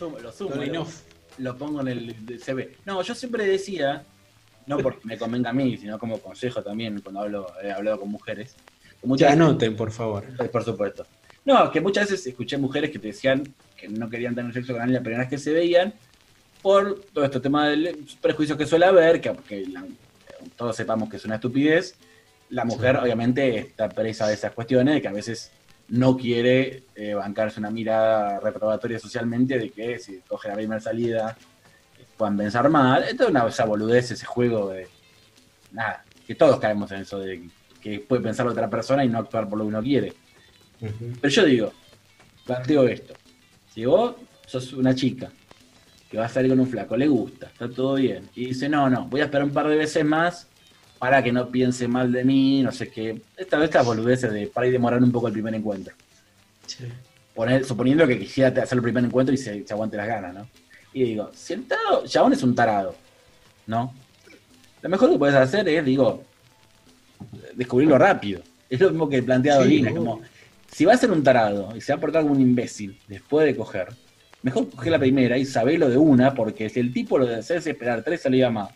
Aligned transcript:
Lo 0.00 0.06
sumo, 0.06 0.18
lo 0.18 0.32
sumo. 0.32 0.54
Lo, 0.56 0.86
lo 1.38 1.56
pongo 1.56 1.80
en 1.80 1.88
el 1.88 2.40
CV. 2.40 2.76
No, 2.84 3.02
yo 3.02 3.14
siempre 3.14 3.46
decía, 3.46 4.04
no 4.66 4.78
porque 4.78 5.00
me 5.04 5.16
convenga 5.16 5.50
a 5.50 5.52
mí, 5.52 5.76
sino 5.76 5.98
como 5.98 6.18
consejo 6.18 6.62
también 6.62 7.00
cuando 7.00 7.20
hablo, 7.20 7.46
he 7.62 7.70
hablado 7.70 8.00
con 8.00 8.10
mujeres. 8.10 8.56
Muchas 9.02 9.32
anoten, 9.32 9.76
por 9.76 9.92
favor. 9.92 10.24
Por 10.50 10.64
supuesto. 10.64 11.06
No, 11.44 11.70
que 11.70 11.80
muchas 11.80 12.10
veces 12.10 12.26
escuché 12.26 12.58
mujeres 12.58 12.90
que 12.90 12.98
te 12.98 13.08
decían 13.08 13.44
que 13.76 13.88
no 13.88 14.10
querían 14.10 14.34
tener 14.34 14.52
sexo 14.52 14.72
con 14.72 14.82
alguien 14.82 14.96
la 14.96 15.02
primera 15.02 15.20
vez 15.20 15.30
que 15.30 15.38
se 15.38 15.52
veían 15.52 15.94
por 16.60 17.00
todo 17.12 17.24
este 17.24 17.38
tema 17.38 17.68
del 17.68 18.04
prejuicio 18.20 18.56
que 18.56 18.66
suele 18.66 18.86
haber, 18.86 19.20
que, 19.20 19.32
todos 20.56 20.74
sepamos 20.74 21.08
que 21.08 21.16
es 21.16 21.24
una 21.24 21.36
estupidez. 21.36 21.94
La 22.50 22.64
mujer 22.64 22.96
obviamente 22.96 23.58
está 23.58 23.88
presa 23.88 24.26
de 24.26 24.34
esas 24.34 24.52
cuestiones, 24.52 24.94
de 24.94 25.02
que 25.02 25.08
a 25.08 25.12
veces 25.12 25.52
no 25.88 26.16
quiere 26.16 26.84
eh, 26.94 27.14
bancarse 27.14 27.60
una 27.60 27.70
mirada 27.70 28.40
reprobatoria 28.40 28.98
socialmente 28.98 29.58
de 29.58 29.70
que 29.70 29.98
si 29.98 30.20
coge 30.20 30.48
la 30.48 30.54
primera 30.54 30.80
salida 30.80 31.36
puedan 32.16 32.36
pensar 32.36 32.68
mal. 32.68 33.04
Esto 33.04 33.24
es 33.24 33.30
una 33.30 33.46
esa 33.46 33.64
boludez, 33.64 34.10
ese 34.10 34.26
juego 34.26 34.70
de. 34.70 34.88
Nada, 35.72 36.04
que 36.26 36.34
todos 36.34 36.58
caemos 36.58 36.90
en 36.92 37.02
eso 37.02 37.18
de 37.18 37.48
que 37.80 38.00
puede 38.00 38.22
pensar 38.22 38.46
otra 38.46 38.68
persona 38.68 39.04
y 39.04 39.08
no 39.08 39.18
actuar 39.18 39.48
por 39.48 39.58
lo 39.58 39.64
que 39.64 39.68
uno 39.68 39.82
quiere. 39.82 40.12
Pero 40.80 41.28
yo 41.28 41.44
digo, 41.44 41.72
planteo 42.44 42.88
esto. 42.88 43.14
Si 43.72 43.84
vos 43.84 44.16
sos 44.46 44.72
una 44.72 44.94
chica 44.94 45.30
que 46.10 46.18
va 46.18 46.26
a 46.26 46.28
salir 46.28 46.50
con 46.50 46.60
un 46.60 46.66
flaco, 46.66 46.96
le 46.96 47.06
gusta, 47.06 47.46
está 47.46 47.68
todo 47.68 47.94
bien, 47.94 48.28
y 48.34 48.46
dice, 48.46 48.68
no, 48.68 48.88
no, 48.88 49.06
voy 49.06 49.20
a 49.20 49.24
esperar 49.24 49.44
un 49.44 49.52
par 49.52 49.68
de 49.68 49.76
veces 49.76 50.04
más 50.04 50.48
para 50.98 51.22
que 51.22 51.32
no 51.32 51.48
piense 51.48 51.88
mal 51.88 52.10
de 52.12 52.24
mí, 52.24 52.62
no 52.62 52.72
sé 52.72 52.88
qué. 52.88 53.20
Esta 53.36 53.58
vez 53.58 53.66
estas 53.66 53.84
boludeces 53.84 54.32
de 54.32 54.46
para 54.46 54.66
ir 54.66 54.72
demorar 54.72 55.02
un 55.02 55.12
poco 55.12 55.26
el 55.28 55.32
primer 55.32 55.54
encuentro. 55.54 55.94
suponiendo 57.64 58.06
que 58.06 58.18
quisiera 58.18 58.48
hacer 58.62 58.76
el 58.76 58.82
primer 58.82 59.04
encuentro 59.04 59.34
y 59.34 59.38
se, 59.38 59.66
se 59.66 59.72
aguante 59.74 59.96
las 59.96 60.06
ganas, 60.06 60.34
¿no? 60.34 60.48
Y 60.92 61.04
digo, 61.04 61.30
si 61.34 61.52
el 61.52 61.66
tarado, 61.66 62.06
chabón 62.06 62.32
es 62.32 62.42
un 62.42 62.54
tarado, 62.54 62.94
¿no? 63.66 63.92
Lo 64.80 64.88
mejor 64.88 65.10
que 65.10 65.18
puedes 65.18 65.36
hacer 65.36 65.68
es, 65.68 65.84
digo, 65.84 66.24
descubrirlo 67.54 67.98
rápido. 67.98 68.40
Es 68.70 68.80
lo 68.80 68.90
mismo 68.90 69.08
que 69.08 69.22
planteado 69.22 69.64
Lina, 69.64 69.94
como, 69.94 70.22
si 70.70 70.84
va 70.84 70.94
a 70.94 70.96
ser 70.96 71.10
un 71.10 71.22
tarado 71.22 71.76
y 71.76 71.80
se 71.80 71.92
va 71.92 71.98
a 71.98 72.00
portar 72.00 72.22
como 72.22 72.34
un 72.34 72.40
imbécil 72.40 72.98
después 73.08 73.46
de 73.46 73.54
coger, 73.54 73.88
mejor 74.42 74.70
coger 74.70 74.92
la 74.92 74.98
primera 74.98 75.36
y 75.36 75.44
sabelo 75.44 75.88
de 75.88 75.96
una, 75.96 76.34
porque 76.34 76.68
si 76.68 76.80
el 76.80 76.92
tipo 76.92 77.18
lo 77.18 77.26
de 77.26 77.36
hacerse 77.36 77.70
esperar 77.70 78.02
tres 78.02 78.22
salidas 78.22 78.52
más, 78.52 78.70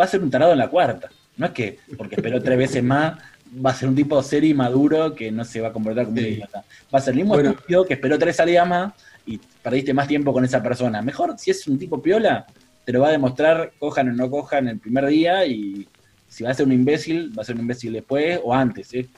va 0.00 0.04
a 0.04 0.08
ser 0.08 0.22
un 0.22 0.30
tarado 0.30 0.52
en 0.52 0.58
la 0.58 0.68
cuarta. 0.68 1.10
No 1.40 1.46
es 1.46 1.52
que 1.52 1.78
porque 1.96 2.16
esperó 2.16 2.42
tres 2.42 2.58
veces 2.58 2.82
más, 2.84 3.18
va 3.64 3.70
a 3.70 3.74
ser 3.74 3.88
un 3.88 3.94
tipo 3.94 4.22
serio 4.22 4.50
y 4.50 4.54
maduro 4.54 5.14
que 5.14 5.32
no 5.32 5.42
se 5.42 5.62
va 5.62 5.68
a 5.68 5.72
comportar 5.72 6.04
como 6.04 6.18
un 6.18 6.26
idiota. 6.26 6.62
Va 6.94 6.98
a 6.98 7.00
ser 7.00 7.14
el 7.14 7.20
mismo 7.20 7.34
estúpido 7.40 7.86
que 7.86 7.94
esperó 7.94 8.18
tres 8.18 8.36
salidas 8.36 8.68
más 8.68 8.92
y 9.24 9.40
perdiste 9.62 9.94
más 9.94 10.06
tiempo 10.06 10.34
con 10.34 10.44
esa 10.44 10.62
persona. 10.62 11.00
Mejor, 11.00 11.38
si 11.38 11.50
es 11.50 11.66
un 11.66 11.78
tipo 11.78 12.02
piola, 12.02 12.44
te 12.84 12.92
lo 12.92 13.00
va 13.00 13.08
a 13.08 13.12
demostrar, 13.12 13.72
cojan 13.78 14.10
o 14.10 14.12
no 14.12 14.30
cojan 14.30 14.68
el 14.68 14.78
primer 14.78 15.06
día 15.06 15.46
y 15.46 15.88
si 16.28 16.44
va 16.44 16.50
a 16.50 16.54
ser 16.54 16.66
un 16.66 16.72
imbécil, 16.72 17.32
va 17.36 17.40
a 17.40 17.46
ser 17.46 17.54
un 17.54 17.62
imbécil 17.62 17.94
después 17.94 18.38
o 18.44 18.54
antes. 18.54 18.92
¿eh? 18.92 19.08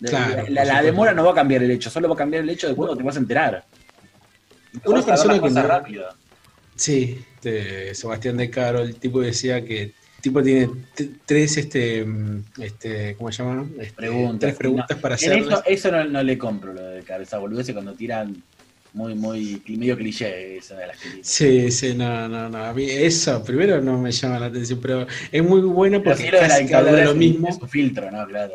la, 0.00 0.82
demora 0.82 1.12
no 1.12 1.22
va 1.22 1.32
a 1.32 1.34
cambiar 1.34 1.62
el 1.62 1.70
hecho, 1.70 1.90
solo 1.90 2.08
va 2.08 2.14
a 2.14 2.18
cambiar 2.18 2.44
el 2.44 2.48
hecho 2.48 2.66
de 2.66 2.74
cuando 2.74 2.96
te 2.96 3.02
vas 3.02 3.16
a 3.16 3.20
enterar. 3.20 3.62
Una 4.86 5.02
persona 5.02 5.38
que 5.38 5.50
rápida. 5.50 6.16
Sí, 6.76 7.22
de 7.42 7.94
Sebastián 7.94 8.38
de 8.38 8.48
Caro, 8.48 8.80
el 8.80 8.96
tipo 8.96 9.20
decía 9.20 9.62
que 9.62 9.92
tipo 10.22 10.42
tiene 10.42 10.70
tres 11.26 11.58
este, 11.58 12.06
este 12.58 13.14
¿cómo 13.16 13.30
se 13.30 13.42
llama? 13.42 13.68
Este, 13.78 13.92
preguntas. 13.92 14.40
Tres 14.40 14.54
preguntas 14.56 14.98
para 14.98 15.16
hacer. 15.16 15.38
Eso, 15.38 15.62
eso 15.66 15.90
no, 15.90 16.04
no, 16.04 16.22
le 16.22 16.38
compro 16.38 16.72
lo 16.72 16.82
de 16.82 17.02
cabeza 17.02 17.38
boludeces 17.38 17.74
cuando 17.74 17.92
tiran 17.92 18.42
muy, 18.94 19.14
muy, 19.14 19.62
medio 19.66 19.96
cliché 19.96 20.58
esa 20.58 20.76
de 20.76 20.86
las 20.86 20.98
que 20.98 21.08
Sí, 21.22 21.70
sí, 21.70 21.94
no, 21.94 22.28
no, 22.28 22.48
no. 22.48 22.64
A 22.64 22.72
mí 22.72 22.84
eso 22.88 23.42
primero 23.42 23.80
no 23.80 23.98
me 23.98 24.12
llama 24.12 24.38
la 24.38 24.46
atención, 24.46 24.78
pero 24.80 25.06
es 25.30 25.42
muy 25.42 25.60
bueno 25.60 26.02
porque 26.02 26.28
pero 26.30 26.38
casi 26.40 26.66
de 26.66 26.72
la 26.72 27.04
lo 27.04 27.14
mismo. 27.14 27.48
Es 27.48 27.58
filtro, 27.68 28.10
¿no? 28.10 28.26
Claro. 28.26 28.54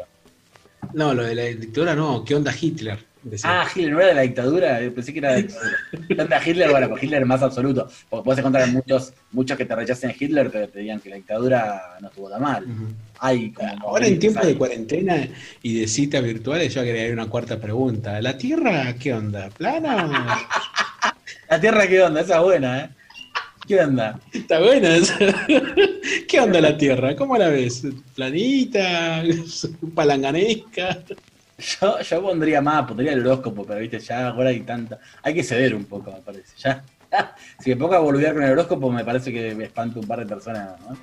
No, 0.93 1.13
lo 1.13 1.23
de 1.23 1.35
la 1.35 1.43
dictadura 1.43 1.95
no, 1.95 2.23
¿qué 2.23 2.35
onda 2.35 2.53
Hitler? 2.59 2.99
Ah, 3.43 3.67
Hitler 3.73 3.91
no 3.91 3.99
era 3.99 4.07
de 4.09 4.15
la 4.15 4.21
dictadura, 4.21 4.79
pensé 4.93 5.13
que 5.13 5.19
era 5.19 5.33
de 5.33 5.41
la 5.41 5.47
dictadura. 6.07 6.41
Hitler? 6.45 6.71
Bueno, 6.71 6.89
pues 6.89 7.03
Hitler 7.03 7.25
más 7.25 7.41
absoluto. 7.41 7.89
Porque 8.09 8.23
puedes 8.23 8.39
encontrar 8.39 8.67
muchos, 8.69 9.13
muchos 9.31 9.57
que 9.57 9.65
te 9.65 9.75
rechacen 9.75 10.13
Hitler, 10.17 10.49
pero 10.51 10.67
te 10.69 10.79
digan 10.79 10.99
que 10.99 11.09
la 11.09 11.15
dictadura 11.17 11.97
no 12.01 12.07
estuvo 12.07 12.29
tan 12.29 12.41
mal. 12.41 12.65
Ahora 13.81 14.07
en 14.07 14.19
tiempo 14.19 14.45
de 14.45 14.55
cuarentena 14.55 15.27
y 15.61 15.79
de 15.79 15.87
citas 15.87 16.23
virtuales, 16.23 16.73
yo 16.73 16.81
agregaría 16.81 17.13
una 17.13 17.29
cuarta 17.29 17.59
pregunta. 17.59 18.21
¿La 18.21 18.37
Tierra 18.37 18.93
qué 18.95 19.13
onda? 19.13 19.49
¿Plana? 19.49 20.47
¿La 21.49 21.59
Tierra 21.59 21.87
qué 21.87 22.01
onda? 22.01 22.21
Esa 22.21 22.37
es 22.37 22.43
buena, 22.43 22.79
¿eh? 22.79 22.89
¿Qué 23.67 23.81
onda? 23.81 24.17
Está 24.31 24.59
buena 24.59 24.95
esa. 24.95 25.17
¿Qué 26.27 26.39
onda 26.39 26.61
la 26.61 26.77
Tierra? 26.77 27.15
¿Cómo 27.17 27.37
la 27.37 27.49
ves? 27.49 27.83
¿Planita? 28.15 29.23
¿Palanganesca? 29.95 31.03
Yo, 31.57 31.99
yo 31.99 32.21
pondría 32.21 32.61
más, 32.61 32.85
pondría 32.85 33.13
el 33.13 33.25
horóscopo, 33.25 33.65
pero 33.65 33.79
viste, 33.79 33.99
ya 33.99 34.27
ahora 34.27 34.49
hay 34.49 34.61
tanta. 34.61 34.99
Hay 35.23 35.33
que 35.33 35.43
ceder 35.43 35.73
un 35.73 35.85
poco, 35.85 36.11
me 36.11 36.21
parece. 36.21 36.55
Ya. 36.57 36.83
Si 37.59 37.69
me 37.69 37.77
pongo 37.77 37.95
a 37.95 37.99
volver 37.99 38.33
con 38.33 38.43
el 38.43 38.51
horóscopo, 38.51 38.91
me 38.91 39.03
parece 39.05 39.31
que 39.31 39.55
me 39.55 39.63
espanto 39.63 39.99
un 40.01 40.07
par 40.07 40.19
de 40.19 40.25
personas, 40.25 40.79
¿no? 40.81 40.95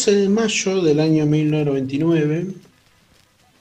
12 0.00 0.16
de 0.16 0.28
mayo 0.30 0.80
del 0.80 0.98
año 0.98 1.26
1999 1.26 2.54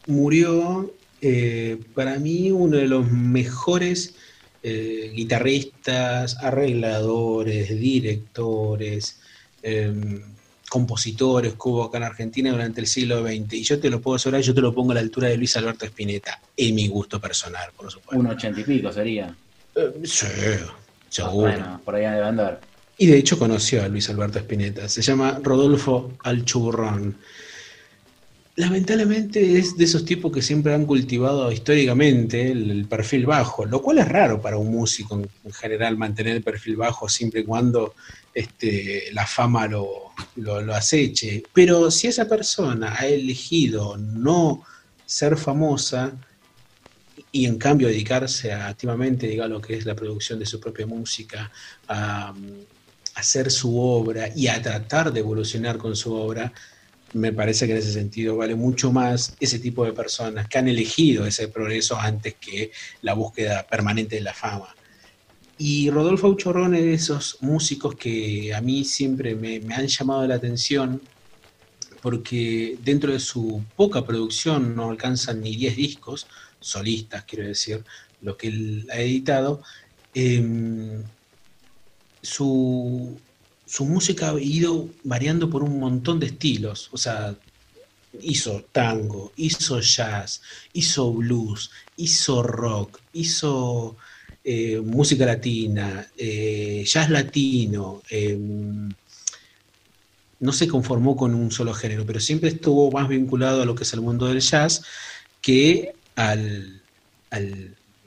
murió 0.08 0.90
eh, 1.22 1.78
para 1.94 2.18
mí 2.18 2.50
uno 2.50 2.78
de 2.78 2.88
los 2.88 3.12
mejores 3.12 4.16
eh, 4.64 5.12
guitarristas, 5.14 6.38
arregladores, 6.38 7.78
directores, 7.78 9.20
em, 9.64 10.22
compositores 10.70 11.56
que 11.56 11.60
hubo 11.62 11.84
acá 11.84 11.98
en 11.98 12.04
Argentina 12.06 12.52
durante 12.52 12.80
el 12.80 12.88
siglo 12.88 13.22
XX. 13.22 13.56
Y 13.56 13.64
yo 13.64 13.78
te 13.82 13.90
lo 13.90 14.00
puedo 14.00 14.16
asegurar, 14.16 14.42
yo 14.42 14.56
te 14.56 14.62
lo 14.62 14.74
pongo 14.74 14.92
a 14.94 14.96
la 14.96 15.02
altura 15.02 15.28
de 15.28 15.36
Luis 15.36 15.58
Alberto 15.58 15.86
Spinetta, 15.88 16.40
en 16.56 16.74
mi 16.74 16.88
gusto 16.88 17.20
personal, 17.20 17.70
por 17.76 17.92
supuesto. 17.92 18.18
Un 18.18 18.28
ochenta 18.28 18.62
y 18.62 18.64
pico 18.64 18.94
sería. 18.94 19.36
Eh, 19.76 19.92
sí, 20.06 20.26
seguro. 21.10 21.52
Bueno, 21.52 21.82
por 21.84 21.96
ahí 21.96 22.04
de 22.04 22.24
andar. 22.24 22.69
Y 23.02 23.08
de 23.08 23.18
hecho 23.18 23.40
conoció 23.40 23.82
a 23.82 23.88
Luis 23.88 24.10
Alberto 24.10 24.40
Spinetta. 24.40 24.90
Se 24.90 25.02
llama 25.02 25.40
Rodolfo 25.42 26.18
Alchuburrón. 26.22 27.16
Lamentablemente 28.58 29.58
es 29.58 29.78
de 29.78 29.86
esos 29.86 30.04
tipos 30.04 30.34
que 30.34 30.42
siempre 30.42 30.74
han 30.74 30.86
cultivado 30.86 31.50
históricamente 31.50 32.52
el, 32.52 32.86
perfil 32.90 33.26
bajo, 33.26 33.66
lo 33.66 33.82
cual 33.82 34.00
es 34.00 34.08
raro 34.10 34.42
para 34.42 34.58
un 34.58 34.70
músico 34.70 35.16
en, 35.16 35.54
general 35.54 35.98
mantener 35.98 36.36
el 36.36 36.44
perfil 36.44 36.76
bajo 36.76 37.08
siempre 37.08 37.40
y 37.40 37.44
cuando 37.46 37.94
este, 38.34 39.06
la 39.14 39.26
fama 39.26 39.66
lo, 39.66 40.12
lo, 40.36 40.76
aceche. 40.76 41.42
Pero 41.54 41.90
si 41.92 42.08
esa 42.08 42.28
persona 42.28 42.98
ha 43.00 43.08
elegido 43.08 43.96
no 43.96 44.66
ser 45.06 45.38
famosa, 45.38 46.12
y 47.32 47.46
en 47.46 47.58
cambio 47.58 47.88
dedicarse 47.88 48.52
activamente 48.52 49.42
a 49.42 49.48
lo 49.48 49.62
que 49.62 49.76
es 49.76 49.86
la 49.86 49.96
producción 49.96 50.40
de 50.40 50.46
su 50.46 50.60
propia 50.60 50.88
música, 50.88 51.50
a, 51.88 52.34
hacer 53.20 53.52
su 53.52 53.80
obra 53.80 54.30
y 54.36 54.48
a 54.48 54.62
tratar 54.62 55.12
de 55.14 55.20
evolucionar 55.20 55.78
con 55.78 55.96
su 55.96 56.14
obra, 56.14 56.52
me 57.14 57.34
parece 57.34 57.66
que 57.66 57.74
en 57.74 57.80
ese 57.80 57.94
sentido 57.94 58.38
vale 58.38 58.56
mucho 58.56 58.92
más 58.92 59.36
ese 59.40 59.60
tipo 59.60 59.86
de 59.86 59.94
personas 59.94 60.48
que 60.48 60.58
han 60.58 60.68
elegido 60.68 61.26
ese 61.26 61.48
progreso 61.48 61.98
antes 61.98 62.36
que 62.36 62.72
la 63.02 63.14
búsqueda 63.14 63.66
permanente 63.68 64.16
de 64.16 64.22
la 64.22 64.34
fama. 64.34 64.76
Y 65.58 65.90
Rodolfo 65.90 66.28
Auchorrón 66.28 66.76
es 66.76 66.84
de 66.84 66.94
esos 66.94 67.38
músicos 67.42 67.96
que 67.96 68.54
a 68.54 68.62
mí 68.62 68.86
siempre 68.86 69.36
me, 69.36 69.62
han 69.74 69.88
llamado 69.88 70.26
la 70.26 70.36
atención 70.36 71.02
porque 72.02 72.78
dentro 72.82 73.12
de 73.12 73.20
su 73.20 73.62
poca 73.76 74.06
producción 74.06 74.74
no 74.74 74.90
alcanzan 74.90 75.42
ni 75.42 75.58
10 75.58 75.76
discos, 75.76 76.28
solistas 76.62 77.26
quiero 77.26 77.46
decir, 77.46 77.84
lo 78.22 78.38
que 78.38 78.48
él 78.48 78.88
ha 78.90 79.00
editado, 79.00 79.62
em, 80.14 81.04
su, 82.22 83.18
su 83.66 83.86
música 83.86 84.32
ha 84.32 84.40
ido 84.40 84.90
variando 85.04 85.50
por 85.50 85.64
un 85.64 85.80
montón 85.80 86.20
de 86.20 86.28
estilos, 86.28 86.90
o 86.92 86.98
sea, 86.98 87.36
hizo 88.22 88.66
tango, 88.72 89.32
hizo 89.38 89.80
jazz, 89.80 90.42
hizo 90.74 91.14
blues, 91.14 91.72
hizo 91.98 92.44
rock, 92.44 93.00
hizo 93.14 93.96
eh, 94.44 94.80
música 94.80 95.26
latina, 95.26 96.08
eh, 96.18 96.84
jazz 96.86 97.10
latino, 97.10 98.02
em, 98.10 98.90
no 100.40 100.54
se 100.54 100.68
conformó 100.68 101.16
con 101.16 101.36
un 101.36 101.52
solo 101.52 101.74
género, 101.74 102.06
pero 102.06 102.20
siempre 102.20 102.50
estuvo 102.50 102.92
más 102.92 103.08
vinculado 103.10 103.62
a 103.62 103.66
lo 103.66 103.76
que 103.76 103.84
es 103.84 103.94
el 103.94 104.02
mundo 104.02 104.28
del 104.28 104.40
jazz 104.40 104.84
que 105.42 105.94
al, 106.16 106.82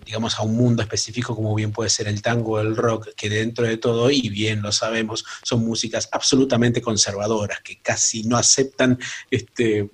digamos, 0.04 0.38
a 0.38 0.42
un 0.42 0.56
mundo 0.56 0.82
específico 0.82 1.34
como 1.34 1.54
bien 1.54 1.72
puede 1.72 1.90
ser 1.90 2.08
el 2.08 2.22
tango 2.22 2.52
o 2.52 2.60
el 2.60 2.76
rock, 2.76 3.08
que 3.16 3.28
dentro 3.28 3.66
de 3.66 3.76
todo, 3.76 4.10
y 4.10 4.28
bien 4.28 4.62
lo 4.62 4.72
sabemos, 4.72 5.24
son 5.42 5.64
músicas 5.64 6.08
absolutamente 6.12 6.82
conservadoras, 6.82 7.60
que 7.60 7.78
casi 7.80 8.24
no 8.24 8.36
aceptan 8.36 8.98
este, 9.30 9.88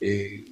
eh, 0.00 0.44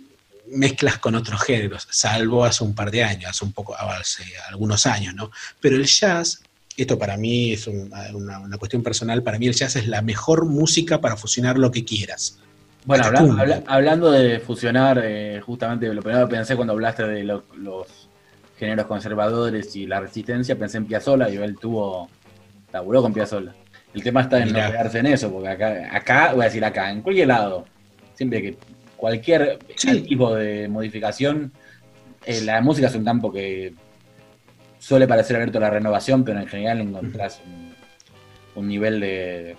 mezclas 0.49 0.99
con 0.99 1.14
otros 1.14 1.43
géneros, 1.43 1.87
salvo 1.91 2.44
hace 2.44 2.64
un 2.64 2.75
par 2.75 2.91
de 2.91 3.05
años, 3.05 3.31
hace 3.31 3.44
un 3.44 3.52
poco, 3.52 3.76
hace 3.76 4.25
algunos 4.49 4.87
años, 4.87 5.14
¿no? 5.14 5.31
Pero 5.61 5.76
el 5.76 5.87
jazz 5.87 6.43
esto 6.82 6.99
para 6.99 7.17
mí 7.17 7.52
es 7.52 7.67
una, 7.67 8.58
cuestión 8.58 8.82
personal, 8.82 9.23
para 9.23 9.38
mí 9.38 9.47
el 9.47 9.55
jazz 9.55 9.76
es 9.76 9.87
la 9.87 10.02
mejor 10.02 10.47
música 10.47 11.00
para 11.00 11.17
fusionar 11.17 11.58
lo 11.58 11.70
que 11.70 11.85
quieras. 11.85 12.38
Bueno, 12.87 13.05
hablando 13.67 14.11
de 14.11 14.41
fusionar, 14.41 15.00
eh, 15.05 15.41
justamente 15.44 15.93
lo 15.93 16.02
primero 16.02 16.26
que 16.26 16.37
pensé 16.37 16.56
cuando 16.56 16.73
hablaste 16.73 17.05
de 17.05 17.25
los 17.25 17.43
géneros 18.60 18.86
conservadores 18.86 19.74
y 19.74 19.86
la 19.86 20.00
resistencia, 20.00 20.56
pensé 20.56 20.76
en 20.76 20.84
Piazzolla 20.84 21.30
y 21.30 21.36
él 21.36 21.56
tuvo, 21.58 22.08
laburó 22.72 23.02
con 23.02 23.14
Piazzolla. 23.14 23.54
El 23.94 24.02
tema 24.02 24.20
está 24.20 24.40
en 24.40 24.52
no 24.52 24.54
quedarse 24.54 24.98
en 24.98 25.06
eso, 25.06 25.32
porque 25.32 25.48
acá, 25.48 25.88
acá, 25.90 26.32
voy 26.34 26.42
a 26.42 26.44
decir 26.44 26.64
acá, 26.64 26.90
en 26.90 27.00
cualquier 27.00 27.28
lado, 27.28 27.64
siempre 28.14 28.42
que 28.42 28.56
cualquier 28.96 29.58
tipo 30.06 30.34
de 30.34 30.68
modificación, 30.68 31.50
eh, 32.26 32.42
la 32.42 32.60
música 32.60 32.88
es 32.88 32.94
un 32.94 33.04
campo 33.04 33.32
que 33.32 33.72
suele 34.78 35.08
parecer 35.08 35.36
abierto 35.36 35.58
a 35.58 35.62
la 35.62 35.70
renovación, 35.70 36.22
pero 36.22 36.38
en 36.38 36.46
general 36.46 36.82
encontrás 36.82 37.40
un, 38.54 38.68
nivel 38.68 39.00
de 39.00 39.56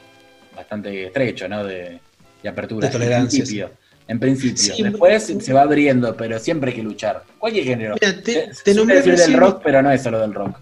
bastante 0.56 1.08
estrecho, 1.08 1.50
¿no? 1.50 1.64
De, 1.64 2.00
apertura. 2.48 2.88
De 2.88 2.94
tolerancia. 2.94 3.72
En 4.08 4.20
principio. 4.20 4.74
Después 4.84 5.34
se 5.40 5.54
va 5.54 5.62
abriendo, 5.62 6.16
pero 6.18 6.40
siempre 6.40 6.72
hay 6.72 6.78
que 6.78 6.84
luchar. 6.84 7.24
Cualquier 7.38 7.64
género. 7.64 7.96
Mira, 8.02 8.22
te, 8.22 8.52
te 8.64 8.74
nombré 8.74 9.02
del 9.02 9.34
rock, 9.34 9.62
pero 9.64 9.82
no 9.82 9.92
es 9.92 10.02
solo 10.02 10.20
del 10.20 10.34
rock. 10.34 10.58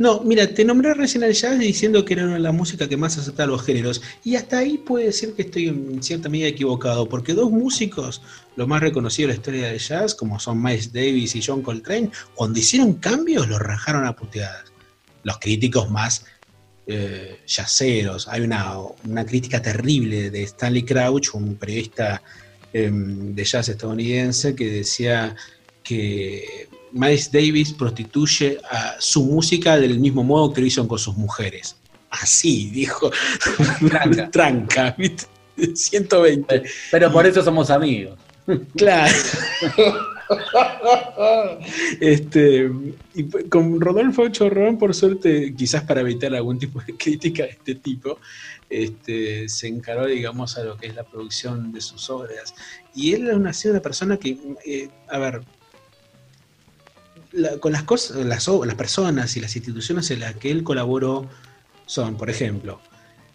No, 0.00 0.22
mira, 0.22 0.46
te 0.46 0.64
nombré 0.64 0.94
recién 0.94 1.24
al 1.24 1.34
jazz 1.34 1.58
diciendo 1.58 2.06
que 2.06 2.14
era 2.14 2.24
una 2.24 2.34
de 2.34 2.40
las 2.40 2.54
músicas 2.54 2.88
que 2.88 2.96
más 2.96 3.18
aceptaba 3.18 3.48
los 3.48 3.62
géneros. 3.62 4.00
Y 4.24 4.34
hasta 4.34 4.56
ahí 4.56 4.78
puede 4.78 5.04
decir 5.04 5.34
que 5.34 5.42
estoy 5.42 5.68
en 5.68 6.02
cierta 6.02 6.30
medida 6.30 6.48
equivocado, 6.48 7.06
porque 7.06 7.34
dos 7.34 7.50
músicos, 7.50 8.22
los 8.56 8.66
más 8.66 8.80
reconocidos 8.80 9.28
de 9.28 9.34
la 9.34 9.38
historia 9.38 9.66
del 9.66 9.78
jazz, 9.78 10.14
como 10.14 10.40
son 10.40 10.62
Miles 10.62 10.90
Davis 10.90 11.36
y 11.36 11.42
John 11.42 11.60
Coltrane, 11.60 12.10
cuando 12.34 12.58
hicieron 12.58 12.94
cambios 12.94 13.46
los 13.46 13.58
rajaron 13.58 14.06
a 14.06 14.16
puteadas. 14.16 14.72
Los 15.22 15.38
críticos 15.38 15.90
más 15.90 16.24
eh, 16.86 17.40
jazzeros. 17.46 18.26
Hay 18.26 18.40
una, 18.40 19.26
crítica 19.26 19.60
terrible 19.60 20.30
de 20.30 20.44
Stanley 20.44 20.82
Crouch, 20.82 21.34
un 21.34 21.56
periodista 21.56 22.22
em, 22.72 23.34
de 23.34 23.44
jazz 23.44 23.68
estadounidense, 23.68 24.54
que 24.54 24.70
decía 24.70 25.34
que 25.82 26.68
Miles 26.92 27.30
Davis 27.30 27.72
prostituye 27.72 28.58
a 28.70 28.96
su 28.98 29.24
música 29.24 29.78
del 29.78 29.98
mismo 29.98 30.22
modo 30.24 30.52
que 30.52 30.60
lo 30.60 30.66
hizo 30.66 30.86
con 30.86 30.98
sus 30.98 31.16
mujeres. 31.16 31.76
Así, 32.10 32.70
dijo. 32.70 33.10
Tranca. 34.30 34.30
Tranca, 34.32 34.96
120. 35.74 36.62
Pero 36.90 37.12
por 37.12 37.26
eso 37.26 37.42
somos 37.42 37.70
amigos. 37.70 38.18
Claro. 38.76 39.14
este, 42.00 42.70
y 43.14 43.24
con 43.48 43.80
Rodolfo 43.80 44.28
Chorrón, 44.28 44.78
por 44.78 44.94
suerte, 44.94 45.54
quizás 45.56 45.84
para 45.84 46.00
evitar 46.00 46.34
algún 46.34 46.58
tipo 46.58 46.80
de 46.80 46.96
crítica 46.96 47.44
de 47.44 47.50
este 47.50 47.74
tipo, 47.76 48.18
este, 48.70 49.48
se 49.48 49.66
encaró, 49.66 50.06
digamos, 50.06 50.56
a 50.56 50.64
lo 50.64 50.76
que 50.76 50.86
es 50.86 50.94
la 50.94 51.04
producción 51.04 51.72
de 51.72 51.80
sus 51.80 52.08
obras. 52.08 52.54
Y 52.94 53.12
él 53.12 53.46
ha 53.46 53.52
sido 53.52 53.74
una 53.74 53.82
persona 53.82 54.16
que, 54.16 54.38
eh, 54.64 54.88
a 55.08 55.18
ver, 55.18 55.42
con 57.60 57.72
las 57.72 57.82
cosas, 57.84 58.16
las, 58.24 58.74
personas 58.76 59.36
y 59.36 59.40
las 59.40 59.54
instituciones 59.54 60.10
en 60.10 60.20
las 60.20 60.36
que 60.36 60.50
él 60.50 60.64
colaboró 60.64 61.28
son, 61.86 62.16
por 62.16 62.30
ejemplo, 62.30 62.80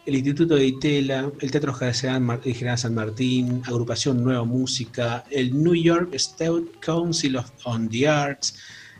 el 0.05 0.15
Instituto 0.15 0.55
de 0.55 0.67
Itela, 0.67 1.31
el 1.39 1.51
Teatro 1.51 1.73
General 1.73 2.77
San 2.77 2.93
Martín, 2.93 3.61
Agrupación 3.65 4.23
Nueva 4.23 4.43
Música, 4.43 5.23
el 5.31 5.63
New 5.63 5.73
York 5.73 6.13
State 6.13 6.65
Council 6.79 7.37
of, 7.37 7.51
the 7.89 8.07
Arts, 8.07 8.55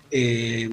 eh, 0.10 0.70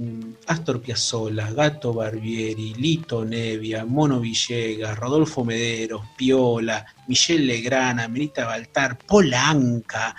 Astor 0.46 0.80
Piazzolla, 0.80 1.50
Gato 1.52 1.92
Barbieri, 1.92 2.74
Lito 2.74 3.24
Nevia, 3.24 3.84
Mono 3.84 4.20
Villegas, 4.20 4.98
Rodolfo 4.98 5.44
Mederos, 5.44 6.02
Piola, 6.16 6.84
Michelle 7.08 7.44
Legrana, 7.44 8.08
Merita 8.08 8.46
Baltar, 8.46 8.98
Polanca, 8.98 10.14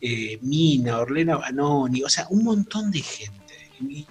eh, 0.00 0.38
Mina, 0.42 0.98
Orlena 0.98 1.36
Banoni, 1.36 2.02
o 2.02 2.08
sea, 2.08 2.26
un 2.30 2.44
montón 2.44 2.90
de 2.90 3.00
gente. 3.00 4.04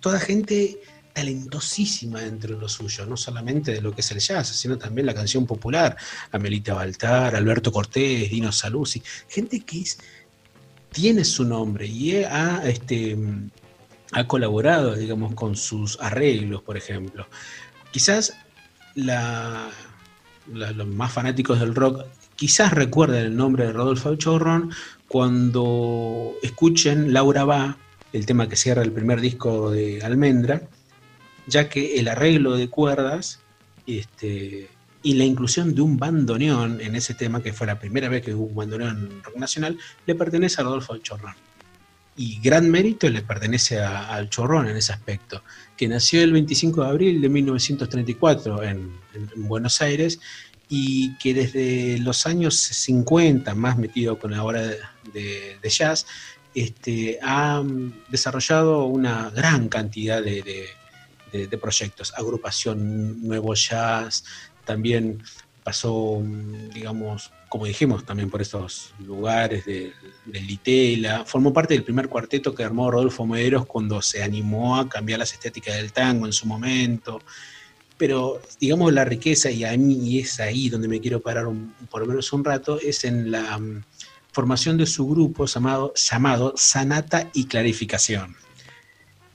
Toda 0.00 0.18
gente 0.18 0.80
talentosísima 1.12 2.20
dentro 2.20 2.54
de 2.54 2.60
lo 2.60 2.68
suyo, 2.68 3.06
no 3.06 3.16
solamente 3.16 3.72
de 3.72 3.80
lo 3.80 3.94
que 3.94 4.00
es 4.00 4.10
el 4.10 4.18
jazz, 4.18 4.48
sino 4.48 4.78
también 4.78 5.06
la 5.06 5.14
canción 5.14 5.46
popular, 5.46 5.96
Amelita 6.30 6.74
Baltar, 6.74 7.36
Alberto 7.36 7.70
Cortés, 7.70 8.30
Dino 8.30 8.50
Saluzzi, 8.50 9.02
gente 9.28 9.60
que 9.60 9.84
tiene 10.90 11.24
su 11.24 11.44
nombre 11.44 11.86
y 11.86 12.16
ha, 12.24 12.62
este, 12.64 13.16
ha 14.12 14.26
colaborado, 14.26 14.94
digamos, 14.94 15.34
con 15.34 15.56
sus 15.56 15.98
arreglos, 16.00 16.62
por 16.62 16.76
ejemplo. 16.76 17.26
Quizás 17.90 18.34
los 18.94 20.86
más 20.86 21.12
fanáticos 21.12 21.60
del 21.60 21.74
rock 21.74 22.04
quizás 22.36 22.72
recuerden 22.72 23.24
el 23.24 23.36
nombre 23.36 23.66
de 23.66 23.72
Rodolfo 23.72 24.14
Chorrón 24.16 24.72
cuando 25.08 26.34
escuchen 26.42 27.12
Laura 27.12 27.44
Va, 27.44 27.76
el 28.12 28.26
tema 28.26 28.48
que 28.48 28.56
cierra 28.56 28.82
el 28.82 28.92
primer 28.92 29.20
disco 29.20 29.70
de 29.70 30.02
Almendra, 30.02 30.62
ya 31.46 31.68
que 31.68 31.98
el 31.98 32.08
arreglo 32.08 32.56
de 32.56 32.68
cuerdas 32.68 33.40
este, 33.86 34.68
y 35.02 35.14
la 35.14 35.24
inclusión 35.24 35.74
de 35.74 35.82
un 35.82 35.98
bandoneón 35.98 36.80
en 36.80 36.96
ese 36.96 37.14
tema, 37.14 37.42
que 37.42 37.52
fue 37.52 37.66
la 37.66 37.78
primera 37.78 38.08
vez 38.08 38.22
que 38.22 38.34
hubo 38.34 38.46
un 38.46 38.54
bandoneón 38.54 39.10
en 39.10 39.22
rock 39.22 39.36
nacional, 39.36 39.78
le 40.06 40.14
pertenece 40.14 40.60
a 40.60 40.64
Rodolfo 40.64 40.96
Chorrón. 40.98 41.34
Y 42.16 42.40
gran 42.40 42.70
mérito 42.70 43.08
le 43.08 43.22
pertenece 43.22 43.80
al 43.80 44.28
Chorrón 44.28 44.68
en 44.68 44.76
ese 44.76 44.92
aspecto, 44.92 45.42
que 45.76 45.88
nació 45.88 46.22
el 46.22 46.32
25 46.32 46.82
de 46.82 46.88
abril 46.88 47.20
de 47.20 47.28
1934 47.28 48.62
en, 48.62 49.00
Buenos 49.36 49.80
Aires 49.82 50.20
y 50.68 51.16
que 51.18 51.34
desde 51.34 51.98
los 51.98 52.26
años 52.26 52.56
50, 52.56 53.54
más 53.54 53.76
metido 53.76 54.18
con 54.18 54.30
la 54.30 54.42
hora 54.42 54.62
de 55.12 55.58
jazz, 55.68 56.06
este, 56.54 57.18
ha 57.22 57.62
desarrollado 58.08 58.84
una 58.84 59.30
gran 59.30 59.68
cantidad 59.68 60.22
de, 60.22 60.68
proyectos, 61.60 62.12
agrupación 62.14 63.26
Nuevo 63.26 63.54
Jazz, 63.54 64.24
también 64.66 65.22
pasó, 65.62 66.22
digamos, 66.74 67.30
como 67.48 67.66
dijimos, 67.66 68.04
también 68.04 68.30
por 68.30 68.42
estos 68.42 68.94
lugares 68.98 69.64
de, 69.64 69.92
Litela, 70.26 71.24
formó 71.24 71.52
parte 71.52 71.74
del 71.74 71.84
primer 71.84 72.08
cuarteto 72.08 72.54
que 72.54 72.64
armó 72.64 72.90
Rodolfo 72.90 73.26
Mederos 73.26 73.66
cuando 73.66 74.02
se 74.02 74.22
animó 74.22 74.76
a 74.76 74.88
cambiar 74.88 75.18
las 75.18 75.32
estéticas 75.32 75.76
del 75.76 75.92
tango 75.92 76.26
en 76.26 76.32
su 76.32 76.46
momento, 76.46 77.20
pero 77.96 78.40
digamos 78.58 78.92
la 78.92 79.04
riqueza, 79.04 79.50
y 79.50 79.64
a 79.64 79.76
mí 79.76 80.18
es 80.18 80.40
ahí 80.40 80.68
donde 80.68 80.88
me 80.88 81.00
quiero 81.00 81.20
parar 81.20 81.46
por 81.90 82.00
lo 82.00 82.06
menos 82.06 82.32
un 82.32 82.44
rato, 82.44 82.80
es 82.80 83.04
en 83.04 83.30
la 83.30 83.60
formación 84.32 84.78
de 84.78 84.86
su 84.86 85.06
grupo 85.06 85.46
llamado, 85.46 85.92
llamado 85.94 86.54
Sanata 86.56 87.30
y 87.34 87.44
Clarificación, 87.44 88.34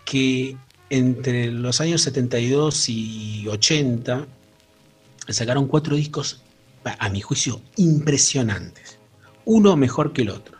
que 0.03 0.57
entre 0.89 1.51
los 1.51 1.81
años 1.81 2.01
72 2.01 2.89
y 2.89 3.45
80 3.47 4.27
sacaron 5.33 5.67
cuatro 5.67 5.95
discos, 5.95 6.41
a 6.83 7.09
mi 7.09 7.19
juicio, 7.19 7.61
impresionantes, 7.75 8.97
uno 9.43 9.75
mejor 9.75 10.13
que 10.13 10.21
el 10.21 10.29
otro, 10.29 10.57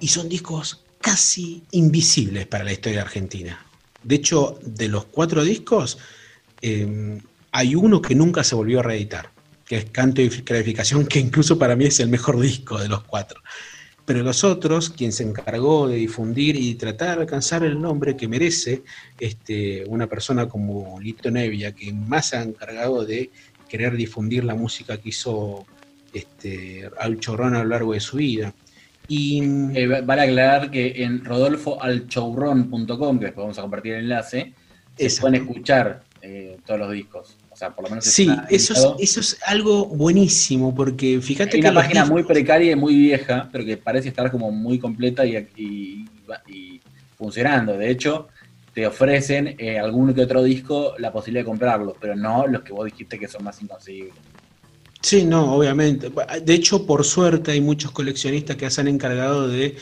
y 0.00 0.08
son 0.08 0.28
discos 0.28 0.84
casi 1.00 1.62
invisibles 1.70 2.46
para 2.46 2.64
la 2.64 2.72
historia 2.72 3.02
argentina. 3.02 3.64
De 4.02 4.16
hecho, 4.16 4.58
de 4.62 4.88
los 4.88 5.04
cuatro 5.04 5.44
discos, 5.44 5.98
eh, 6.60 7.20
hay 7.52 7.74
uno 7.74 8.02
que 8.02 8.14
nunca 8.14 8.42
se 8.42 8.54
volvió 8.54 8.80
a 8.80 8.82
reeditar 8.82 9.34
que 9.66 9.76
es 9.76 9.84
Canto 9.86 10.20
y 10.20 10.28
Clarificación, 10.28 11.06
que 11.06 11.18
incluso 11.18 11.58
para 11.58 11.76
mí 11.76 11.86
es 11.86 12.00
el 12.00 12.08
mejor 12.08 12.40
disco 12.40 12.78
de 12.78 12.88
los 12.88 13.04
cuatro. 13.04 13.40
Pero 14.04 14.22
los 14.22 14.44
otros, 14.44 14.90
quien 14.90 15.12
se 15.12 15.22
encargó 15.22 15.88
de 15.88 15.96
difundir 15.96 16.56
y 16.56 16.74
tratar 16.74 17.16
de 17.16 17.22
alcanzar 17.22 17.64
el 17.64 17.80
nombre 17.80 18.16
que 18.16 18.28
merece 18.28 18.82
este, 19.18 19.84
una 19.86 20.06
persona 20.06 20.46
como 20.46 21.00
Lito 21.00 21.30
Nevia, 21.30 21.72
que 21.72 21.90
más 21.92 22.28
se 22.28 22.36
ha 22.36 22.42
encargado 22.42 23.06
de 23.06 23.30
querer 23.68 23.96
difundir 23.96 24.44
la 24.44 24.54
música 24.54 24.96
que 24.96 25.08
hizo 25.10 25.66
este, 26.12 26.88
Al 26.98 27.18
Chorrón 27.20 27.54
a 27.54 27.62
lo 27.62 27.70
largo 27.70 27.92
de 27.92 28.00
su 28.00 28.18
vida. 28.18 28.52
Y 29.06 29.42
eh, 29.74 29.86
vale 30.02 30.22
aclarar 30.22 30.70
que 30.70 31.02
en 31.04 31.24
rodolfoalchorrón.com, 31.24 33.18
que 33.18 33.26
después 33.26 33.44
vamos 33.44 33.58
a 33.58 33.62
compartir 33.62 33.94
el 33.94 34.04
enlace, 34.04 34.54
se 34.96 35.20
pueden 35.20 35.42
escuchar 35.42 36.02
eh, 36.22 36.56
todos 36.64 36.80
los 36.80 36.92
discos. 36.92 37.36
O 37.50 37.56
sea, 37.56 37.70
por 37.74 37.84
lo 37.84 37.90
menos 37.90 38.04
sí, 38.06 38.28
eso 38.50 38.72
es, 38.72 38.86
eso 38.98 39.20
es 39.20 39.38
algo 39.46 39.86
buenísimo, 39.86 40.74
porque 40.74 41.20
fíjate 41.20 41.60
que. 41.60 41.68
una 41.68 41.74
página 41.74 42.04
muy 42.04 42.24
precaria 42.24 42.72
y 42.72 42.76
muy 42.76 42.96
vieja, 42.96 43.48
pero 43.52 43.64
que 43.64 43.76
parece 43.76 44.08
estar 44.08 44.30
como 44.30 44.50
muy 44.50 44.78
completa 44.78 45.24
y, 45.24 46.04
funcionando. 47.16 47.76
De 47.76 47.90
hecho, 47.90 48.28
te 48.74 48.86
ofrecen 48.86 49.54
eh, 49.58 49.78
algún 49.78 50.12
que 50.12 50.22
otro 50.22 50.42
disco 50.42 50.94
la 50.98 51.12
posibilidad 51.12 51.42
de 51.42 51.46
comprarlos, 51.46 51.94
pero 52.00 52.16
no 52.16 52.46
los 52.46 52.62
que 52.62 52.72
vos 52.72 52.84
dijiste 52.84 53.18
que 53.18 53.28
son 53.28 53.44
más 53.44 53.62
inconseguibles. 53.62 54.14
Sí, 55.00 55.24
no, 55.24 55.54
obviamente. 55.54 56.10
De 56.42 56.54
hecho, 56.54 56.86
por 56.86 57.04
suerte 57.04 57.52
hay 57.52 57.60
muchos 57.60 57.90
coleccionistas 57.90 58.56
que 58.56 58.70
se 58.70 58.80
han 58.80 58.88
encargado 58.88 59.46
de, 59.48 59.76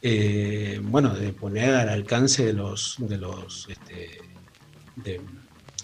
eh, 0.00 0.80
bueno, 0.82 1.14
de 1.14 1.32
poner 1.32 1.74
al 1.74 1.90
alcance 1.90 2.44
de 2.44 2.54
los, 2.54 2.96
de 2.98 3.18
los, 3.18 3.68
este, 3.68 4.18
de, 4.96 5.20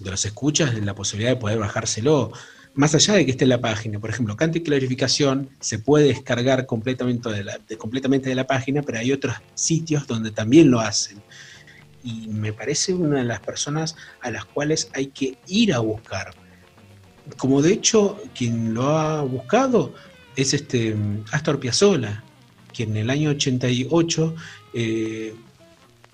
los 0.00 0.24
escuchas 0.24 0.74
la 0.78 0.94
posibilidad 0.94 1.32
de 1.32 1.36
poder 1.36 1.58
bajárselo. 1.58 2.32
Más 2.74 2.94
allá 2.94 3.14
de 3.14 3.26
que 3.26 3.32
esté 3.32 3.44
en 3.44 3.50
la 3.50 3.60
página, 3.60 3.98
por 4.00 4.10
ejemplo, 4.10 4.36
Cante 4.36 4.58
y 4.58 4.62
Clarificación 4.62 5.50
se 5.60 5.78
puede 5.78 6.08
descargar 6.08 6.64
completamente 6.64 7.28
de, 7.28 7.44
la, 7.44 7.58
completamente 7.76 8.30
de 8.30 8.34
la 8.34 8.46
página, 8.46 8.82
pero 8.82 8.98
hay 8.98 9.12
otros 9.12 9.36
sitios 9.54 10.06
donde 10.06 10.30
también 10.30 10.70
lo 10.70 10.80
hacen. 10.80 11.22
Y 12.02 12.28
me 12.28 12.52
parece 12.52 12.94
una 12.94 13.18
de 13.18 13.24
las 13.24 13.40
personas 13.40 13.96
a 14.20 14.30
las 14.30 14.44
cuales 14.44 14.90
hay 14.94 15.08
que 15.08 15.38
ir 15.46 15.74
a 15.74 15.80
buscar. 15.80 16.34
Como 17.36 17.60
de 17.60 17.72
hecho 17.72 18.20
quien 18.34 18.74
lo 18.74 18.96
ha 18.96 19.22
buscado 19.22 19.94
es 20.36 20.54
este 20.54 20.96
Astor 21.32 21.58
Piazzolla, 21.58 22.22
quien 22.72 22.90
en 22.90 22.98
el 22.98 23.10
año 23.10 23.30
88 23.30 24.34
eh, 24.74 25.34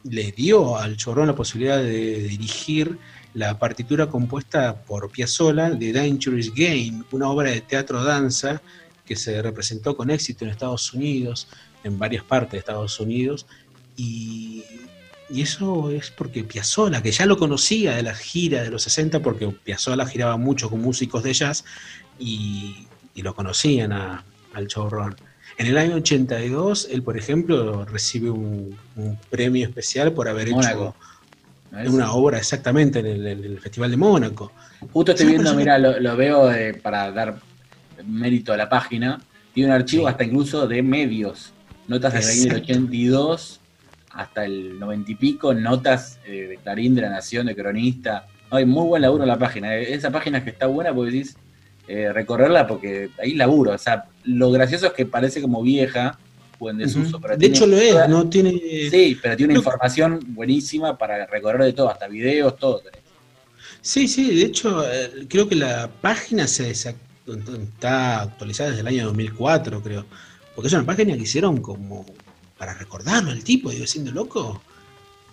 le 0.05 0.33
dio 0.33 0.76
al 0.76 0.97
Chorrón 0.97 1.26
la 1.26 1.35
posibilidad 1.35 1.79
de 1.79 2.23
dirigir 2.23 2.99
la 3.35 3.59
partitura 3.59 4.07
compuesta 4.07 4.83
por 4.83 5.11
Piazzolla 5.11 5.71
de 5.71 5.93
Dangerous 5.93 6.55
Game, 6.55 7.05
una 7.11 7.29
obra 7.29 7.50
de 7.50 7.61
teatro-danza 7.61 8.62
que 9.05 9.17
se 9.17 9.43
representó 9.43 9.97
con 9.97 10.11
éxito 10.11 10.45
en 10.45 10.53
Estados 10.53 10.93
Unidos, 10.93 11.49
en 11.83 11.99
varias 11.99 12.25
partes 12.25 12.53
de 12.53 12.59
Estados 12.59 12.99
Unidos, 13.00 13.47
y 13.97 14.64
y 15.31 15.43
eso 15.43 15.90
es 15.90 16.11
porque 16.11 16.45
Piazzolla, 16.45 17.02
que 17.02 17.11
ya 17.11 17.26
lo 17.26 17.37
conocía 17.37 17.97
de 17.97 18.02
las 18.02 18.19
giras 18.19 18.64
de 18.64 18.71
los 18.71 18.83
60, 18.83 19.21
porque 19.21 19.49
Piazzolla 19.49 20.07
giraba 20.07 20.37
mucho 20.37 20.69
con 20.69 20.81
músicos 20.81 21.23
de 21.23 21.33
jazz 21.33 21.64
y, 22.19 22.87
lo 23.16 23.35
conocían 23.35 23.93
al 23.93 24.66
showrun. 24.66 25.14
En 25.57 25.66
el 25.66 25.78
año 25.78 25.95
82, 25.97 26.88
él, 26.90 27.02
por 27.02 27.16
ejemplo, 27.16 27.85
recibe 27.85 28.28
un, 28.31 28.76
premio 29.31 29.66
especial 29.66 30.12
por 30.12 30.28
haber 30.28 30.49
hecho 30.49 30.95
una 31.87 32.12
obra 32.12 32.38
exactamente 32.38 32.99
en 32.99 33.07
el, 33.07 33.59
Festival 33.61 33.90
de 33.90 33.97
Mónaco. 33.97 34.52
Justo 34.93 35.12
estoy 35.12 35.26
viendo, 35.26 35.54
mira, 35.54 35.78
lo, 35.78 36.16
veo 36.16 36.52
eh, 36.52 36.75
para 36.75 37.11
dar 37.12 37.38
mérito 38.04 38.52
a 38.52 38.57
la 38.57 38.69
página. 38.69 39.21
Tiene 39.54 39.71
un 39.71 39.76
archivo 39.76 40.09
hasta 40.09 40.25
incluso 40.25 40.66
de 40.66 40.83
medios. 40.83 41.52
Notas 41.87 42.12
de 42.14 42.49
del 42.49 42.62
82 42.62 43.61
hasta 44.14 44.44
el 44.44 44.78
noventa 44.78 45.11
y 45.11 45.14
pico, 45.16 45.52
notas 45.54 46.18
eh, 46.26 46.47
de 46.49 46.56
Clarín, 46.59 46.94
de 46.94 47.02
La 47.02 47.11
Nación, 47.11 47.47
de 47.47 47.56
Cronista. 47.56 48.26
Hay 48.50 48.64
muy 48.64 48.87
buen 48.87 49.02
laburo 49.02 49.25
en 49.25 49.28
la 49.28 49.38
página. 49.38 49.76
Eh, 49.76 49.92
esa 49.94 50.11
página 50.11 50.38
es 50.38 50.44
que 50.44 50.50
está 50.50 50.66
buena 50.66 50.94
porque 50.94 51.11
decís 51.11 51.37
eh, 51.88 52.12
recorrerla 52.12 52.66
porque 52.66 53.11
ahí 53.18 53.35
laburo. 53.35 53.73
O 53.73 53.78
sea, 53.78 54.04
lo 54.25 54.50
gracioso 54.50 54.87
es 54.87 54.92
que 54.92 55.06
parece 55.06 55.40
como 55.40 55.62
vieja 55.62 56.18
o 56.59 56.71
en 56.71 56.78
desuso. 56.78 57.18
de 57.18 57.47
hecho 57.47 57.66
lo 57.66 57.76
es, 57.76 58.09
no 58.09 58.28
tiene... 58.28 58.52
Sí, 58.90 59.18
pero 59.21 59.37
tiene 59.37 59.54
una 59.54 59.59
información 59.59 60.21
buenísima 60.28 60.97
para 60.97 61.26
recorrer 61.26 61.62
de 61.64 61.73
todo, 61.73 61.90
hasta 61.90 62.06
videos, 62.06 62.56
todo. 62.56 62.80
Sí, 63.80 64.06
sí, 64.06 64.35
de 64.37 64.47
hecho 64.47 64.85
creo 65.28 65.49
que 65.49 65.56
la 65.56 65.90
página 66.00 66.47
se 66.47 66.71
está 66.71 66.94
actualizada 68.21 68.71
desde 68.71 68.83
el 68.83 68.87
año 68.87 69.06
2004, 69.06 69.83
creo. 69.83 70.06
Porque 70.54 70.68
es 70.68 70.75
una 70.75 70.87
página 70.87 71.16
que 71.16 71.23
hicieron 71.23 71.61
como 71.61 72.06
para 72.64 72.78
recordarlo 72.78 73.30
el 73.30 73.44
tipo, 73.44 73.68
digo, 73.68 73.87
siendo 73.87 74.11
loco. 74.11 74.62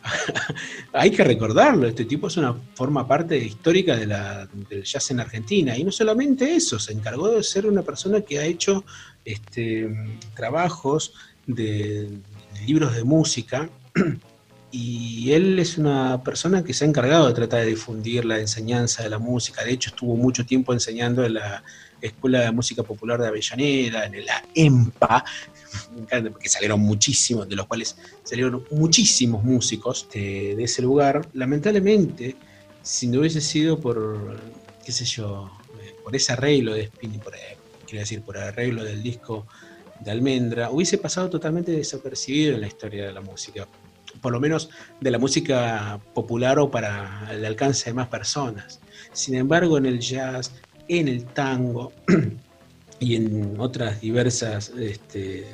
Hay 0.92 1.12
que 1.12 1.24
recordarlo, 1.24 1.88
este 1.88 2.04
tipo 2.04 2.28
es 2.28 2.36
una 2.36 2.54
forma 2.74 3.08
parte 3.08 3.38
histórica 3.38 3.96
del 3.96 4.84
jazz 4.84 5.12
en 5.12 5.22
Argentina. 5.22 5.78
Y 5.78 5.86
no 5.86 5.94
solamente 5.94 6.54
eso, 6.54 6.78
se 6.78 6.92
encargó 6.92 7.30
de 7.30 7.42
ser 7.42 7.68
una 7.68 7.84
persona 7.84 8.20
que 8.20 8.40
ha 8.40 8.44
hecho 8.44 8.84
este, 9.24 9.90
trabajos 10.36 11.14
de, 11.48 12.10
libros 12.68 12.96
de 12.96 13.04
música. 13.06 13.70
Y 14.74 15.34
él 15.34 15.60
es 15.60 15.78
una 15.78 16.24
persona 16.24 16.64
que 16.64 16.74
se 16.74 16.86
ha 16.86 16.88
encargado 16.88 17.28
de 17.28 17.34
tratar 17.34 17.60
de 17.60 17.66
difundir 17.66 18.24
la 18.24 18.40
enseñanza 18.40 19.04
de 19.04 19.10
la 19.10 19.20
música. 19.20 19.66
De 19.66 19.74
hecho, 19.74 19.90
estuvo 19.90 20.16
mucho 20.16 20.46
tiempo 20.46 20.72
enseñando 20.72 21.26
en 21.26 21.34
la 21.34 21.62
Escuela 22.02 22.40
de 22.42 22.52
Música 22.52 22.82
Popular 22.82 23.20
de 23.20 23.28
Avellaneda, 23.28 24.06
en 24.06 24.26
la 24.26 24.44
EMPA, 24.56 25.26
porque 26.32 26.50
salieron 26.50 26.80
muchísimos, 26.80 27.48
de 27.48 27.56
los 27.56 27.66
cuales 27.68 27.96
salieron 28.24 28.64
muchísimos 28.72 29.44
músicos 29.44 30.08
de, 30.14 30.62
ese 30.62 30.82
lugar. 30.82 31.28
Lamentablemente, 31.34 32.36
si 32.82 33.08
no 33.08 33.20
hubiese 33.20 33.42
sido 33.42 33.80
por, 33.80 34.40
qué 34.86 34.92
sé 34.92 35.06
yo, 35.06 35.52
eh, 35.82 35.96
por 36.04 36.16
ese 36.16 36.34
arreglo 36.34 36.74
de 36.74 36.88
Spinning, 36.88 37.20
por, 37.20 37.34
quiero 37.86 38.00
decir, 38.00 38.22
por 38.22 38.38
el 38.38 38.44
arreglo 38.44 38.84
del 38.84 39.02
disco 39.02 39.46
de 40.00 40.12
Almendra, 40.12 40.72
hubiese 40.72 40.98
pasado 40.98 41.30
totalmente 41.30 41.72
desapercibido 41.72 42.56
en 42.56 42.62
la 42.62 42.68
historia 42.68 43.06
de 43.06 43.14
la 43.14 43.22
música. 43.22 43.68
Por 44.22 44.34
lo 44.34 44.40
menos 44.40 44.70
de 45.00 45.12
la 45.12 45.18
música 45.18 46.00
popular 46.14 46.60
o 46.60 46.70
para 46.70 47.30
el 47.32 47.46
alcance 47.46 47.90
de 47.90 47.94
más 47.94 48.08
personas. 48.08 48.80
Sin 49.14 49.36
embargo, 49.36 49.78
en 49.78 49.86
el 49.86 50.00
jazz, 50.00 50.52
en 50.88 51.08
el 51.08 51.26
tango 51.26 51.94
y 53.00 53.16
en 53.16 53.56
otras 53.58 54.02
diversas 54.02 54.72
este, 54.78 55.48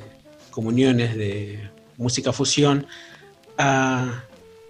comuniones 0.58 1.16
de 1.16 1.70
música 1.98 2.32
fusión, 2.32 2.84
ha 3.58 4.24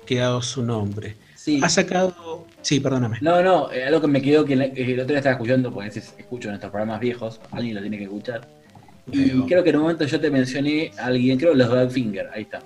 quedado 0.05 0.43
su 0.43 0.63
nombre. 0.63 1.17
Ha 1.63 1.69
sacado. 1.71 2.45
Sí, 2.61 2.79
perdóname. 2.79 3.17
No, 3.23 3.43
no, 3.43 3.73
eh, 3.73 3.87
algo 3.87 4.03
que 4.03 4.07
me 4.07 4.21
quedó 4.21 4.45
que 4.45 4.53
el 4.53 5.01
otro 5.01 5.07
día 5.07 5.17
estaba 5.17 5.37
escuchando, 5.37 5.73
porque 5.73 5.87
a 5.87 5.89
veces 5.89 6.15
escucho 6.19 6.51
en 6.51 6.57
estos 6.57 6.69
programas 6.69 7.01
viejos, 7.01 7.41
alguien 7.53 7.75
lo 7.75 7.81
tiene 7.81 7.97
que 7.97 8.05
escuchar. 8.05 8.47
Y 9.11 9.31
creo 9.47 9.65
que 9.65 9.71
en 9.71 9.77
un 9.77 9.83
momento 9.85 10.05
yo 10.05 10.21
te 10.21 10.31
mencioné 10.31 10.91
a 10.99 11.07
alguien, 11.07 11.39
creo 11.39 11.55
los 11.55 11.71
Badfinger, 11.71 12.29
ahí 12.35 12.43
está. 12.43 12.61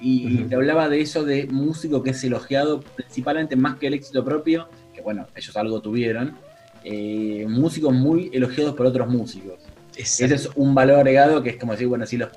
Y 0.00 0.38
te 0.38 0.56
hablaba 0.56 0.88
de 0.88 1.00
eso 1.00 1.24
de 1.24 1.46
músico 1.46 2.02
que 2.02 2.10
es 2.10 2.24
elogiado 2.24 2.80
principalmente 2.80 3.54
más 3.54 3.76
que 3.76 3.86
el 3.86 3.94
éxito 3.94 4.24
propio, 4.24 4.68
que 4.92 5.00
bueno, 5.00 5.28
ellos 5.36 5.56
algo 5.56 5.80
tuvieron, 5.80 6.36
eh, 6.82 7.46
músicos 7.48 7.94
muy 7.94 8.30
elogiados 8.32 8.74
por 8.74 8.86
otros 8.86 9.08
músicos. 9.08 9.60
Ese 9.96 10.24
es 10.24 10.48
un 10.56 10.74
valor 10.74 10.98
agregado 10.98 11.42
que 11.42 11.50
es 11.50 11.56
como 11.56 11.72
decir, 11.72 11.86
bueno, 11.86 12.06
si 12.06 12.16
lo, 12.16 12.28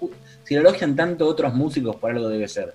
si 0.44 0.54
lo 0.56 0.62
elogian 0.62 0.96
tanto 0.96 1.28
otros 1.28 1.54
músicos, 1.54 1.96
por 1.96 2.12
algo 2.12 2.30
debe 2.30 2.48
ser. 2.48 2.74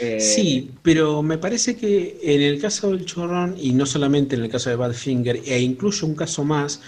Eh, 0.00 0.20
sí, 0.20 0.70
pero 0.82 1.22
me 1.22 1.38
parece 1.38 1.76
que 1.76 2.18
en 2.22 2.40
el 2.42 2.60
caso 2.60 2.90
del 2.90 3.04
Chorrón, 3.04 3.56
y 3.58 3.72
no 3.72 3.86
solamente 3.86 4.36
en 4.36 4.42
el 4.42 4.50
caso 4.50 4.70
de 4.70 4.76
Badfinger, 4.76 5.40
e 5.44 5.60
incluso 5.60 6.06
un 6.06 6.14
caso 6.14 6.44
más, 6.44 6.80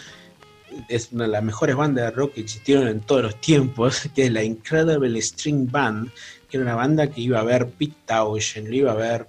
es 0.89 1.13
una 1.13 1.25
de 1.25 1.31
las 1.31 1.43
mejores 1.43 1.77
bandas 1.77 2.05
de 2.05 2.11
rock 2.11 2.35
que 2.35 2.41
existieron 2.41 2.89
en 2.89 3.01
todos 3.01 3.23
los 3.23 3.41
tiempos, 3.41 4.09
que 4.15 4.25
es 4.25 4.33
la 4.33 4.43
Incredible 4.43 5.21
String 5.21 5.71
Band, 5.71 6.11
que 6.49 6.57
era 6.57 6.65
una 6.65 6.75
banda 6.75 7.09
que 7.09 7.21
iba 7.21 7.41
a 7.41 7.45
ver 7.45 7.69
Pete 7.71 7.97
Townshend, 8.07 8.69
lo 8.69 8.75
iba 8.75 8.93
a 8.93 8.97
ver 8.97 9.27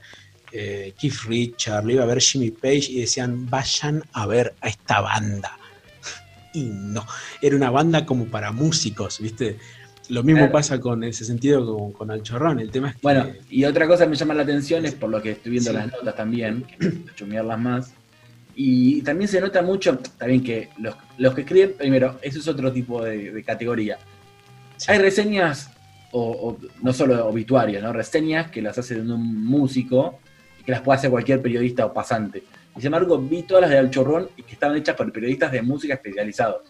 eh, 0.51 0.93
Keith 0.97 1.21
Richards, 1.27 1.85
lo 1.85 1.93
iba 1.93 2.03
a 2.03 2.07
ver 2.07 2.21
Jimmy 2.21 2.51
Page, 2.51 2.87
y 2.89 3.01
decían, 3.01 3.49
vayan 3.49 4.03
a 4.13 4.25
ver 4.27 4.53
a 4.61 4.67
esta 4.67 5.01
banda 5.01 5.57
era 7.41 7.55
una 7.55 7.69
banda 7.69 8.05
como 8.05 8.25
para 8.25 8.51
músicos, 8.51 9.19
¿viste? 9.19 9.57
Lo 10.09 10.23
mismo 10.23 10.51
pasa 10.51 10.79
con 10.79 11.03
ese 11.03 11.25
sentido 11.25 11.65
con, 11.65 11.91
con 11.91 12.11
Alchorrón, 12.11 12.59
el 12.59 12.69
tema 12.69 12.89
es 12.89 12.95
que... 12.95 13.01
Bueno, 13.01 13.27
y 13.49 13.65
otra 13.65 13.87
cosa 13.87 14.03
que 14.03 14.11
me 14.11 14.15
llama 14.15 14.35
la 14.35 14.43
atención 14.43 14.85
es 14.85 14.93
por 14.93 15.09
lo 15.09 15.21
que 15.21 15.31
estoy 15.31 15.53
viendo 15.53 15.73
las 15.73 15.91
notas 15.91 16.15
también, 16.15 16.63
que 16.63 17.05
chumearlas 17.15 17.59
más, 17.59 17.93
y 18.55 19.01
también 19.01 19.27
se 19.27 19.41
nota 19.41 19.61
mucho, 19.61 19.97
también 20.17 20.41
que 20.41 20.69
los, 21.17 21.33
que 21.33 21.41
escriben, 21.41 21.73
primero, 21.77 22.17
eso 22.21 22.39
es 22.39 22.47
otro 22.47 22.71
tipo 22.71 23.03
de, 23.03 23.43
categoría. 23.43 23.97
Hay 24.87 24.97
reseñas, 24.99 25.71
o, 26.11 26.57
no 26.81 26.93
solo 26.93 27.27
obituarias, 27.27 27.83
¿no? 27.83 27.91
Reseñas 27.91 28.49
que 28.49 28.61
las 28.61 28.77
hace 28.77 28.99
un 28.99 29.45
músico 29.45 30.19
y 30.61 30.63
que 30.63 30.71
las 30.71 30.81
puede 30.81 30.99
hacer 30.99 31.09
cualquier 31.09 31.41
periodista 31.41 31.85
o 31.85 31.93
pasante. 31.93 32.43
Y 32.75 32.79
sin 32.79 32.87
embargo, 32.87 33.17
vi 33.17 33.43
todas 33.43 33.61
las 33.61 33.71
de 33.71 33.77
Al 33.77 33.89
Chorrón 33.89 34.29
y 34.35 34.43
que 34.43 34.53
estaban 34.53 34.77
hechas 34.77 34.95
por 34.95 35.11
periodistas 35.11 35.51
de 35.51 35.61
música 35.61 35.93
especializados. 35.93 36.63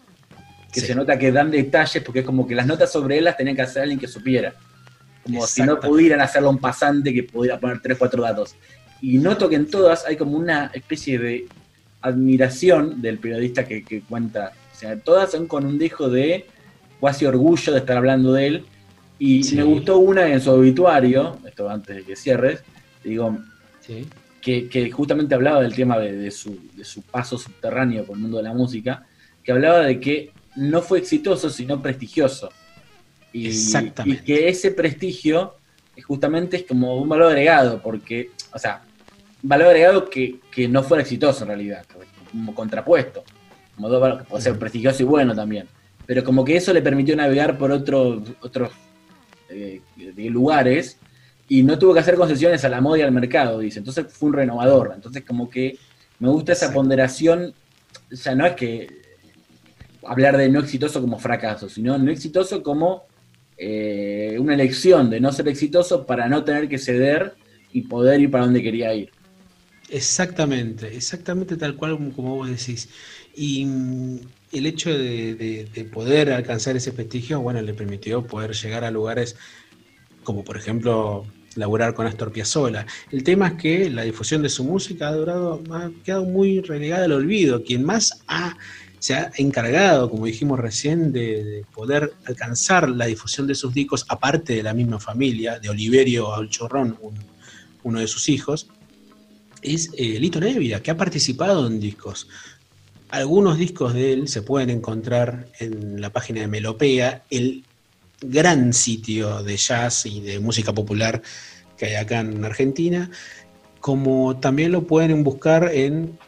Que 0.72 0.80
se 0.80 0.94
nota 0.94 1.18
que 1.18 1.32
dan 1.32 1.50
detalles 1.50 2.02
porque 2.02 2.20
es 2.20 2.26
como 2.26 2.46
que 2.46 2.54
las 2.54 2.66
notas 2.66 2.92
sobre 2.92 3.18
él 3.18 3.24
las 3.24 3.36
tenía 3.36 3.54
que 3.54 3.62
hacer 3.62 3.82
alguien 3.82 3.98
que 3.98 4.06
supiera. 4.06 4.54
Como 5.24 5.44
si 5.46 5.62
no 5.62 5.80
pudieran 5.80 6.20
hacerlo 6.20 6.50
un 6.50 6.58
pasante 6.58 7.12
que 7.12 7.24
pudiera 7.24 7.58
poner 7.58 7.80
tres, 7.80 7.98
cuatro 7.98 8.22
datos. 8.22 8.54
Y 9.00 9.18
noto 9.18 9.48
que 9.48 9.56
en 9.56 9.68
todas 9.68 10.06
hay 10.06 10.16
como 10.16 10.36
una 10.36 10.70
especie 10.72 11.18
de 11.18 11.46
admiración 12.00 13.02
del 13.02 13.18
periodista 13.18 13.64
que, 13.66 14.02
cuenta. 14.08 14.52
O 14.72 14.78
sea, 14.78 14.96
todas 14.98 15.32
son 15.32 15.48
con 15.48 15.66
un 15.66 15.78
dejo 15.78 16.08
de 16.08 16.46
cuasi 17.00 17.26
orgullo 17.26 17.72
de 17.72 17.80
estar 17.80 17.96
hablando 17.96 18.32
de 18.32 18.46
él. 18.46 18.66
Y 19.18 19.42
me 19.54 19.64
gustó 19.64 19.98
una 19.98 20.28
en 20.28 20.40
su 20.40 20.50
obituario, 20.50 21.38
esto 21.46 21.68
antes 21.68 21.96
de 21.96 22.02
que 22.04 22.16
cierres, 22.16 22.62
digo, 23.02 23.38
que, 24.46 24.90
justamente 24.92 25.34
hablaba 25.34 25.60
del 25.60 25.74
tema 25.74 25.98
de, 25.98 26.30
su, 26.30 26.56
paso 27.10 27.36
subterráneo 27.36 28.04
por 28.04 28.16
el 28.16 28.22
mundo 28.22 28.36
de 28.36 28.44
la 28.44 28.54
música, 28.54 29.04
que 29.42 29.50
hablaba 29.50 29.80
de 29.80 29.98
que 29.98 30.32
no 30.54 30.82
fue 30.82 30.98
exitoso, 30.98 31.50
sino 31.50 31.82
prestigioso. 31.82 32.50
Y, 33.32 33.48
y 34.04 34.16
que 34.18 34.48
ese 34.48 34.70
prestigio 34.70 35.56
justamente 36.02 36.58
es 36.58 36.62
como 36.62 36.96
un 36.96 37.08
valor 37.08 37.28
agregado, 37.28 37.82
porque, 37.82 38.30
o 38.52 38.58
sea, 38.58 38.82
valor 39.42 39.68
agregado 39.68 40.08
que, 40.08 40.38
no 40.68 40.82
fuera 40.84 41.02
exitoso 41.02 41.42
en 41.42 41.48
realidad, 41.48 41.84
como 42.30 42.54
contrapuesto, 42.54 43.24
como 43.74 43.88
dos 43.88 44.00
valores 44.00 44.24
que 44.24 44.30
puede 44.30 44.42
ser 44.44 44.58
prestigioso 44.58 45.02
y 45.02 45.06
bueno 45.06 45.34
también. 45.34 45.66
Pero 46.06 46.22
como 46.22 46.44
que 46.44 46.56
eso 46.56 46.72
le 46.72 46.82
permitió 46.82 47.16
navegar 47.16 47.58
por 47.58 47.72
otros 47.72 48.22
otros 48.40 48.70
eh, 49.48 49.80
lugares 50.16 50.98
y 51.48 51.62
no 51.62 51.78
tuvo 51.78 51.94
que 51.94 52.00
hacer 52.00 52.16
concesiones 52.16 52.64
a 52.64 52.68
la 52.68 52.80
moda 52.80 52.98
y 52.98 53.02
al 53.02 53.12
mercado, 53.12 53.60
dice. 53.60 53.78
Entonces 53.78 54.06
fue 54.08 54.28
un 54.28 54.34
renovador. 54.34 54.92
Entonces 54.94 55.24
como 55.24 55.48
que 55.48 55.78
me 56.18 56.28
gusta 56.28 56.52
esa 56.52 56.72
ponderación, 56.72 57.54
o 58.12 58.16
sea, 58.16 58.34
no 58.34 58.46
es 58.46 58.54
que 58.54 58.88
hablar 60.04 60.36
de 60.36 60.48
no 60.48 60.60
exitoso 60.60 61.00
como 61.00 61.18
fracaso, 61.18 61.68
sino 61.68 61.98
no 61.98 62.10
exitoso 62.10 62.62
como 62.62 63.04
eh, 63.58 64.36
una 64.38 64.54
elección 64.54 65.10
de 65.10 65.20
no 65.20 65.32
ser 65.32 65.48
exitoso 65.48 66.06
para 66.06 66.28
no 66.28 66.44
tener 66.44 66.68
que 66.68 66.78
ceder 66.78 67.34
y 67.72 67.82
poder 67.82 68.20
ir 68.20 68.30
para 68.30 68.44
donde 68.44 68.62
quería 68.62 68.94
ir. 68.94 69.10
Exactamente, 69.88 70.96
exactamente 70.96 71.56
tal 71.56 71.76
cual 71.76 72.12
como 72.14 72.36
vos 72.36 72.48
decís. 72.48 72.88
Y 73.34 73.64
mm, 73.66 74.18
el 74.52 74.66
hecho 74.66 74.90
de, 74.90 75.88
poder 75.92 76.32
alcanzar 76.32 76.76
ese 76.76 76.92
prestigio, 76.92 77.40
bueno, 77.40 77.62
le 77.62 77.74
permitió 77.74 78.26
poder 78.26 78.52
llegar 78.52 78.84
a 78.84 78.90
lugares 78.90 79.36
como 80.24 80.42
por 80.42 80.56
ejemplo 80.56 81.24
laburar 81.56 81.94
con 81.94 82.06
Astor 82.06 82.32
Piazzolla. 82.32 82.86
El 83.10 83.24
tema 83.24 83.48
es 83.48 83.54
que 83.54 83.90
la 83.90 84.02
difusión 84.02 84.42
de 84.42 84.48
su 84.48 84.64
música 84.64 85.08
ha, 85.08 85.12
durado, 85.12 85.62
ha 85.72 85.90
quedado 86.04 86.24
muy 86.24 86.60
relegada 86.60 87.04
al 87.04 87.12
olvido. 87.12 87.62
Quien 87.64 87.84
más 87.84 88.22
ha, 88.28 88.56
se 88.98 89.14
ha 89.14 89.32
encargado, 89.36 90.10
como 90.10 90.26
dijimos 90.26 90.60
recién, 90.60 91.12
de, 91.12 91.64
poder 91.74 92.12
alcanzar 92.26 92.88
la 92.88 93.06
difusión 93.06 93.46
de 93.46 93.54
sus 93.54 93.74
discos, 93.74 94.04
aparte 94.08 94.54
de 94.54 94.62
la 94.62 94.74
misma 94.74 95.00
familia, 95.00 95.58
de 95.58 95.68
Oliverio 95.68 96.34
Alchorrón, 96.34 96.96
uno 97.82 98.00
de 98.00 98.06
sus 98.06 98.28
hijos, 98.28 98.68
es 99.62 99.90
eh, 99.96 100.18
Lito 100.20 100.40
Nevia, 100.40 100.82
que 100.82 100.90
ha 100.90 100.96
participado 100.96 101.66
en 101.66 101.80
discos. 101.80 102.28
Algunos 103.08 103.58
discos 103.58 103.94
de 103.94 104.12
él 104.12 104.28
se 104.28 104.42
pueden 104.42 104.70
encontrar 104.70 105.48
en 105.60 106.00
la 106.00 106.10
página 106.10 106.40
de 106.40 106.48
Melopea, 106.48 107.24
el 107.30 107.64
gran 108.28 108.72
sitio 108.72 109.42
de 109.42 109.56
jazz 109.56 110.06
y 110.06 110.20
de 110.20 110.40
música 110.40 110.72
popular 110.72 111.22
que 111.76 111.86
hay 111.86 111.94
acá 111.94 112.20
en 112.20 112.44
Argentina, 112.44 113.10
como 113.80 114.38
también 114.38 114.72
lo 114.72 114.86
pueden 114.86 115.22
buscar 115.22 115.70
en, 115.72 116.18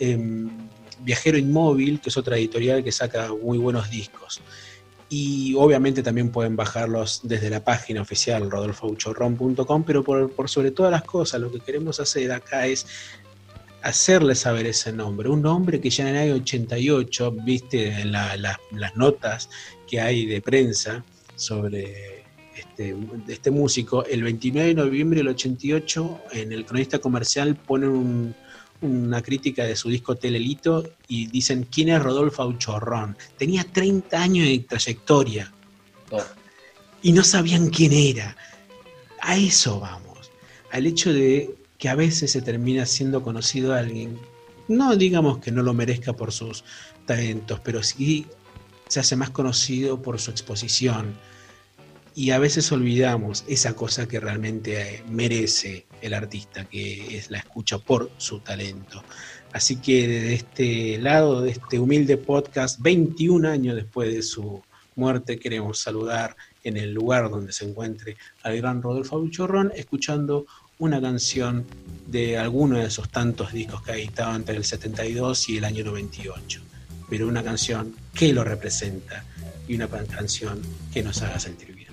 Viajero 1.01 1.39
Inmóvil, 1.39 2.01
que 2.01 2.11
es 2.11 2.17
otra 2.17 2.37
editorial 2.37 2.83
que 2.83 2.93
saca 2.93 3.31
muy 3.33 3.57
buenos 3.57 3.89
discos. 3.89 4.41
Y 5.09 5.55
obviamente 5.55 6.03
también 6.03 6.31
pueden 6.31 6.55
bajarlos 6.55 7.21
desde 7.23 7.49
la 7.49 7.65
página 7.65 8.03
oficial 8.03 8.51
rodolfouchorron.com, 8.51 9.85
pero 9.85 10.05
por, 10.05 10.49
sobre 10.49 10.71
todas 10.73 10.93
las 10.93 11.05
cosas, 11.05 11.41
lo 11.41 11.51
que 11.51 11.61
queremos 11.61 11.99
hacer 12.01 12.31
acá 12.33 12.67
es 12.67 12.87
hacerle 13.83 14.35
saber 14.35 14.67
ese 14.67 14.93
nombre. 14.93 15.29
Un 15.29 15.41
nombre 15.41 15.81
que 15.81 15.89
ya 15.89 16.09
en 16.09 16.17
el 16.17 16.23
año 16.23 16.43
88, 16.43 17.33
viste 17.45 18.05
las 18.05 18.97
notas 18.97 19.49
que 19.87 20.01
hay 20.01 20.27
de 20.27 20.43
prensa 20.43 21.05
sobre 21.39 22.25
este, 22.57 22.97
este, 23.29 23.51
músico, 23.51 24.05
el 24.05 24.23
29 24.25 24.69
de 24.69 24.75
noviembre 24.75 25.19
del 25.19 25.29
88, 25.29 26.21
en 26.33 26.53
el 26.53 26.67
cronista 26.67 26.99
comercial 26.99 27.55
ponen 27.55 28.35
una 28.81 29.23
crítica 29.23 29.65
de 29.65 29.77
su 29.77 29.89
disco 29.89 30.17
Telelito 30.17 30.85
y 31.07 31.27
dicen, 31.29 31.69
¿quién 31.71 31.89
es 31.89 32.03
Rodolfo 32.03 32.43
Auchorrón? 32.43 33.17
Tenía 33.37 33.65
30 33.65 34.21
años 34.21 34.47
de 34.47 34.59
trayectoria. 34.61 35.53
Oh. 36.11 36.23
Y 37.03 37.13
no 37.13 37.23
sabían 37.23 37.71
quién 37.71 37.93
era. 37.93 38.37
A 39.21 39.37
eso 39.37 39.81
vamos. 39.81 40.31
Al 40.73 40.87
hecho 40.87 41.13
de 41.13 41.55
que 41.79 41.89
a 41.89 41.95
veces 41.95 42.33
se 42.33 42.43
termina 42.43 42.87
siendo 42.87 43.23
conocido 43.23 43.73
alguien, 43.73 44.19
no 44.67 44.97
digamos 44.97 45.39
que 45.39 45.53
no 45.53 45.63
lo 45.63 45.75
merezca 45.75 46.13
por 46.13 46.33
sus 46.33 46.65
talentos, 47.07 47.61
pero 47.61 47.83
sí 47.83 48.27
se 48.89 49.01
hace 49.01 49.17
más 49.17 49.31
conocido 49.31 50.03
por 50.03 50.19
su 50.21 50.31
exposición. 50.31 51.17
Y 52.15 52.31
a 52.33 52.39
veces 52.39 52.73
olvidamos 52.73 53.45
esa 53.47 53.75
cosa 53.75 54.09
que 54.09 54.19
realmente 54.19 54.97
eh, 54.97 55.05
merece 55.09 55.87
el 56.03 56.15
artista, 56.15 56.65
que 56.65 57.17
es 57.17 57.31
la 57.31 57.39
escucha 57.39 57.79
por 57.79 58.11
su 58.17 58.41
talento. 58.41 59.05
Así 59.53 59.77
que 59.77 60.09
desde 60.09 60.35
este 60.35 60.99
lado, 60.99 61.43
de 61.43 61.53
este 61.53 61.79
humilde 61.79 62.17
podcast, 62.17 62.81
21 62.81 63.49
años 63.49 63.77
después 63.77 64.13
de 64.13 64.23
su 64.23 64.63
muerte, 64.97 65.39
queremos 65.39 65.79
saludar 65.79 66.37
en 66.65 66.77
el 66.77 66.93
lugar 66.93 67.31
donde 67.31 67.53
se 67.53 67.65
encuentre 67.65 68.17
al 68.43 68.57
gran 68.57 68.83
Rodolfo 68.83 69.21
Buchorrón, 69.21 69.73
escuchando 69.75 70.47
una 70.79 71.01
canción 71.01 71.65
de 72.07 72.39
alguno 72.39 72.79
de 72.79 72.87
esos 72.87 73.09
tantos 73.09 73.53
discos 73.53 73.83
que 73.83 73.93
ha 73.93 73.97
editado 73.97 74.35
entre 74.37 74.57
el 74.57 74.65
72 74.65 75.49
y 75.49 75.59
el 75.59 75.65
año 75.65 75.85
98, 75.85 76.61
pero 77.09 77.27
una 77.27 77.43
canción 77.43 77.95
que 78.15 78.33
lo 78.33 78.45
representa 78.45 79.25
y 79.67 79.75
una 79.75 79.89
canción 79.89 80.61
que 80.93 81.03
nos 81.03 81.23
haga 81.23 81.39
sentir 81.39 81.75
bien. 81.75 81.89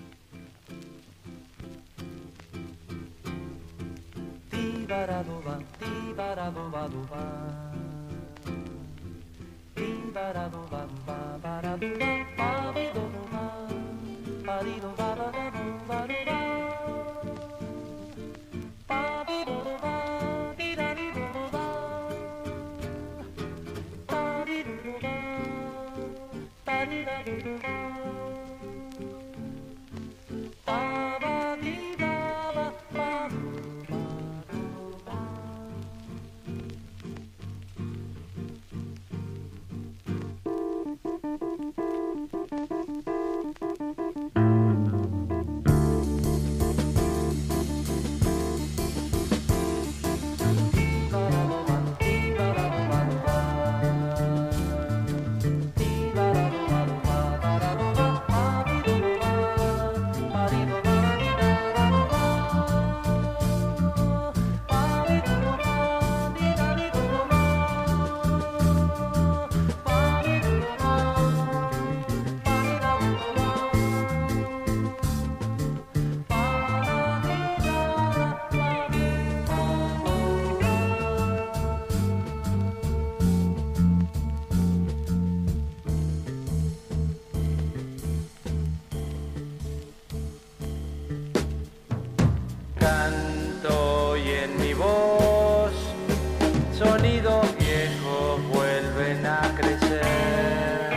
nido 97.06 97.41
viejo 97.60 98.39
vuelven 98.52 99.26
a 99.26 99.41
crecer. 99.56 100.94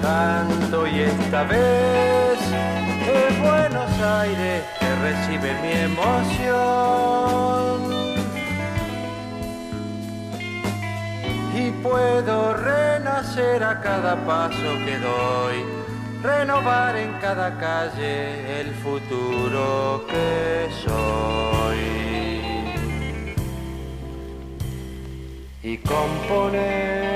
Canto 0.00 0.86
y 0.86 1.00
esta 1.00 1.42
vez 1.44 2.38
es 3.20 3.40
Buenos 3.40 3.90
Aires 4.00 4.64
que 4.80 4.90
recibe 5.06 5.48
mi 5.62 5.72
emoción. 5.90 6.58
Y 11.54 11.70
puedo 11.82 12.54
renacer 12.54 13.62
a 13.64 13.80
cada 13.80 14.16
paso 14.24 14.70
que 14.84 14.98
doy 14.98 15.77
renovar 16.22 16.96
en 16.96 17.12
cada 17.20 17.58
calle 17.58 18.60
el 18.60 18.68
futuro 18.74 20.04
que 20.08 20.68
soy. 20.84 21.78
Y 25.62 25.76
componer 25.78 27.08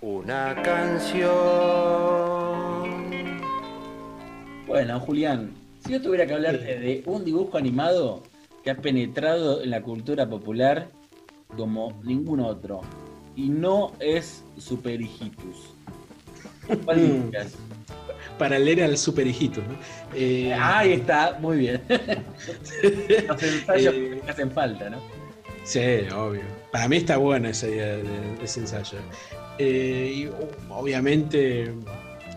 una 0.00 0.60
canción. 0.62 1.30
Bueno, 4.66 5.00
Julián, 5.00 5.54
si 5.80 5.92
yo 5.92 6.02
tuviera 6.02 6.26
que 6.26 6.34
hablarte 6.34 6.78
de 6.78 7.02
un 7.06 7.24
dibujo 7.24 7.56
animado 7.56 8.22
que 8.62 8.70
ha 8.70 8.76
penetrado 8.76 9.62
en 9.62 9.70
la 9.70 9.82
cultura 9.82 10.28
popular 10.28 10.90
como 11.56 12.00
ningún 12.04 12.40
otro, 12.40 12.82
y 13.36 13.48
no 13.48 13.92
es 14.00 14.44
Super 14.58 15.00
Hijitus. 15.00 15.79
¿Cuál 16.84 16.98
Mm. 17.00 17.30
Para 18.38 18.58
leer 18.58 18.82
al 18.84 18.96
super 18.96 19.26
hijito, 19.26 19.60
¿no? 19.60 19.76
Eh, 20.14 20.52
Ahí 20.54 20.94
está, 20.94 21.36
muy 21.40 21.58
bien. 21.58 21.82
Los 23.28 23.42
ensayos 23.42 23.94
Eh, 23.94 24.20
que 24.24 24.30
hacen 24.30 24.50
falta, 24.50 24.88
¿no? 24.88 24.98
Sí, 25.64 25.80
obvio. 26.16 26.40
Para 26.72 26.88
mí 26.88 26.96
está 26.96 27.18
bueno 27.18 27.48
ese, 27.48 27.70
de- 27.70 28.02
de- 28.02 28.42
ese 28.44 28.60
ensayo. 28.60 28.98
Eh, 29.58 30.12
y 30.14 30.30
obviamente 30.70 31.70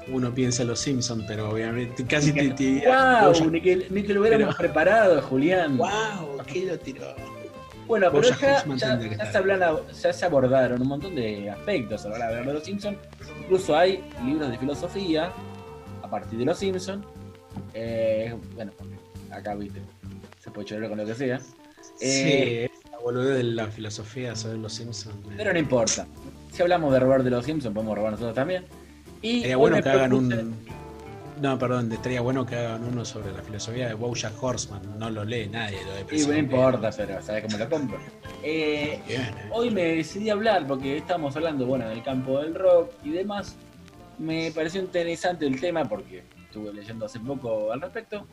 uno 0.10 0.34
piensa 0.36 0.64
en 0.64 0.68
los 0.70 0.80
Simpsons, 0.80 1.24
pero 1.26 1.50
obviamente 1.52 2.04
casi 2.06 2.32
te, 2.34 2.50
te 2.50 2.84
¡Wow! 2.86 3.50
Ni 3.50 3.62
que, 3.62 3.88
ni 3.90 4.04
que 4.04 4.14
lo 4.14 4.22
hubiéramos 4.22 4.56
Pero- 4.56 4.58
preparado, 4.74 5.22
Julián. 5.22 5.78
¡Wow! 5.78 6.38
¿Qué 6.46 6.66
lo 6.66 6.78
tiró? 6.78 7.16
Bueno, 7.88 8.08
pero 8.12 8.24
ya, 8.30 8.64
ya- 8.76 9.32
se 9.32 9.38
hablan- 9.38 9.92
ya 10.02 10.14
se 10.14 10.26
abordaron 10.26 10.82
un 10.82 10.88
montón 10.88 11.16
de 11.16 11.50
aspectos 11.50 12.06
a 12.06 12.10
la 12.10 12.16
hora 12.16 12.42
de 12.42 12.54
los 12.54 12.64
Simpsons. 12.64 12.98
Incluso 13.42 13.76
hay 13.78 14.04
libros 14.26 14.50
de 14.52 14.58
filosofía 14.58 15.32
a 16.02 16.10
partir 16.10 16.40
de 16.40 16.46
los 16.46 16.58
Simpsons. 16.58 17.06
Eh, 17.74 18.36
bueno, 18.56 18.72
acá 19.32 19.56
viste, 19.56 19.82
se 20.40 20.50
puede 20.52 20.68
chorar 20.68 20.90
con 20.90 20.98
lo 20.98 21.06
que 21.06 21.14
sea. 21.16 21.40
Eh, 22.00 22.70
sí, 22.74 22.90
la 22.92 22.98
boludez 23.00 23.38
de 23.38 23.44
la 23.44 23.68
filosofía 23.68 24.36
sobre 24.36 24.58
los 24.58 24.74
Simpsons. 24.74 25.16
eh. 25.16 25.34
Pero 25.38 25.54
no 25.54 25.60
importa. 25.60 26.08
Si 26.52 26.62
hablamos 26.62 26.94
de 26.94 27.00
robar 27.00 27.24
de 27.24 27.30
los 27.30 27.46
Simpsons, 27.46 27.74
podemos 27.74 27.96
robar 27.98 28.12
nosotros 28.14 28.36
también. 28.36 28.66
Y 29.22 29.46
hoy 29.46 29.56
bueno 29.56 29.82
que 29.82 29.90
hagan 29.90 30.14
un. 30.14 30.56
No, 31.44 31.60
perdón, 31.60 31.92
estaría 31.92 32.22
bueno 32.22 32.46
que 32.46 32.56
hagan 32.56 32.86
uno 32.86 33.04
sobre 33.04 33.34
la 33.34 33.42
filosofía 33.42 33.90
de 33.90 33.96
Bojack 33.96 34.42
Horseman. 34.42 34.98
No 34.98 35.10
lo 35.10 35.26
lee 35.26 35.50
nadie, 35.50 35.78
lo 35.84 35.94
de 35.94 36.18
Y 36.18 36.26
no 36.26 36.38
importa, 36.38 36.90
pero 36.96 37.22
sabes 37.22 37.44
cómo 37.44 37.58
lo 37.58 37.70
compro. 37.70 38.00
Eh, 38.42 39.02
Bien, 39.06 39.22
eh. 39.24 39.32
hoy 39.52 39.70
me 39.70 39.84
decidí 39.98 40.30
hablar 40.30 40.66
porque 40.66 40.96
estamos 40.96 41.36
hablando, 41.36 41.66
bueno, 41.66 41.90
del 41.90 42.02
campo 42.02 42.40
del 42.40 42.56
rock 42.56 42.94
y 43.04 43.10
demás. 43.10 43.58
Me 44.20 44.54
pareció 44.56 44.80
interesante 44.80 45.46
el 45.46 45.60
tema 45.60 45.84
porque 45.84 46.24
estuve 46.46 46.72
leyendo 46.74 47.08
hace 47.08 47.20
poco 47.20 47.74
al 47.74 47.82
respecto. 47.82 48.26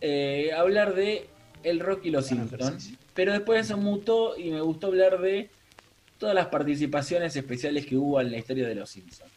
eh, 0.00 0.50
hablar 0.52 0.92
de 0.96 1.28
el 1.62 1.78
rock 1.78 2.00
y 2.06 2.10
los 2.10 2.28
Bueno, 2.28 2.48
Simpsons. 2.48 2.82
sí, 2.82 2.90
sí. 2.90 2.98
Pero 3.14 3.30
después 3.32 3.60
eso 3.64 3.76
mutó 3.76 4.36
y 4.36 4.50
me 4.50 4.60
gustó 4.60 4.88
hablar 4.88 5.20
de 5.20 5.50
todas 6.18 6.34
las 6.34 6.46
participaciones 6.46 7.36
especiales 7.36 7.86
que 7.86 7.96
hubo 7.96 8.20
en 8.20 8.32
la 8.32 8.38
historia 8.38 8.66
de 8.66 8.74
los 8.74 8.90
Simpsons. 8.90 9.30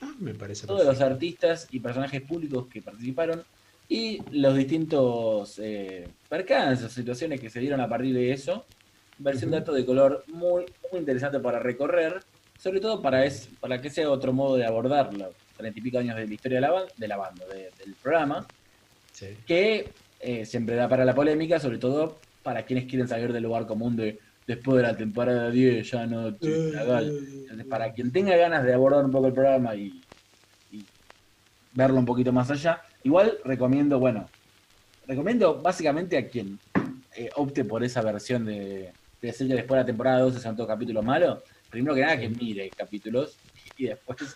Ah, 0.00 0.14
me 0.18 0.34
parece 0.34 0.66
Todos 0.66 0.84
los 0.84 1.00
artistas 1.00 1.66
y 1.70 1.80
personajes 1.80 2.22
públicos 2.22 2.68
que 2.68 2.82
participaron 2.82 3.42
y 3.88 4.22
los 4.38 4.56
distintos 4.56 5.58
eh, 5.58 6.14
percances, 6.28 6.92
situaciones 6.92 7.40
que 7.40 7.50
se 7.50 7.60
dieron 7.60 7.80
a 7.80 7.88
partir 7.88 8.14
de 8.14 8.32
eso. 8.32 8.66
Versión 9.16 9.50
Ujú. 9.50 9.58
dato 9.60 9.72
de 9.72 9.84
color 9.84 10.24
muy, 10.28 10.66
muy 10.92 11.00
interesante 11.00 11.40
para 11.40 11.58
recorrer, 11.58 12.22
sobre 12.56 12.80
todo 12.80 13.02
para, 13.02 13.24
es, 13.24 13.48
para 13.60 13.80
que 13.80 13.90
sea 13.90 14.10
otro 14.10 14.32
modo 14.32 14.56
de 14.56 14.64
abordar 14.66 15.12
los 15.14 15.36
treinta 15.56 15.78
y 15.80 15.82
pico 15.82 15.98
años 15.98 16.16
de 16.16 16.26
la 16.28 16.34
historia 16.34 16.56
de 16.58 16.60
la, 16.62 16.72
ban- 16.72 16.92
de 16.96 17.08
la 17.08 17.16
banda, 17.16 17.46
de- 17.46 17.72
del 17.72 17.96
programa, 17.96 18.46
Sí. 19.12 19.26
que 19.44 19.96
eh, 20.20 20.44
siempre 20.46 20.76
da 20.76 20.88
para 20.88 21.04
la 21.04 21.14
polémica, 21.14 21.58
sobre 21.58 21.78
todo 21.78 22.26
para 22.42 22.64
quienes 22.64 22.86
quieren 22.86 23.08
salir 23.08 23.32
del 23.32 23.42
lugar 23.42 23.66
común 23.66 23.96
de 23.96 24.20
después 24.48 24.78
de 24.78 24.82
la 24.82 24.96
temporada 24.96 25.50
10 25.50 25.90
ya 25.90 26.06
no 26.06 26.34
te 26.34 26.72
cagal. 26.72 27.12
Entonces, 27.42 27.66
para 27.66 27.92
quien 27.92 28.10
tenga 28.10 28.34
ganas 28.34 28.64
de 28.64 28.72
abordar 28.72 29.04
un 29.04 29.10
poco 29.10 29.26
el 29.26 29.34
programa 29.34 29.76
y, 29.76 30.02
y 30.72 30.84
verlo 31.74 31.98
un 31.98 32.06
poquito 32.06 32.32
más 32.32 32.50
allá, 32.50 32.80
igual 33.02 33.38
recomiendo, 33.44 33.98
bueno, 34.00 34.26
recomiendo 35.06 35.60
básicamente 35.60 36.16
a 36.16 36.26
quien 36.26 36.58
eh, 37.14 37.28
opte 37.36 37.62
por 37.66 37.84
esa 37.84 38.00
versión 38.00 38.46
de, 38.46 38.54
de 38.54 38.92
decir 39.20 39.46
que 39.48 39.54
después 39.54 39.76
de 39.76 39.82
la 39.82 39.86
temporada 39.86 40.20
12 40.20 40.40
son 40.40 40.56
todos 40.56 40.68
capítulos 40.68 41.04
malos, 41.04 41.40
primero 41.68 41.94
que 41.94 42.00
nada 42.00 42.18
que 42.18 42.30
mire 42.30 42.70
capítulos 42.70 43.36
y 43.76 43.84
después, 43.84 44.34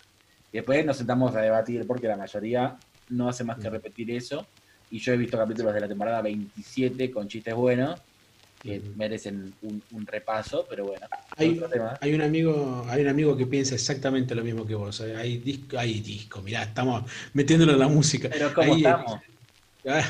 y 0.53 0.59
después 0.59 0.85
nos 0.85 0.99
sentamos 0.99 1.35
a 1.35 1.41
debatir 1.41 1.87
porque 1.87 2.07
la 2.07 2.19
mayoría 2.19 2.77
no 3.09 3.31
hace 3.31 3.45
más 3.45 3.59
que 3.59 3.71
repetir 3.71 4.11
eso. 4.11 4.47
Y 4.91 4.99
yo 4.99 5.15
he 5.15 5.17
visto 5.17 5.39
capítulos 5.39 5.73
de 5.73 5.81
la 5.81 5.89
temporada 5.89 6.21
27 6.21 7.11
con 7.11 7.27
chistes 7.29 7.55
buenos 7.55 7.99
que 8.63 8.81
merecen 8.95 9.57
un, 9.61 9.85
un 9.91 10.07
repaso, 10.07 10.67
pero 10.69 10.87
bueno. 10.87 11.07
Hay, 11.37 12.15
un 12.15 12.21
amigo, 12.21 12.85
hay 12.89 13.03
un 13.03 13.09
amigo 13.09 13.37
que 13.37 13.47
piensa 13.47 13.75
exactamente 13.75 14.35
lo 14.35 14.45
mismo 14.45 14.67
que 14.67 14.75
vos. 14.75 15.01
eh, 15.01 15.17
Hay 15.17 15.39
disco, 15.39 15.79
hay 15.79 16.01
disco, 16.01 16.43
mirá, 16.43 16.63
estamos 16.65 17.11
metiéndolo 17.33 17.73
en 17.73 17.79
la 17.79 17.89
música. 17.89 18.29
Pero 18.29 18.53
¿cómo 18.55 18.75
hay, 18.75 18.77
estamos? 18.77 19.21
Ah, 19.89 20.05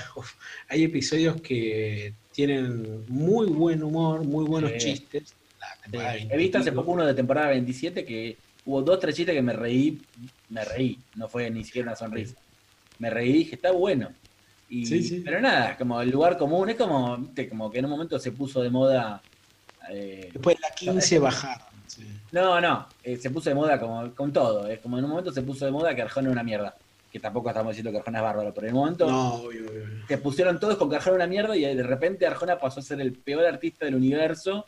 hay 0.69 0.85
episodios 0.85 1.41
que 1.41 2.17
tienen 2.31 3.07
muy 3.09 3.47
buen 3.47 3.83
humor, 3.83 4.23
muy 4.25 4.45
buenos 4.45 4.71
Sí. 4.71 4.77
chistes. 4.77 5.35
La 5.59 5.81
Sí, 5.91 5.91
temporada 5.91 6.13
He 6.29 6.37
visto 6.39 6.59
hace 6.59 6.73
25. 6.73 6.81
poco 6.83 6.93
uno 6.93 7.07
de 7.07 7.15
temporada 7.15 7.49
27 7.51 8.05
que 8.05 8.43
hubo 8.65 8.83
dos, 8.83 8.99
tres 9.01 9.17
chistes 9.17 9.35
que 9.35 9.43
me 9.43 9.53
reí, 9.55 10.09
me 10.49 10.65
reí, 10.65 11.07
no 11.15 11.29
fue 11.29 11.51
ni 11.51 11.65
siquiera 11.65 11.89
una 11.89 11.97
sonrisa. 11.97 12.41
Me 12.99 13.11
reí 13.11 13.31
y 13.31 13.33
dije, 13.35 13.57
está 13.57 13.73
bueno. 13.73 14.17
Y, 14.75 14.87
Sí, 14.87 15.03
sí. 15.03 15.23
Pero 15.25 15.39
nada, 15.41 15.77
como 15.77 16.01
el 16.01 16.11
lugar 16.11 16.39
común, 16.39 16.71
es 16.71 16.77
como, 16.77 17.17
viste, 17.19 17.47
como 17.49 17.71
que 17.71 17.79
en 17.81 17.85
un 17.85 17.91
momento 17.91 18.19
se 18.19 18.33
puso 18.33 18.63
de 18.63 18.71
moda. 18.71 19.21
eh, 19.91 20.31
Después 20.33 20.57
de 20.57 20.61
la 20.63 20.75
15 20.75 21.19
bajaron. 21.19 21.67
sí. 21.87 22.07
no, 22.31 22.59
no, 22.61 22.87
eh, 23.03 23.17
se 23.19 23.29
puso 23.31 23.51
de 23.51 23.55
moda 23.55 23.79
como 23.79 24.15
con 24.15 24.33
todo. 24.33 24.67
Es 24.69 24.79
como 24.81 24.97
en 24.99 25.05
un 25.05 25.11
momento 25.11 25.31
se 25.31 25.43
puso 25.43 25.67
de 25.67 25.71
moda 25.73 25.95
que 25.95 26.01
Arjona 26.03 26.29
es 26.29 26.33
una 26.33 26.43
mierda. 26.43 26.75
Que 27.13 27.21
tampoco 27.21 27.51
estamos 27.51 27.73
diciendo 27.73 27.91
que 27.93 27.99
Arjona 27.99 28.19
es 28.21 28.25
bárbaro, 28.25 28.55
pero 28.55 28.67
en 28.69 28.73
un 28.73 28.81
momento 28.81 29.07
No, 29.11 29.35
obvio, 29.35 29.67
obvio. 29.69 29.85
se 30.09 30.17
pusieron 30.17 30.59
todos 30.59 30.77
con 30.79 30.89
que 30.89 30.97
Arjona 30.97 31.17
era 31.17 31.25
una 31.27 31.31
mierda 31.31 31.55
y 31.55 31.75
de 31.77 31.83
repente 31.83 32.27
Arjona 32.27 32.59
pasó 32.59 32.81
a 32.81 32.83
ser 32.83 32.99
el 33.03 33.13
peor 33.13 33.45
artista 33.45 33.85
del 33.85 33.97
universo 33.97 34.65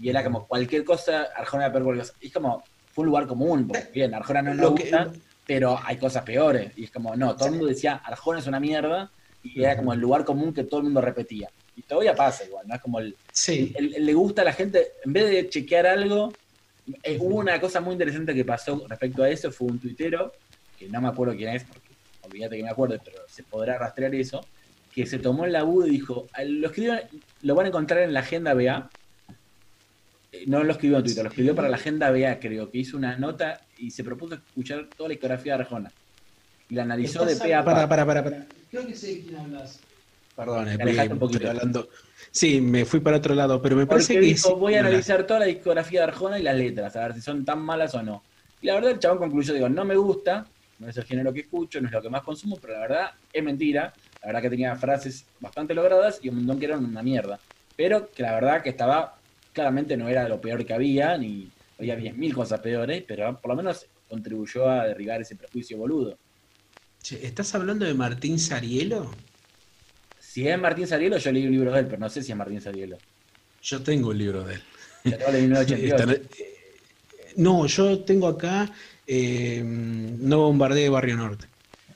y 0.00 0.08
era 0.08 0.24
como 0.24 0.46
cualquier 0.46 0.84
cosa, 0.84 1.26
Arjona 1.36 1.64
era 1.64 1.72
peor 1.72 1.84
cualquier 1.84 2.06
cosa. 2.06 2.18
Y 2.22 2.28
es 2.28 2.32
como, 2.32 2.64
fue 2.94 3.02
un 3.02 3.08
lugar 3.08 3.26
común, 3.26 3.68
porque 3.68 3.88
bien, 3.92 4.14
Arjona 4.14 4.40
no 4.40 4.54
Lo 4.54 4.74
que- 4.74 4.84
gusta, 4.84 5.10
pero 5.46 5.78
hay 5.84 5.98
cosas 5.98 6.22
peores. 6.24 6.72
Y 6.78 6.84
es 6.84 6.90
como, 6.90 7.14
no, 7.14 7.36
todo 7.36 7.46
el 7.48 7.52
mundo 7.56 7.66
decía 7.66 7.96
Arjona 8.02 8.38
es 8.38 8.46
una 8.46 8.58
mierda 8.60 9.10
y 9.42 9.62
era 9.62 9.76
como 9.76 9.92
el 9.92 10.00
lugar 10.00 10.24
común 10.24 10.52
que 10.52 10.64
todo 10.64 10.80
el 10.80 10.84
mundo 10.84 11.00
repetía. 11.00 11.48
Y 11.74 11.82
todavía 11.82 12.14
pasa 12.14 12.44
igual, 12.44 12.66
¿no? 12.68 12.74
Es 12.74 12.80
como 12.80 12.98
el, 13.00 13.16
Sí, 13.30 13.72
el- 13.76 13.94
el- 13.94 14.06
le 14.06 14.14
gusta 14.14 14.42
a 14.42 14.44
la 14.44 14.52
gente, 14.52 14.92
en 15.04 15.12
vez 15.12 15.30
de 15.30 15.48
chequear 15.48 15.86
algo, 15.86 16.32
eh, 17.02 17.16
hubo 17.20 17.36
una 17.36 17.60
cosa 17.60 17.80
muy 17.80 17.92
interesante 17.94 18.34
que 18.34 18.44
pasó 18.44 18.84
respecto 18.88 19.22
a 19.22 19.30
eso, 19.30 19.50
fue 19.50 19.68
un 19.68 19.78
tuitero, 19.80 20.32
que 20.78 20.88
no 20.88 21.00
me 21.00 21.08
acuerdo 21.08 21.34
quién 21.34 21.54
es, 21.54 21.64
porque 21.64 21.94
olvídate 22.22 22.56
que 22.56 22.62
me 22.62 22.70
acuerdo, 22.70 22.96
pero 23.04 23.18
se 23.28 23.42
podrá 23.44 23.78
rastrear 23.78 24.14
eso, 24.14 24.46
que 24.94 25.06
se 25.06 25.18
tomó 25.18 25.44
el 25.46 25.52
laburo 25.52 25.86
y 25.86 25.92
dijo, 25.92 26.28
"Al- 26.34 26.60
lo 26.60 26.66
escribió, 26.68 26.94
lo 27.42 27.54
van 27.54 27.66
a 27.66 27.68
encontrar 27.70 28.00
en 28.02 28.12
la 28.12 28.20
agenda 28.20 28.52
BA, 28.54 28.90
Eh, 30.34 30.44
no 30.46 30.64
lo 30.64 30.72
escribió 30.72 30.96
en 30.96 31.04
Twitter, 31.04 31.24
lo 31.24 31.28
escribió 31.28 31.54
para 31.54 31.68
la 31.68 31.76
agenda 31.76 32.10
BA, 32.10 32.40
creo, 32.40 32.70
que 32.70 32.78
hizo 32.78 32.96
una 32.96 33.18
nota 33.18 33.60
y 33.76 33.90
se 33.90 34.02
propuso 34.02 34.34
escuchar 34.36 34.88
toda 34.96 35.10
la 35.10 35.12
discografía 35.12 35.56
de 35.56 35.62
Arjona. 35.62 35.92
Y 36.72 36.74
la 36.74 36.84
analizó 36.84 37.26
de 37.26 37.36
pe 37.36 37.54
a 37.54 37.62
para, 37.62 37.82
pa. 37.82 37.88
para, 37.88 38.06
para, 38.06 38.24
para. 38.24 38.46
Creo 38.70 38.86
que 38.86 38.94
sé 38.94 39.08
de 39.08 39.20
quién 39.20 39.36
hablas. 39.36 39.78
Perdón, 40.34 40.68
eh, 40.70 41.08
un 41.10 41.18
poquito. 41.18 41.44
estoy 41.44 41.50
hablando. 41.50 41.90
Sí, 42.30 42.62
me 42.62 42.86
fui 42.86 43.00
para 43.00 43.18
otro 43.18 43.34
lado, 43.34 43.60
pero 43.60 43.76
me 43.76 43.86
parece 43.86 44.14
Porque 44.14 44.20
que 44.20 44.26
dijo, 44.34 44.48
sí, 44.48 44.54
voy 44.58 44.76
a 44.76 44.80
analizar 44.80 45.26
toda 45.26 45.40
la 45.40 45.44
discografía 45.44 46.00
de 46.00 46.06
Arjona 46.06 46.38
y 46.38 46.42
las 46.42 46.56
letras, 46.56 46.96
a 46.96 47.00
ver 47.00 47.12
si 47.12 47.20
son 47.20 47.44
tan 47.44 47.60
malas 47.60 47.94
o 47.94 48.02
no. 48.02 48.22
Y 48.62 48.68
la 48.68 48.76
verdad 48.76 48.92
el 48.92 48.98
chabón 48.98 49.18
concluyó, 49.18 49.52
digo, 49.52 49.68
no 49.68 49.84
me 49.84 49.96
gusta, 49.96 50.46
no 50.78 50.88
es 50.88 50.96
el 50.96 51.04
género 51.04 51.30
que 51.30 51.40
escucho, 51.40 51.78
no 51.78 51.88
es 51.88 51.92
lo 51.92 52.00
que 52.00 52.08
más 52.08 52.22
consumo, 52.22 52.56
pero 52.58 52.72
la 52.72 52.80
verdad 52.80 53.10
es 53.30 53.44
mentira. 53.44 53.92
La 54.22 54.28
verdad 54.28 54.40
que 54.40 54.50
tenía 54.50 54.74
frases 54.74 55.26
bastante 55.40 55.74
logradas 55.74 56.20
y 56.22 56.30
un 56.30 56.36
montón 56.36 56.58
que 56.58 56.64
eran 56.64 56.82
una 56.82 57.02
mierda. 57.02 57.38
Pero 57.76 58.08
que 58.10 58.22
la 58.22 58.32
verdad 58.32 58.62
que 58.62 58.70
estaba, 58.70 59.18
claramente 59.52 59.94
no 59.94 60.08
era 60.08 60.26
lo 60.26 60.40
peor 60.40 60.64
que 60.64 60.72
había, 60.72 61.18
ni 61.18 61.50
había 61.78 61.98
10.000 61.98 62.32
cosas 62.32 62.60
peores, 62.60 63.04
pero 63.06 63.38
por 63.38 63.50
lo 63.50 63.56
menos 63.56 63.84
contribuyó 64.08 64.70
a 64.70 64.86
derribar 64.86 65.20
ese 65.20 65.36
prejuicio 65.36 65.76
boludo. 65.76 66.16
Che, 67.02 67.26
¿Estás 67.26 67.54
hablando 67.54 67.84
de 67.84 67.94
Martín 67.94 68.38
Sarielo? 68.38 69.10
Si 70.20 70.46
es 70.48 70.58
Martín 70.58 70.86
Sarielo, 70.86 71.18
yo 71.18 71.32
leí 71.32 71.46
un 71.46 71.52
libro 71.52 71.72
de 71.72 71.80
él, 71.80 71.86
pero 71.86 71.98
no 71.98 72.08
sé 72.08 72.22
si 72.22 72.30
es 72.32 72.38
Martín 72.38 72.60
Sarielo. 72.60 72.96
Yo 73.62 73.82
tengo 73.82 74.10
un 74.10 74.18
libro 74.18 74.44
de 74.44 74.54
él. 74.54 74.62
Yo 75.04 75.18
tengo 75.18 75.26
el 75.30 75.34
de 75.34 75.42
1988. 75.42 76.12
Está- 76.22 77.32
No, 77.36 77.66
yo 77.66 77.98
tengo 78.04 78.28
acá 78.28 78.70
Eh, 79.04 79.60
no 79.64 80.38
bombardee 80.38 80.88
Barrio 80.88 81.16
Norte. 81.16 81.46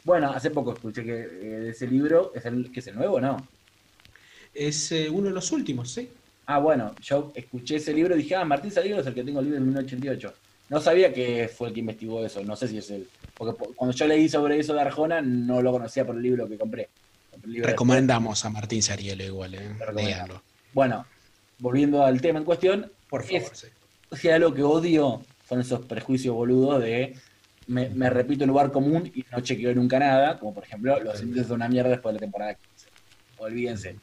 Bueno, 0.04 0.32
hace 0.32 0.50
poco 0.50 0.72
escuché 0.72 1.04
que 1.04 1.20
eh, 1.20 1.68
ese 1.70 1.86
libro, 1.86 2.32
es 2.34 2.44
el, 2.44 2.70
que 2.72 2.80
es 2.80 2.86
el 2.88 2.96
nuevo, 2.96 3.20
¿no? 3.20 3.46
Es 4.52 4.90
eh, 4.92 5.08
uno 5.08 5.28
de 5.28 5.34
los 5.34 5.52
últimos, 5.52 5.92
sí. 5.92 6.08
Ah, 6.46 6.58
bueno, 6.58 6.94
yo 7.00 7.32
escuché 7.36 7.76
ese 7.76 7.94
libro 7.94 8.14
y 8.14 8.18
dije, 8.22 8.34
ah, 8.34 8.44
Martín 8.44 8.72
Salguero 8.72 9.00
es 9.00 9.06
el 9.06 9.14
que 9.14 9.22
tengo 9.22 9.38
el 9.38 9.46
libro 9.46 9.58
en 9.58 9.64
1988. 9.66 10.34
No 10.68 10.80
sabía 10.80 11.12
que 11.12 11.48
fue 11.48 11.68
el 11.68 11.74
que 11.74 11.80
investigó 11.80 12.24
eso, 12.24 12.42
no 12.42 12.56
sé 12.56 12.68
si 12.68 12.78
es 12.78 12.90
él. 12.90 13.08
Porque 13.34 13.56
cuando 13.74 13.94
yo 13.94 14.06
leí 14.06 14.28
sobre 14.28 14.58
eso 14.58 14.74
de 14.74 14.80
Arjona, 14.80 15.20
no 15.20 15.62
lo 15.62 15.72
conocía 15.72 16.04
por 16.04 16.16
el 16.16 16.22
libro 16.22 16.48
que 16.48 16.58
compré. 16.58 16.88
Recomendamos 17.42 18.44
a 18.44 18.50
Martín 18.50 18.82
Sarielo 18.82 19.22
igual, 19.22 19.54
¿eh? 19.54 19.76
Bueno, 20.72 21.06
volviendo 21.58 22.04
al 22.04 22.20
tema 22.20 22.38
en 22.38 22.44
cuestión, 22.44 22.90
por 23.08 23.22
favor, 23.22 23.52
Si 24.12 24.28
algo 24.28 24.52
que 24.52 24.62
odio 24.62 25.22
son 25.48 25.60
esos 25.60 25.80
prejuicios 25.84 26.34
boludos 26.34 26.82
de 26.82 27.16
me, 27.68 28.10
repito 28.10 28.44
el 28.44 28.48
lugar 28.48 28.70
común 28.70 29.10
y 29.14 29.24
no 29.32 29.40
chequeo 29.40 29.74
nunca 29.74 29.98
nada, 29.98 30.38
como 30.38 30.54
por 30.54 30.64
ejemplo 30.64 31.00
los 31.00 31.20
indios 31.22 31.48
de 31.48 31.54
una 31.54 31.68
mierda 31.68 31.90
después 31.90 32.12
de 32.12 32.20
la 32.20 32.20
temporada 32.20 32.54
15. 32.54 32.88
Olvídense. 33.38 33.96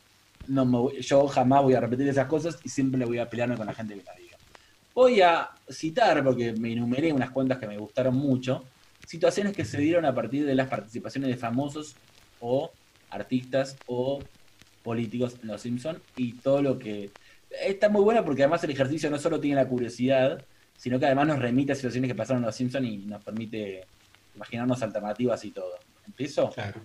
No 0.47 0.91
yo 0.91 1.27
jamás 1.27 1.63
voy 1.63 1.73
a 1.73 1.79
repetir 1.79 2.07
esas 2.07 2.27
cosas 2.27 2.59
y 2.63 2.69
siempre 2.69 3.05
voy 3.05 3.19
a 3.19 3.29
pelearme 3.29 3.55
con 3.55 3.65
la 3.65 3.73
gente 3.73 3.95
que 3.95 4.03
la 4.03 4.13
diga. 4.15 4.32
Voy 4.93 5.21
a 5.21 5.49
citar, 5.69 6.23
porque 6.23 6.53
me 6.53 6.73
enumeré 6.73 7.11
unas 7.11 7.31
cuentas 7.31 7.57
que 7.57 7.67
me 7.67 7.77
gustaron 7.77 8.15
mucho, 8.15 8.63
situaciones 9.07 9.55
que 9.55 9.65
se 9.65 9.79
dieron 9.79 10.05
a 10.05 10.13
partir 10.13 10.45
de 10.45 10.55
las 10.55 10.67
participaciones 10.67 11.29
de 11.29 11.37
famosos 11.37 11.95
o 12.39 12.71
artistas 13.09 13.75
o 13.87 14.19
políticos 14.83 15.37
en 15.41 15.47
Los 15.47 15.61
Simpsons 15.61 15.99
y 16.15 16.33
todo 16.33 16.61
lo 16.61 16.77
que... 16.77 17.11
Está 17.49 17.89
muy 17.89 18.01
buena 18.01 18.25
porque 18.25 18.43
además 18.43 18.63
el 18.63 18.71
ejercicio 18.71 19.09
no 19.09 19.19
solo 19.19 19.39
tiene 19.39 19.55
la 19.55 19.67
curiosidad, 19.67 20.43
sino 20.77 20.99
que 20.99 21.05
además 21.05 21.27
nos 21.27 21.39
remite 21.39 21.71
a 21.71 21.75
situaciones 21.75 22.09
que 22.09 22.15
pasaron 22.15 22.41
en 22.41 22.47
Los 22.47 22.55
Simpsons 22.55 22.87
y 22.87 22.97
nos 22.97 23.23
permite 23.23 23.85
imaginarnos 24.35 24.81
alternativas 24.81 25.43
y 25.45 25.51
todo. 25.51 25.77
¿Empiezo? 26.05 26.49
Claro. 26.49 26.81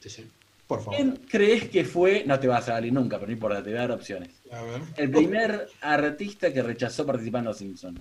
Sí, 0.00 0.10
sí. 0.10 0.30
Por 0.72 0.82
favor. 0.82 0.96
¿Quién 0.96 1.16
crees 1.28 1.68
que 1.68 1.84
fue? 1.84 2.24
No 2.24 2.40
te 2.40 2.48
va 2.48 2.56
a 2.56 2.62
salir 2.62 2.90
nunca, 2.90 3.18
pero 3.18 3.26
no 3.26 3.34
importa, 3.34 3.62
te 3.62 3.68
voy 3.68 3.78
a 3.78 3.82
dar 3.82 3.90
opciones. 3.90 4.30
A 4.50 4.62
ver. 4.62 4.80
El 4.96 5.10
primer 5.10 5.68
artista 5.82 6.50
que 6.50 6.62
rechazó 6.62 7.04
participar 7.04 7.40
en 7.40 7.44
Los 7.44 7.58
Simpsons. 7.58 8.00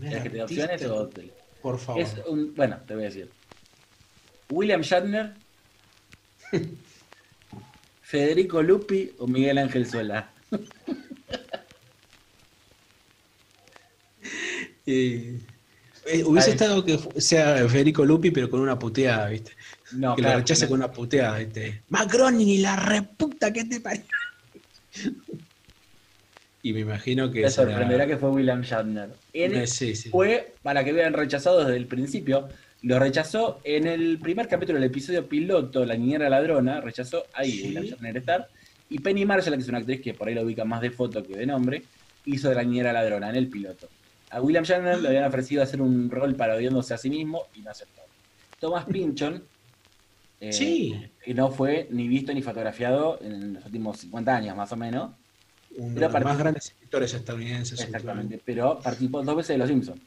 ¿Quieres 0.00 0.22
que 0.24 0.30
te 0.30 0.36
dé 0.36 0.42
opciones 0.42 0.84
o 0.86 1.08
Por 1.62 1.78
favor. 1.78 2.02
Es 2.02 2.16
un... 2.26 2.52
Bueno, 2.56 2.80
te 2.84 2.94
voy 2.94 3.04
a 3.04 3.06
decir. 3.06 3.30
William 4.50 4.80
Shatner, 4.80 5.34
Federico 8.02 8.62
Lupi 8.62 9.12
o 9.18 9.28
Miguel 9.28 9.58
Ángel 9.58 9.86
Sola. 9.86 10.32
Eh, 16.06 16.22
hubiese 16.24 16.50
estado 16.50 16.84
que 16.84 16.98
sea 17.20 17.68
Federico 17.68 18.04
Lupi, 18.04 18.30
pero 18.30 18.48
con 18.48 18.60
una 18.60 18.78
puteada, 18.78 19.28
¿viste? 19.28 19.52
No, 19.92 20.14
que 20.14 20.22
lo 20.22 20.34
rechace 20.34 20.68
con 20.68 20.78
una 20.78 20.92
puteada, 20.92 21.38
¿viste? 21.38 21.82
Macron 21.88 22.40
y 22.40 22.58
la 22.58 22.76
reputa 22.76 23.52
que 23.52 23.64
te 23.64 23.80
parió. 23.80 24.04
y 26.62 26.72
me 26.72 26.80
imagino 26.80 27.30
que. 27.30 27.42
Te 27.42 27.50
sorprenderá 27.50 28.06
que 28.06 28.16
fue 28.16 28.30
William 28.30 28.62
Shatner. 28.62 29.10
Eh, 29.32 29.66
fue, 30.10 30.54
para 30.62 30.84
que 30.84 30.92
vean, 30.92 31.12
rechazado 31.12 31.60
desde 31.64 31.76
el 31.76 31.86
principio. 31.86 32.48
Lo 32.82 32.98
rechazó 33.00 33.60
en 33.64 33.86
el 33.86 34.18
primer 34.18 34.46
capítulo 34.46 34.78
del 34.78 34.88
episodio 34.88 35.26
piloto, 35.26 35.84
La 35.84 35.96
niñera 35.96 36.28
ladrona, 36.28 36.80
rechazó 36.80 37.24
ahí 37.32 37.62
William 37.64 37.84
Shatner 37.84 38.16
estar. 38.16 38.48
Y 38.88 39.00
Penny 39.00 39.24
Marshall, 39.24 39.54
que 39.54 39.62
es 39.62 39.68
una 39.68 39.78
actriz 39.78 40.00
que 40.00 40.14
por 40.14 40.28
ahí 40.28 40.34
lo 40.34 40.42
ubica 40.42 40.64
más 40.64 40.80
de 40.80 40.90
foto 40.90 41.24
que 41.24 41.36
de 41.36 41.46
nombre, 41.46 41.82
hizo 42.26 42.48
de 42.48 42.54
la 42.54 42.62
niñera 42.62 42.92
ladrona 42.92 43.30
en 43.30 43.36
el 43.36 43.48
piloto. 43.48 43.88
A 44.30 44.40
William 44.40 44.64
Shatner 44.64 45.00
le 45.00 45.08
habían 45.08 45.24
ofrecido 45.24 45.62
hacer 45.62 45.80
un 45.80 46.10
rol 46.10 46.34
parodiándose 46.34 46.94
a 46.94 46.98
sí 46.98 47.10
mismo 47.10 47.44
y 47.54 47.60
no 47.60 47.70
aceptó. 47.70 48.02
Thomas 48.58 48.84
Pinchon, 48.86 49.42
eh, 50.40 50.52
sí. 50.52 51.10
que 51.22 51.34
no 51.34 51.50
fue 51.50 51.88
ni 51.90 52.08
visto 52.08 52.32
ni 52.32 52.42
fotografiado 52.42 53.18
en 53.22 53.54
los 53.54 53.64
últimos 53.64 53.98
50 53.98 54.36
años, 54.36 54.56
más 54.56 54.72
o 54.72 54.76
menos. 54.76 55.12
Uno 55.76 55.94
de 55.94 56.00
los 56.00 56.24
más 56.24 56.38
grandes 56.38 56.66
escritores 56.66 57.12
estadounidenses. 57.12 57.80
Exactamente, 57.80 58.40
pero 58.44 58.80
participó 58.80 59.22
dos 59.22 59.36
veces 59.36 59.48
de 59.48 59.58
Los 59.58 59.68
Simpsons, 59.68 60.00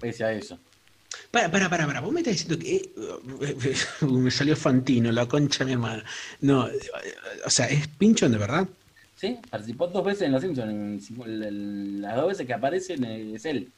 pese 0.00 0.24
a 0.24 0.32
eso. 0.32 0.58
Para, 1.30 1.50
para, 1.50 1.68
para, 1.68 1.86
para, 1.86 2.00
vos 2.00 2.12
me 2.12 2.20
estás 2.20 2.34
diciendo 2.34 2.58
que 2.58 2.76
eh, 2.76 3.76
me 4.06 4.30
salió 4.30 4.56
Fantino, 4.56 5.12
la 5.12 5.26
concha 5.26 5.60
de 5.60 5.66
mi 5.66 5.72
hermana. 5.72 6.04
No, 6.40 6.68
o 7.44 7.50
sea, 7.50 7.66
¿es 7.66 7.86
Pinchon 7.88 8.32
de 8.32 8.38
verdad? 8.38 8.66
Sí, 9.16 9.38
participó 9.48 9.86
dos 9.86 10.04
veces 10.04 10.22
en 10.22 10.32
Los 10.32 10.42
Simpsons. 10.42 11.10
las 12.00 12.16
dos 12.16 12.28
veces 12.28 12.46
que 12.46 12.54
aparece 12.54 12.94
es 13.34 13.44
él. 13.44 13.70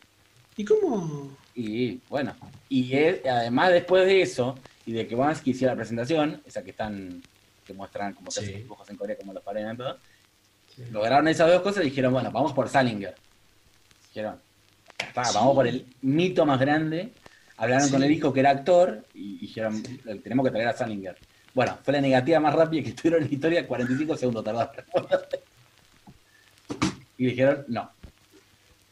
¿Y 0.57 0.65
cómo? 0.65 1.37
Y 1.55 2.01
bueno, 2.09 2.35
y 2.69 2.95
además 2.95 3.73
después 3.73 4.07
de 4.07 4.23
eso, 4.23 4.57
y 4.87 4.93
de 4.93 5.07
que 5.07 5.17
que 5.17 5.51
hiciera 5.51 5.75
la 5.75 5.77
presentación, 5.77 6.43
esa 6.47 6.63
que 6.63 6.71
están, 6.71 7.23
que 7.67 7.75
muestran 7.75 8.15
como 8.15 8.31
sí. 8.31 8.45
dibujos 8.47 8.89
en 8.89 8.97
Corea 8.97 9.17
como 9.17 9.35
los 9.35 9.43
paredes 9.43 9.77
todo, 9.77 9.99
lograron 10.91 11.29
esas 11.29 11.51
dos 11.51 11.63
cosas 11.63 11.85
y 11.85 11.91
dijeron, 11.91 12.13
bueno, 12.13 12.31
vamos 12.31 12.53
por 12.53 12.69
Salinger. 12.69 13.15
Dijeron, 14.09 14.41
vamos 15.15 15.55
por 15.55 15.67
el 15.67 15.87
mito 16.01 16.47
más 16.47 16.59
grande. 16.59 17.13
Hablaron 17.59 17.89
con 17.91 18.03
el 18.03 18.11
hijo 18.11 18.33
que 18.33 18.41
era 18.41 18.51
actor 18.51 19.05
y 19.15 19.39
dijeron, 19.39 19.83
tenemos 20.23 20.45
que 20.45 20.51
traer 20.51 20.69
a 20.69 20.73
Salinger. 20.73 21.17
Bueno, 21.57 21.79
fue 21.83 21.95
la 21.95 22.03
negativa 22.03 22.39
más 22.39 22.55
rápida 22.55 22.83
que 22.83 22.93
tuvieron 22.93 23.23
en 23.23 23.29
la 23.29 23.35
historia, 23.35 23.67
45 23.67 24.17
segundos 24.19 24.45
tardaron. 24.45 24.75
y 27.17 27.25
dijeron, 27.29 27.65
no. 27.69 27.91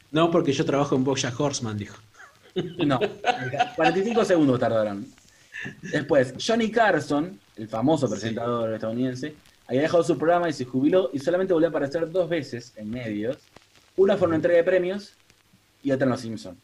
No, 0.09 0.31
porque 0.31 0.51
yo 0.51 0.65
trabajo 0.65 0.95
en 0.95 1.03
Bojack 1.03 1.39
Horseman, 1.39 1.77
dijo. 1.77 1.95
No, 2.83 2.99
45 3.75 4.25
segundos 4.25 4.59
tardaron. 4.59 5.05
Después, 5.83 6.33
Johnny 6.43 6.71
Carson, 6.71 7.39
el 7.55 7.67
famoso 7.67 8.09
presentador 8.09 8.73
estadounidense, 8.73 9.35
había 9.67 9.81
dejado 9.81 10.03
su 10.03 10.17
programa 10.17 10.49
y 10.49 10.53
se 10.53 10.65
jubiló 10.65 11.11
y 11.13 11.19
solamente 11.19 11.53
volvió 11.53 11.67
a 11.67 11.69
aparecer 11.69 12.09
dos 12.09 12.27
veces 12.27 12.73
en 12.77 12.89
medios. 12.89 13.37
Una 13.95 14.17
fue 14.17 14.27
una 14.27 14.37
entrega 14.37 14.57
de 14.57 14.63
premios 14.63 15.13
y 15.83 15.91
otra 15.91 16.05
en 16.05 16.09
Los 16.09 16.21
Simpsons. 16.21 16.57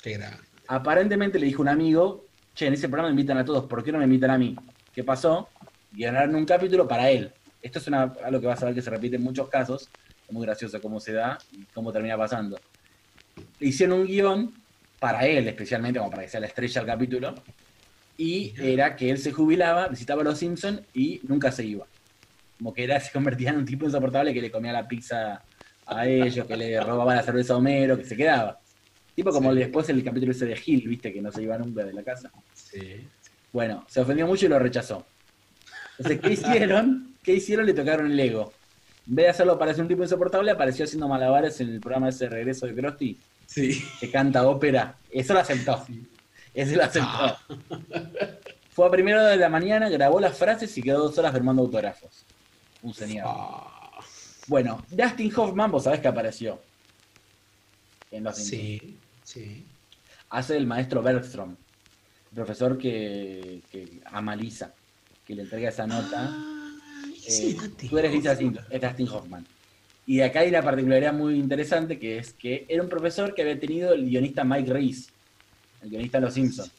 Qué 0.00 0.12
grave. 0.12 0.38
Aparentemente 0.68 1.38
le 1.38 1.44
dijo 1.44 1.60
un 1.60 1.68
amigo, 1.68 2.24
che, 2.54 2.66
en 2.66 2.72
ese 2.72 2.88
programa 2.88 3.08
me 3.08 3.12
invitan 3.20 3.36
a 3.36 3.44
todos, 3.44 3.66
¿por 3.66 3.84
qué 3.84 3.92
no 3.92 3.98
me 3.98 4.04
invitan 4.04 4.30
a 4.30 4.38
mí? 4.38 4.56
¿Qué 4.94 5.02
pasó? 5.02 5.48
Ganaron 5.92 6.36
un 6.36 6.44
capítulo 6.44 6.86
para 6.86 7.10
él. 7.10 7.32
Esto 7.60 7.80
es 7.80 7.88
algo 7.88 8.40
que 8.40 8.46
vas 8.46 8.62
a 8.62 8.66
ver 8.66 8.74
que 8.74 8.82
se 8.82 8.90
repite 8.90 9.16
en 9.16 9.22
muchos 9.22 9.48
casos. 9.48 9.88
Es 10.26 10.32
muy 10.32 10.46
gracioso 10.46 10.80
cómo 10.80 11.00
se 11.00 11.12
da 11.12 11.36
y 11.52 11.64
cómo 11.74 11.92
termina 11.92 12.16
pasando. 12.16 12.60
Le 13.58 13.68
hicieron 13.68 14.00
un 14.00 14.06
guion 14.06 14.54
para 15.00 15.26
él, 15.26 15.48
especialmente, 15.48 15.98
como 15.98 16.10
para 16.10 16.22
que 16.22 16.28
sea 16.28 16.40
la 16.40 16.46
estrella 16.46 16.80
del 16.80 16.90
capítulo. 16.90 17.34
Y 18.16 18.54
era 18.60 18.94
que 18.94 19.10
él 19.10 19.18
se 19.18 19.32
jubilaba, 19.32 19.88
visitaba 19.88 20.22
a 20.22 20.24
los 20.24 20.38
Simpsons 20.38 20.82
y 20.94 21.20
nunca 21.24 21.50
se 21.50 21.64
iba. 21.64 21.86
Como 22.58 22.72
que 22.72 22.84
era, 22.84 23.00
se 23.00 23.10
convertía 23.10 23.50
en 23.50 23.56
un 23.56 23.64
tipo 23.64 23.86
insoportable 23.86 24.32
que 24.32 24.40
le 24.40 24.50
comía 24.52 24.72
la 24.72 24.86
pizza 24.86 25.42
a 25.86 26.06
ellos, 26.06 26.46
que 26.46 26.56
le 26.56 26.80
robaba 26.80 27.16
la 27.16 27.22
cerveza 27.24 27.54
a 27.54 27.56
Homero, 27.56 27.98
que 27.98 28.04
se 28.04 28.16
quedaba. 28.16 28.60
Tipo 29.16 29.30
como 29.30 29.52
después 29.54 29.88
el 29.88 30.04
capítulo 30.04 30.30
ese 30.30 30.46
de 30.46 30.56
Gil, 30.56 30.86
viste, 30.88 31.12
que 31.12 31.20
no 31.20 31.32
se 31.32 31.42
iba 31.42 31.58
nunca 31.58 31.84
de 31.84 31.92
la 31.92 32.02
casa. 32.04 32.30
Sí. 32.52 33.08
Bueno, 33.54 33.86
se 33.88 34.00
ofendió 34.00 34.26
mucho 34.26 34.46
y 34.46 34.48
lo 34.48 34.58
rechazó. 34.58 35.06
Entonces, 35.96 36.20
¿qué 36.20 36.32
hicieron? 36.32 37.14
¿Qué 37.22 37.34
hicieron? 37.34 37.64
Le 37.64 37.72
tocaron 37.72 38.10
el 38.10 38.18
ego. 38.18 38.52
En 39.06 39.14
vez 39.14 39.26
de 39.26 39.30
hacerlo 39.30 39.56
para 39.56 39.72
ser 39.72 39.82
un 39.82 39.88
tipo 39.88 40.02
insoportable, 40.02 40.50
apareció 40.50 40.84
haciendo 40.84 41.06
malabares 41.06 41.60
en 41.60 41.68
el 41.68 41.80
programa 41.80 42.08
ese 42.08 42.28
regreso 42.28 42.66
de 42.66 42.74
Krusty. 42.74 43.16
Sí. 43.46 43.80
Que 44.00 44.10
canta 44.10 44.44
ópera. 44.48 44.96
Eso 45.08 45.34
lo 45.34 45.38
aceptó. 45.38 45.86
Eso 46.52 46.74
lo 46.74 46.82
aceptó. 46.82 47.08
Ah. 47.08 47.38
Fue 48.72 48.88
a 48.88 48.90
primero 48.90 49.22
de 49.24 49.36
la 49.36 49.48
mañana, 49.48 49.88
grabó 49.88 50.18
las 50.18 50.36
frases 50.36 50.76
y 50.76 50.82
quedó 50.82 51.04
dos 51.04 51.16
horas 51.18 51.32
firmando 51.32 51.62
autógrafos. 51.62 52.24
Un 52.82 52.92
señor. 52.92 53.24
Ah. 53.28 54.00
Bueno, 54.48 54.84
Dustin 54.90 55.32
Hoffman, 55.36 55.70
vos 55.70 55.84
sabés 55.84 56.00
que 56.00 56.08
apareció. 56.08 56.60
En 58.10 58.24
los 58.24 58.36
sí, 58.36 58.98
sí. 59.22 59.64
Hace 60.28 60.56
el 60.56 60.66
maestro 60.66 61.02
Bergstrom 61.02 61.54
profesor 62.34 62.76
que, 62.78 63.60
que 63.70 64.00
ama 64.06 64.36
Lisa, 64.36 64.74
que 65.26 65.34
le 65.34 65.42
entrega 65.42 65.68
esa 65.68 65.86
nota. 65.86 66.28
Ah, 66.30 66.70
eh, 67.28 67.56
tú 67.88 67.98
eres 67.98 68.12
Lisa 68.12 68.32
es 68.32 68.80
Dustin 68.80 69.08
Hoffman. 69.08 69.46
Y 70.06 70.16
de 70.16 70.24
acá 70.24 70.40
hay 70.40 70.50
una 70.50 70.62
particularidad 70.62 71.14
muy 71.14 71.36
interesante 71.36 71.98
que 71.98 72.18
es 72.18 72.34
que 72.34 72.66
era 72.68 72.82
un 72.82 72.88
profesor 72.88 73.34
que 73.34 73.42
había 73.42 73.58
tenido 73.58 73.94
el 73.94 74.04
guionista 74.06 74.44
Mike 74.44 74.72
Reese, 74.72 75.10
el 75.82 75.90
guionista 75.90 76.18
de 76.18 76.26
Los 76.26 76.34
Simpsons. 76.34 76.70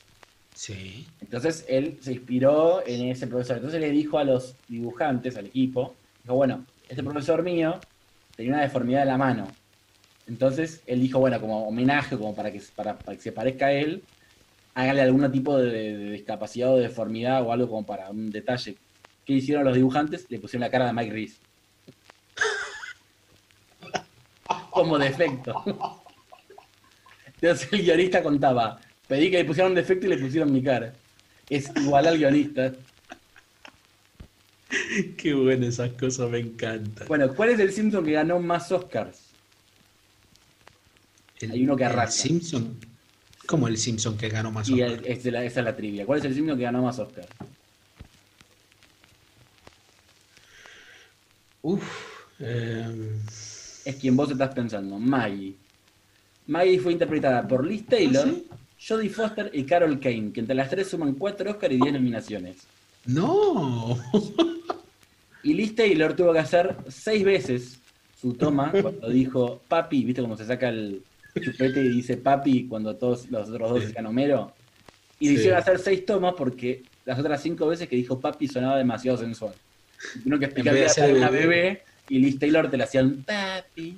Sí. 0.53 1.05
Entonces 1.21 1.65
él 1.67 1.97
se 2.01 2.13
inspiró 2.13 2.85
en 2.85 3.09
ese 3.09 3.27
profesor. 3.27 3.57
Entonces 3.57 3.81
le 3.81 3.89
dijo 3.89 4.19
a 4.19 4.23
los 4.23 4.55
dibujantes, 4.67 5.37
al 5.37 5.47
equipo, 5.47 5.95
dijo, 6.23 6.35
bueno, 6.35 6.65
este 6.87 7.03
profesor 7.03 7.41
mío 7.43 7.79
tenía 8.35 8.53
una 8.53 8.61
deformidad 8.61 8.99
de 8.99 9.05
la 9.05 9.17
mano. 9.17 9.47
Entonces 10.27 10.81
él 10.85 11.01
dijo, 11.01 11.19
bueno, 11.19 11.41
como 11.41 11.67
homenaje, 11.67 12.17
como 12.17 12.35
para 12.35 12.51
que, 12.51 12.61
para, 12.75 12.97
para 12.97 13.17
que 13.17 13.23
se 13.23 13.31
parezca 13.31 13.67
a 13.67 13.73
él, 13.73 14.03
hágale 14.75 15.01
algún 15.01 15.31
tipo 15.31 15.57
de, 15.57 16.11
discapacidad 16.11 16.71
o 16.73 16.77
deformidad 16.77 17.41
o 17.43 17.51
algo 17.51 17.67
como 17.69 17.85
para 17.85 18.09
un 18.11 18.29
detalle. 18.29 18.77
¿Qué 19.25 19.33
hicieron 19.33 19.63
los 19.65 19.73
dibujantes? 19.73 20.27
Le 20.29 20.37
pusieron 20.39 20.61
la 20.61 20.69
cara 20.69 20.85
de 20.85 20.93
Mike 20.93 21.11
Reese. 21.11 21.37
como 24.69 24.99
defecto. 24.99 25.63
Entonces 27.41 27.69
el 27.71 27.81
guionista 27.83 28.21
contaba, 28.21 28.77
pedí 29.07 29.31
que 29.31 29.37
le 29.37 29.45
pusieran 29.45 29.71
un 29.71 29.75
defecto 29.75 30.05
y 30.05 30.09
le 30.09 30.17
pusieron 30.17 30.51
mi 30.51 30.61
cara. 30.61 30.93
Es 31.49 31.71
igual 31.77 32.07
al 32.07 32.17
guionista. 32.17 32.73
Qué 35.17 35.33
buenas 35.33 35.69
esas 35.69 35.91
cosas, 35.93 36.29
me 36.29 36.39
encantan. 36.39 37.07
Bueno, 37.07 37.33
¿cuál 37.33 37.51
es 37.51 37.59
el 37.59 37.71
Simpson 37.71 38.03
que 38.03 38.11
ganó 38.11 38.39
más 38.39 38.69
Oscars? 38.71 39.29
El- 41.39 41.51
hay 41.51 41.63
uno 41.63 41.77
que 41.77 41.83
el 41.83 41.89
arrasa. 41.91 42.23
Simpson. 42.23 42.77
¿Cómo 43.47 43.67
el 43.67 43.77
Simpson 43.77 44.17
que 44.17 44.29
ganó 44.29 44.51
más 44.51 44.67
Y 44.69 44.81
Oscar? 44.81 45.01
la- 45.31 45.43
esa 45.43 45.59
es 45.59 45.65
la 45.65 45.75
trivia. 45.75 46.05
¿Cuál 46.05 46.19
es 46.19 46.25
el 46.25 46.33
Simpson 46.33 46.57
que 46.57 46.63
ganó 46.63 46.81
más 46.81 46.97
Oscars? 46.99 47.27
Uf. 51.61 51.83
eh, 52.39 53.11
Es 53.85 53.95
quien 53.97 54.15
vos 54.15 54.31
estás 54.31 54.53
pensando, 54.53 54.97
Maggie. 54.99 55.55
Maggie 56.47 56.79
fue 56.79 56.91
interpretada 56.93 57.47
por 57.47 57.65
Liz 57.65 57.85
Taylor, 57.87 58.27
¿Ah, 58.27 58.31
sí? 58.31 58.47
Jodie 58.87 59.09
Foster 59.09 59.49
y 59.53 59.63
Carol 59.63 59.99
Kane, 59.99 60.31
que 60.31 60.41
entre 60.41 60.55
las 60.55 60.69
tres 60.69 60.89
suman 60.89 61.13
4 61.15 61.51
Oscars 61.51 61.73
y 61.73 61.77
10 61.77 61.93
nominaciones. 61.93 62.57
no. 63.05 63.97
Y 65.43 65.53
Liz 65.53 65.75
Taylor 65.75 66.15
tuvo 66.15 66.33
que 66.33 66.39
hacer 66.39 66.75
seis 66.87 67.23
veces 67.23 67.77
su 68.19 68.33
toma 68.33 68.71
cuando 68.81 69.09
dijo 69.09 69.61
papi, 69.67 70.03
¿viste 70.03 70.21
cómo 70.23 70.35
se 70.35 70.43
saca 70.45 70.69
el 70.69 71.03
chupete 71.41 71.81
y 71.81 71.89
dice 71.89 72.17
papi 72.17 72.67
cuando 72.67 72.95
todos 72.95 73.29
los 73.29 73.49
otros 73.49 73.69
dos 73.69 73.87
dicen 73.87 74.05
Homero? 74.05 74.53
Y 75.19 75.27
Sí. 75.29 75.33
hicieron 75.35 75.59
hacer 75.59 75.79
seis 75.79 76.05
tomas 76.05 76.33
porque 76.37 76.83
las 77.05 77.17
otras 77.19 77.41
cinco 77.41 77.67
veces 77.67 77.87
que 77.87 77.95
dijo 77.95 78.19
papi 78.19 78.47
sonaba 78.47 78.77
demasiado 78.77 79.17
sensual. 79.17 79.53
Tuvieron 80.13 80.39
que 80.39 80.45
explicar 80.45 80.73
En 80.73 80.79
que 80.79 80.83
vez 80.83 80.97
era 80.97 81.07
de 81.07 81.13
para 81.13 81.27
una 81.29 81.39
bebé 81.39 81.83
y 82.09 82.19
Liz 82.19 82.37
Taylor 82.39 82.69
te 82.69 82.77
la 82.77 82.83
hacían 82.83 83.23
papi. 83.25 83.97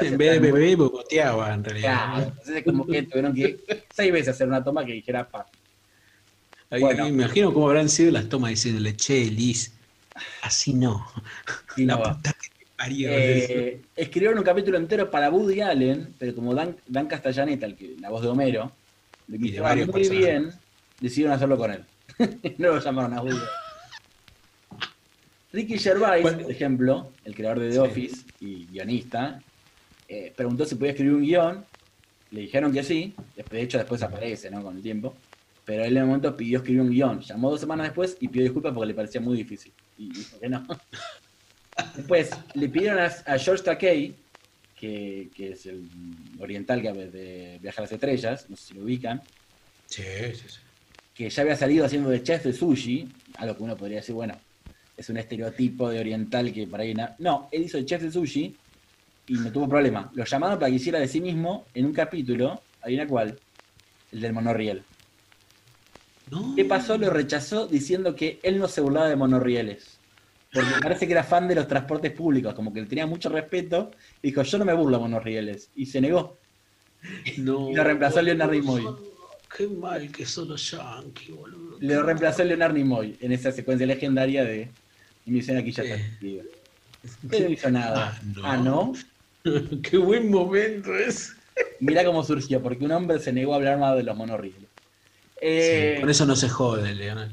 En 0.00 0.18
vez 0.18 0.32
de 0.32 0.38
bebé, 0.38 0.74
boteaba 0.76 1.54
en 1.54 1.64
realidad. 1.64 2.04
Claro, 2.14 2.22
entonces 2.30 2.64
como 2.64 2.86
que 2.86 3.02
tuvieron 3.04 3.34
que 3.34 3.58
seis 3.94 4.12
veces 4.12 4.28
hacer 4.28 4.46
una 4.48 4.62
toma 4.62 4.84
que 4.84 4.92
dijera 4.92 5.26
papi. 5.28 5.56
Ahí, 6.70 6.80
Bueno. 6.82 7.04
Me 7.04 7.10
imagino 7.10 7.52
cómo 7.54 7.68
habrán 7.68 7.88
sido 7.88 8.10
las 8.12 8.28
tomas 8.28 8.50
diciéndole, 8.50 8.94
che, 8.96 9.24
Liz, 9.30 9.72
así 10.42 10.74
no. 10.74 11.06
Y 11.78 11.86
La 11.86 11.94
no 11.96 12.02
va. 12.02 12.14
puta 12.16 12.32
que. 12.34 12.57
Eh, 12.86 13.80
escribieron 13.96 14.38
un 14.38 14.44
capítulo 14.44 14.78
entero 14.78 15.10
para 15.10 15.30
Woody 15.30 15.60
Allen, 15.60 16.14
pero 16.18 16.34
como 16.34 16.54
Dan, 16.54 16.76
Dan 16.86 17.06
Castellaneta, 17.08 17.66
el 17.66 17.74
que, 17.74 17.96
la 18.00 18.08
voz 18.10 18.22
de 18.22 18.28
Homero, 18.28 18.70
lo 19.26 19.36
imitaba 19.36 19.74
muy 19.74 19.86
personajes. 19.86 20.10
bien, 20.18 20.50
decidieron 21.00 21.34
hacerlo 21.34 21.56
con 21.58 21.72
él. 21.72 21.84
no 22.58 22.68
lo 22.68 22.80
llamaron 22.80 23.14
a 23.14 23.22
Woody. 23.22 23.38
Ricky 25.52 25.78
Gervais, 25.78 26.22
Bueno. 26.22 26.42
por 26.42 26.50
ejemplo, 26.52 27.12
el 27.24 27.34
creador 27.34 27.58
de 27.60 27.68
The 27.68 27.72
Sí. 27.74 27.78
Office 27.80 28.16
y 28.40 28.66
guionista, 28.66 29.42
eh, 30.08 30.32
preguntó 30.36 30.64
si 30.64 30.74
podía 30.76 30.90
escribir 30.92 31.14
un 31.14 31.22
guion. 31.22 31.64
Le 32.30 32.42
dijeron 32.42 32.72
que 32.72 32.82
sí. 32.84 33.14
después- 33.34 33.50
De 33.58 33.62
hecho, 33.62 33.78
después 33.78 34.02
aparece, 34.02 34.50
¿no? 34.50 34.62
Con 34.62 34.76
el 34.76 34.82
tiempo. 34.82 35.16
Pero 35.64 35.82
él 35.84 35.92
en 35.96 36.02
el 36.02 36.06
momento 36.06 36.36
pidió 36.36 36.58
escribir 36.58 36.82
un 36.82 36.90
guion. 36.90 37.20
Llamó 37.22 37.50
dos 37.50 37.60
semanas 37.60 37.86
después 37.88 38.16
y 38.20 38.28
pidió 38.28 38.42
disculpas 38.44 38.72
porque 38.72 38.86
le 38.88 38.94
parecía 38.94 39.20
muy 39.20 39.36
difícil. 39.36 39.72
Y 39.96 40.12
dijo 40.12 40.38
que 40.38 40.48
no. 40.48 40.64
Después 41.96 42.30
le 42.54 42.68
pidieron 42.68 42.98
a, 42.98 43.06
a 43.06 43.38
George 43.38 43.62
Takei, 43.64 44.14
que, 44.74 45.28
que 45.34 45.52
es 45.52 45.66
el 45.66 45.82
oriental 46.40 46.80
que 46.82 46.92
de 46.92 47.58
Viajar 47.60 47.80
a 47.80 47.84
las 47.84 47.92
Estrellas, 47.92 48.46
no 48.48 48.56
sé 48.56 48.64
si 48.68 48.74
lo 48.74 48.82
ubican, 48.84 49.22
Sí, 49.86 50.02
sí, 50.34 50.44
sí. 50.48 50.58
que 51.14 51.30
ya 51.30 51.42
había 51.42 51.56
salido 51.56 51.84
haciendo 51.86 52.10
de 52.10 52.22
chef 52.22 52.44
de 52.44 52.52
sushi, 52.52 53.08
algo 53.36 53.56
que 53.56 53.62
uno 53.62 53.76
podría 53.76 53.96
decir, 53.98 54.14
bueno, 54.14 54.38
es 54.96 55.08
un 55.08 55.16
estereotipo 55.16 55.88
de 55.90 56.00
oriental 56.00 56.52
que 56.52 56.66
para 56.66 56.82
ahí... 56.82 56.94
na- 56.94 57.14
No, 57.18 57.48
él 57.52 57.62
hizo 57.62 57.78
el 57.78 57.86
chef 57.86 58.02
de 58.02 58.10
sushi 58.12 58.54
y 59.28 59.34
no 59.34 59.50
tuvo 59.52 59.68
problema. 59.68 60.10
Lo 60.14 60.24
llamaron 60.24 60.58
para 60.58 60.70
que 60.70 60.76
hiciera 60.76 60.98
de 60.98 61.08
sí 61.08 61.20
mismo 61.20 61.64
en 61.74 61.86
un 61.86 61.92
capítulo, 61.92 62.60
hay 62.82 62.94
una 62.94 63.06
cual, 63.06 63.38
el 64.12 64.20
del 64.20 64.32
monorriel. 64.32 64.82
No. 66.30 66.54
¿Qué 66.54 66.64
pasó? 66.64 66.98
Lo 66.98 67.10
rechazó 67.10 67.66
diciendo 67.66 68.14
que 68.14 68.38
él 68.42 68.58
no 68.58 68.68
se 68.68 68.80
burlaba 68.80 69.08
de 69.08 69.16
monorrieles. 69.16 69.97
Porque 70.52 70.70
parece 70.80 71.06
que 71.06 71.12
era 71.12 71.24
fan 71.24 71.46
de 71.46 71.54
los 71.54 71.68
transportes 71.68 72.12
públicos, 72.12 72.54
como 72.54 72.72
que 72.72 72.80
le 72.80 72.86
tenía 72.86 73.06
mucho 73.06 73.28
respeto. 73.28 73.90
Dijo, 74.22 74.42
yo 74.42 74.58
no 74.58 74.64
me 74.64 74.72
burlo 74.72 74.96
de 74.96 75.02
monorrieles. 75.02 75.70
Y 75.74 75.86
se 75.86 76.00
negó. 76.00 76.38
No, 77.38 77.70
Y 77.70 77.74
lo 77.74 77.84
reemplazó 77.84 78.22
Leonard 78.22 78.52
Nimoy. 78.52 78.84
Qué 79.54 79.66
mal 79.66 80.10
que 80.10 80.26
son 80.26 80.48
los 80.48 80.70
yankees, 80.70 81.34
boludo. 81.34 81.76
Lo 81.80 82.02
reemplazó 82.02 82.44
Leonard 82.44 82.74
Nimoy 82.74 83.16
en 83.20 83.32
esa 83.32 83.52
secuencia 83.52 83.86
legendaria 83.86 84.44
de 84.44 84.70
Misión 85.26 85.58
aquí 85.58 85.72
ya 85.72 85.82
está. 85.82 85.96
Eh. 86.22 86.42
no 87.22 87.50
hizo 87.50 87.70
nada. 87.70 88.18
Ah, 88.18 88.22
no. 88.34 88.42
Ah, 88.44 88.56
¿no? 88.56 88.92
Qué 89.82 89.98
buen 89.98 90.30
momento 90.30 90.94
es. 90.96 91.34
Mirá 91.80 92.04
cómo 92.04 92.24
surgió, 92.24 92.62
porque 92.62 92.84
un 92.84 92.92
hombre 92.92 93.18
se 93.18 93.32
negó 93.32 93.52
a 93.52 93.56
hablar 93.56 93.78
más 93.78 93.96
de 93.96 94.02
los 94.02 94.16
monorrieles. 94.16 94.68
Eh, 95.40 95.94
Sí, 95.94 96.00
por 96.00 96.10
eso 96.10 96.26
no 96.26 96.36
se 96.36 96.48
jode, 96.48 96.94
Leonel. 96.94 97.30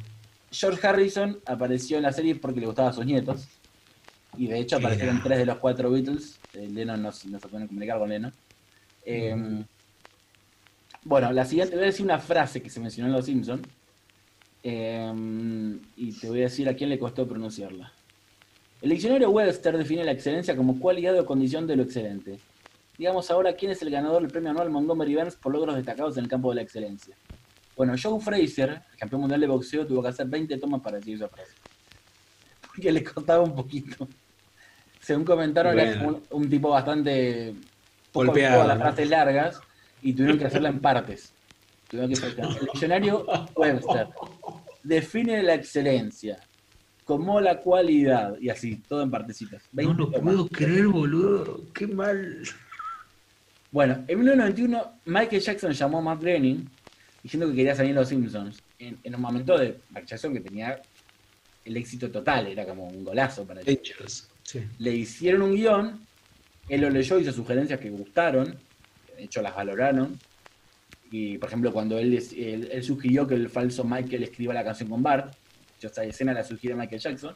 George 0.59 0.85
Harrison 0.87 1.39
apareció 1.45 1.97
en 1.97 2.03
la 2.03 2.11
serie 2.13 2.35
porque 2.35 2.59
le 2.59 2.65
gustaban 2.67 2.93
sus 2.93 3.05
nietos. 3.05 3.47
Y 4.37 4.47
de 4.47 4.59
hecho 4.59 4.77
aparecieron 4.77 5.21
tres 5.23 5.37
de 5.39 5.45
los 5.45 5.57
cuatro 5.57 5.89
Beatles. 5.91 6.39
Eh, 6.53 6.67
Lennon 6.71 7.01
no, 7.01 7.09
no 7.09 7.39
se 7.39 7.47
pueden 7.47 7.67
comunicar 7.67 7.99
con 7.99 8.09
Lennon. 8.09 8.33
Eh, 9.05 9.63
Bueno, 11.03 11.31
la 11.31 11.45
siguiente, 11.45 11.75
voy 11.75 11.83
a 11.83 11.87
decir 11.87 12.03
una 12.05 12.17
frase 12.19 12.61
que 12.61 12.69
se 12.69 12.79
mencionó 12.79 13.09
en 13.09 13.15
Los 13.15 13.25
Simpsons. 13.25 13.61
y 14.63 16.11
te 16.19 16.27
voy 16.27 16.39
a 16.39 16.43
decir 16.45 16.67
a 16.67 16.75
quién 16.75 16.89
le 16.89 16.97
costó 16.97 17.27
pronunciarla. 17.27 17.91
El 18.81 18.89
diccionario 18.89 19.29
Webster 19.29 19.77
define 19.77 20.03
la 20.03 20.11
excelencia 20.11 20.55
como 20.55 20.79
cualidad 20.79 21.17
o 21.19 21.25
condición 21.25 21.67
de 21.67 21.75
lo 21.75 21.83
excelente. 21.83 22.39
Digamos 22.97 23.29
ahora 23.29 23.53
quién 23.55 23.71
es 23.71 23.81
el 23.81 23.89
ganador 23.89 24.21
del 24.21 24.31
premio 24.31 24.51
anual 24.51 24.69
Montgomery 24.69 25.15
Burns 25.15 25.35
por 25.35 25.53
logros 25.53 25.75
destacados 25.75 26.17
en 26.17 26.23
el 26.23 26.29
campo 26.29 26.49
de 26.49 26.55
la 26.55 26.61
excelencia. 26.61 27.15
Bueno, 27.75 27.93
Joe 28.01 28.19
Frazier, 28.19 28.81
el 28.91 28.97
campeón 28.97 29.21
mundial 29.21 29.41
de 29.41 29.47
boxeo, 29.47 29.85
tuvo 29.85 30.01
que 30.01 30.09
hacer 30.09 30.27
20 30.27 30.57
tomas 30.57 30.81
para 30.81 30.97
decir 30.97 31.15
esa 31.15 31.27
frase. 31.27 31.51
Porque 32.67 32.91
le 32.91 33.03
costaba 33.03 33.43
un 33.43 33.55
poquito. 33.55 34.07
Según 34.99 35.25
comentaron, 35.25 35.77
era 35.77 36.07
un, 36.07 36.23
un 36.31 36.49
tipo 36.49 36.69
bastante 36.69 37.53
poco 38.11 38.27
Golpeado, 38.27 38.67
las 38.67 38.77
¿no? 38.77 38.83
frases 38.83 39.09
largas 39.09 39.59
y 40.01 40.13
tuvieron 40.13 40.37
que 40.37 40.45
hacerla 40.45 40.69
en 40.69 40.79
partes. 40.79 41.33
Tuvieron 41.89 42.13
que. 42.13 42.41
El 42.41 42.59
diccionario 42.59 43.25
Webster 43.55 44.07
define 44.83 45.43
la 45.43 45.55
excelencia 45.55 46.39
como 47.03 47.39
la 47.39 47.61
cualidad, 47.61 48.35
y 48.39 48.49
así, 48.49 48.77
todo 48.77 49.03
en 49.03 49.11
partecitas. 49.11 49.63
20 49.71 50.17
tomas. 50.17 50.49
creer, 50.51 50.87
boludo. 50.87 51.61
Qué 51.73 51.85
mal. 51.85 52.41
Bueno, 53.71 54.03
en 54.07 54.19
1991 54.19 55.01
Michael 55.05 55.41
Jackson 55.41 55.71
llamó 55.73 55.99
a 55.99 56.01
Matt 56.01 56.21
Groening 56.21 56.67
diciendo 57.25 57.49
que 57.49 57.55
quería 57.55 57.73
salir 57.73 57.89
en 57.89 57.95
Los 57.95 58.09
Simpsons. 58.09 58.61
En, 58.77 58.99
en 59.03 59.15
un 59.15 59.21
momento 59.21 59.57
de 59.57 59.79
Michael 59.89 60.05
Jackson 60.05 60.31
que 60.31 60.41
tenía 60.41 60.79
el 61.65 61.75
éxito 61.75 62.11
total, 62.11 62.45
era 62.45 62.67
como 62.67 62.87
un 62.87 63.03
golazo 63.03 63.45
para 63.45 63.61
él. 63.61 63.81
Sí. 64.43 64.59
Le 64.77 64.91
hicieron 64.91 65.41
un 65.41 65.55
guion, 65.55 66.05
él 66.69 66.81
lo 66.81 66.89
leyó, 66.91 67.17
hizo 67.17 67.31
sugerencias 67.31 67.79
que 67.79 67.89
gustaron, 67.89 68.55
de 69.17 69.23
hecho 69.23 69.41
las 69.41 69.55
valoraron. 69.55 70.19
Y 71.09 71.39
por 71.39 71.49
ejemplo, 71.49 71.73
cuando 71.73 71.97
él, 71.97 72.13
él, 72.13 72.69
él 72.71 72.83
sugirió 72.83 73.25
que 73.25 73.33
el 73.33 73.49
falso 73.49 73.83
Michael 73.83 74.21
escriba 74.21 74.53
la 74.53 74.63
canción 74.63 74.87
con 74.87 75.01
Bart, 75.01 75.33
yo 75.81 75.87
esta 75.87 76.03
escena 76.03 76.31
la 76.31 76.43
sugiere 76.43 76.75
Michael 76.75 77.01
Jackson. 77.01 77.35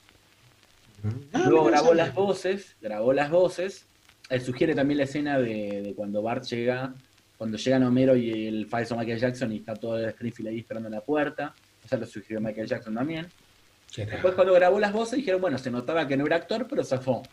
Ah, 1.33 1.45
Luego 1.47 1.65
grabó 1.65 1.95
las 1.95 2.13
voces, 2.13 2.75
grabó 2.79 3.11
las 3.11 3.31
voces. 3.31 3.87
Él 4.29 4.41
sugiere 4.41 4.75
también 4.75 4.99
la 4.99 5.05
escena 5.05 5.39
de, 5.39 5.81
de 5.81 5.93
cuando 5.95 6.21
Bart 6.21 6.43
llega, 6.43 6.93
cuando 7.39 7.57
llegan 7.57 7.83
Homero 7.83 8.17
y 8.17 8.47
el 8.47 8.67
falso 8.67 8.97
Michael 8.97 9.17
Jackson 9.17 9.53
y 9.53 9.59
está 9.59 9.73
todo 9.73 9.97
el 9.97 10.09
Springfield 10.09 10.49
ahí 10.49 10.59
esperando 10.59 10.89
en 10.89 10.95
la 10.95 10.99
puerta. 10.99 11.55
Eso 11.85 11.95
lo 11.95 12.05
sugirió 12.05 12.41
Michael 12.41 12.67
Jackson 12.67 12.93
también. 12.93 13.27
Después 13.95 14.33
cuando 14.35 14.53
grabó 14.53 14.77
las 14.77 14.91
voces 14.91 15.15
dijeron, 15.15 15.39
bueno, 15.39 15.57
se 15.57 15.71
notaba 15.71 16.05
que 16.05 16.17
no 16.17 16.25
era 16.25 16.35
actor, 16.35 16.67
pero 16.69 16.83
zafó. 16.83 17.23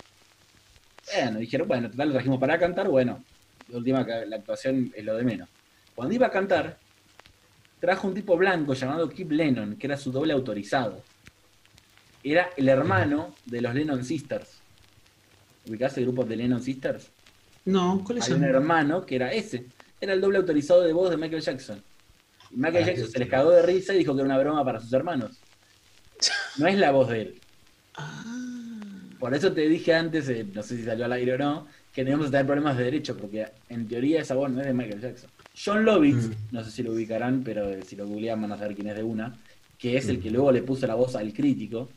Bueno, 1.13 1.41
dijeron, 1.41 1.67
bueno, 1.67 1.91
total 1.91 2.07
lo 2.07 2.15
trajimos 2.15 2.39
para 2.39 2.57
cantar, 2.57 2.89
bueno, 2.89 3.25
la 3.69 3.79
última 3.79 4.07
la 4.07 4.37
actuación 4.37 4.93
es 4.95 5.05
lo 5.05 5.17
de 5.17 5.25
menos. 5.25 5.49
Cuando 5.93 6.15
iba 6.15 6.29
a 6.29 6.31
cantar, 6.31 6.79
trajo 7.81 8.07
un 8.07 8.15
tipo 8.15 8.37
blanco 8.37 8.75
llamado 8.75 9.09
Kip 9.09 9.33
Lennon, 9.33 9.75
que 9.75 9.89
era 9.89 9.97
su 9.97 10.13
doble 10.13 10.33
autorizado. 10.35 11.03
Era 12.23 12.51
el 12.57 12.69
hermano 12.69 13.35
de 13.45 13.61
los 13.61 13.75
Lennon 13.75 14.05
Sisters. 14.05 14.61
¿Ubicás 15.69 15.99
el 15.99 16.05
grupo 16.05 16.25
de 16.25 16.37
Lennon 16.37 16.63
Sisters? 16.63 17.11
No, 17.65 18.05
¿cuáles 18.05 18.23
Hay 18.27 18.31
son? 18.31 18.39
un 18.39 18.49
hermano 18.49 19.05
que 19.05 19.17
era 19.17 19.33
ese. 19.33 19.67
Era 20.01 20.13
el 20.13 20.21
doble 20.21 20.39
autorizado 20.39 20.83
de 20.83 20.93
voz 20.93 21.11
de 21.11 21.17
Michael 21.17 21.43
Jackson. 21.43 21.83
Y 22.51 22.57
Michael 22.57 22.85
Ah, 22.85 22.87
Jackson 22.89 23.11
se 23.11 23.19
les 23.19 23.29
cagó 23.29 23.51
de 23.51 23.63
risa 23.63 23.95
y 23.95 23.99
dijo 23.99 24.15
que 24.15 24.21
era 24.21 24.27
una 24.27 24.39
broma 24.39 24.65
para 24.65 24.81
sus 24.81 24.93
hermanos. 24.93 25.39
No 26.59 26.67
es 26.67 26.79
la 26.79 26.91
voz 26.91 27.09
de 27.11 27.21
él. 27.23 27.41
Ah, 27.97 28.25
Por 29.19 29.35
eso 29.35 29.53
te 29.53 29.69
dije 29.69 29.95
antes, 29.95 30.29
eh, 30.29 30.47
no 30.55 30.63
sé 30.63 30.77
si 30.77 30.85
salió 30.85 31.05
al 31.05 31.13
aire 31.13 31.35
o 31.35 31.39
no, 31.39 31.67
que 31.93 32.05
tenemos 32.05 32.27
que 32.27 32.33
tener 32.33 32.47
problemas 32.47 32.77
de 32.79 32.85
derecho, 32.85 33.17
porque 33.17 33.47
en 33.69 33.87
teoría 33.89 34.21
esa 34.23 34.35
voz 34.35 34.51
no 34.51 34.61
es 34.61 34.67
de 34.67 34.75
Michael 34.75 35.01
Jackson. 35.01 35.31
John 35.63 35.85
Lovitz, 35.85 36.29
Mm. 36.29 36.33
no 36.53 36.65
sé 36.65 36.71
si 36.71 36.83
lo 36.83 36.93
ubicarán, 36.93 37.43
pero 37.43 37.69
eh, 37.71 37.83
si 37.87 37.97
lo 37.97 38.07
googlean 38.07 38.41
van 38.43 38.53
a 38.53 38.59
saber 38.59 38.75
quién 38.75 38.89
es 38.89 38.97
de 38.97 39.03
una, 39.03 39.35
que 39.79 39.97
es 39.97 40.09
el 40.09 40.19
Mm. 40.19 40.23
que 40.23 40.31
luego 40.31 40.53
le 40.53 40.63
puso 40.63 40.87
la 40.87 40.95
voz 40.95 41.17
al 41.17 41.33
crítico. 41.33 41.89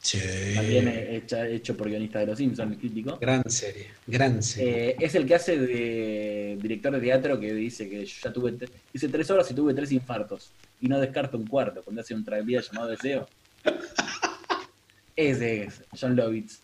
Sí. 0.00 0.18
también 0.54 0.86
hecha- 0.88 1.46
hecho 1.48 1.76
por 1.76 1.88
guionista 1.88 2.20
de 2.20 2.26
Los 2.26 2.38
Simpsons, 2.38 2.72
el 2.72 2.78
crítico. 2.78 3.18
Gran 3.20 3.42
serie, 3.50 3.88
gran 4.06 4.42
serie. 4.42 4.90
Eh, 4.90 4.96
es 5.00 5.14
el 5.16 5.26
que 5.26 5.34
hace 5.34 5.58
de 5.58 6.58
director 6.62 6.92
de 6.92 7.00
teatro 7.00 7.38
que 7.40 7.52
dice 7.52 7.88
que 7.88 8.04
yo 8.06 8.16
ya 8.22 8.32
tuve, 8.32 8.56
hice 8.92 9.08
tres 9.08 9.28
horas 9.30 9.50
y 9.50 9.54
tuve 9.54 9.74
tres 9.74 9.90
infartos. 9.92 10.50
Y 10.80 10.86
no 10.88 11.00
descarto 11.00 11.36
un 11.36 11.46
cuarto 11.46 11.82
cuando 11.82 12.00
hace 12.02 12.14
un 12.14 12.24
tranvía 12.24 12.60
llamado 12.60 12.88
Deseo. 12.88 13.28
Ese 15.16 15.64
es, 15.64 15.82
John 16.00 16.14
Lovitz. 16.14 16.60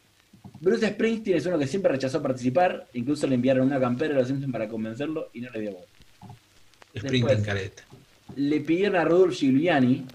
Bruce 0.60 0.86
Springsteen 0.88 1.36
es 1.36 1.46
uno 1.46 1.58
que 1.58 1.66
siempre 1.66 1.90
rechazó 1.90 2.22
participar, 2.22 2.86
incluso 2.94 3.26
le 3.26 3.34
enviaron 3.34 3.66
una 3.66 3.80
campera 3.80 4.14
a 4.14 4.18
los 4.18 4.28
Simpsons 4.28 4.52
para 4.52 4.68
convencerlo 4.68 5.30
y 5.32 5.40
no 5.40 5.50
le 5.50 5.60
dio 5.60 5.72
voz. 5.72 5.86
Sprint 6.94 7.12
después. 7.26 7.38
en 7.38 7.44
careta. 7.44 7.82
Le 8.36 8.60
pidieron 8.60 8.96
a 8.96 9.04
Rudolf 9.04 9.34
Giuliani 9.36 10.06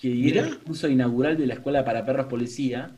que 0.00 0.08
diera 0.08 0.46
el 0.46 0.58
curso 0.58 0.88
inaugural 0.88 1.36
de 1.36 1.46
la 1.46 1.54
escuela 1.54 1.84
para 1.84 2.04
perros 2.06 2.26
policía 2.26 2.90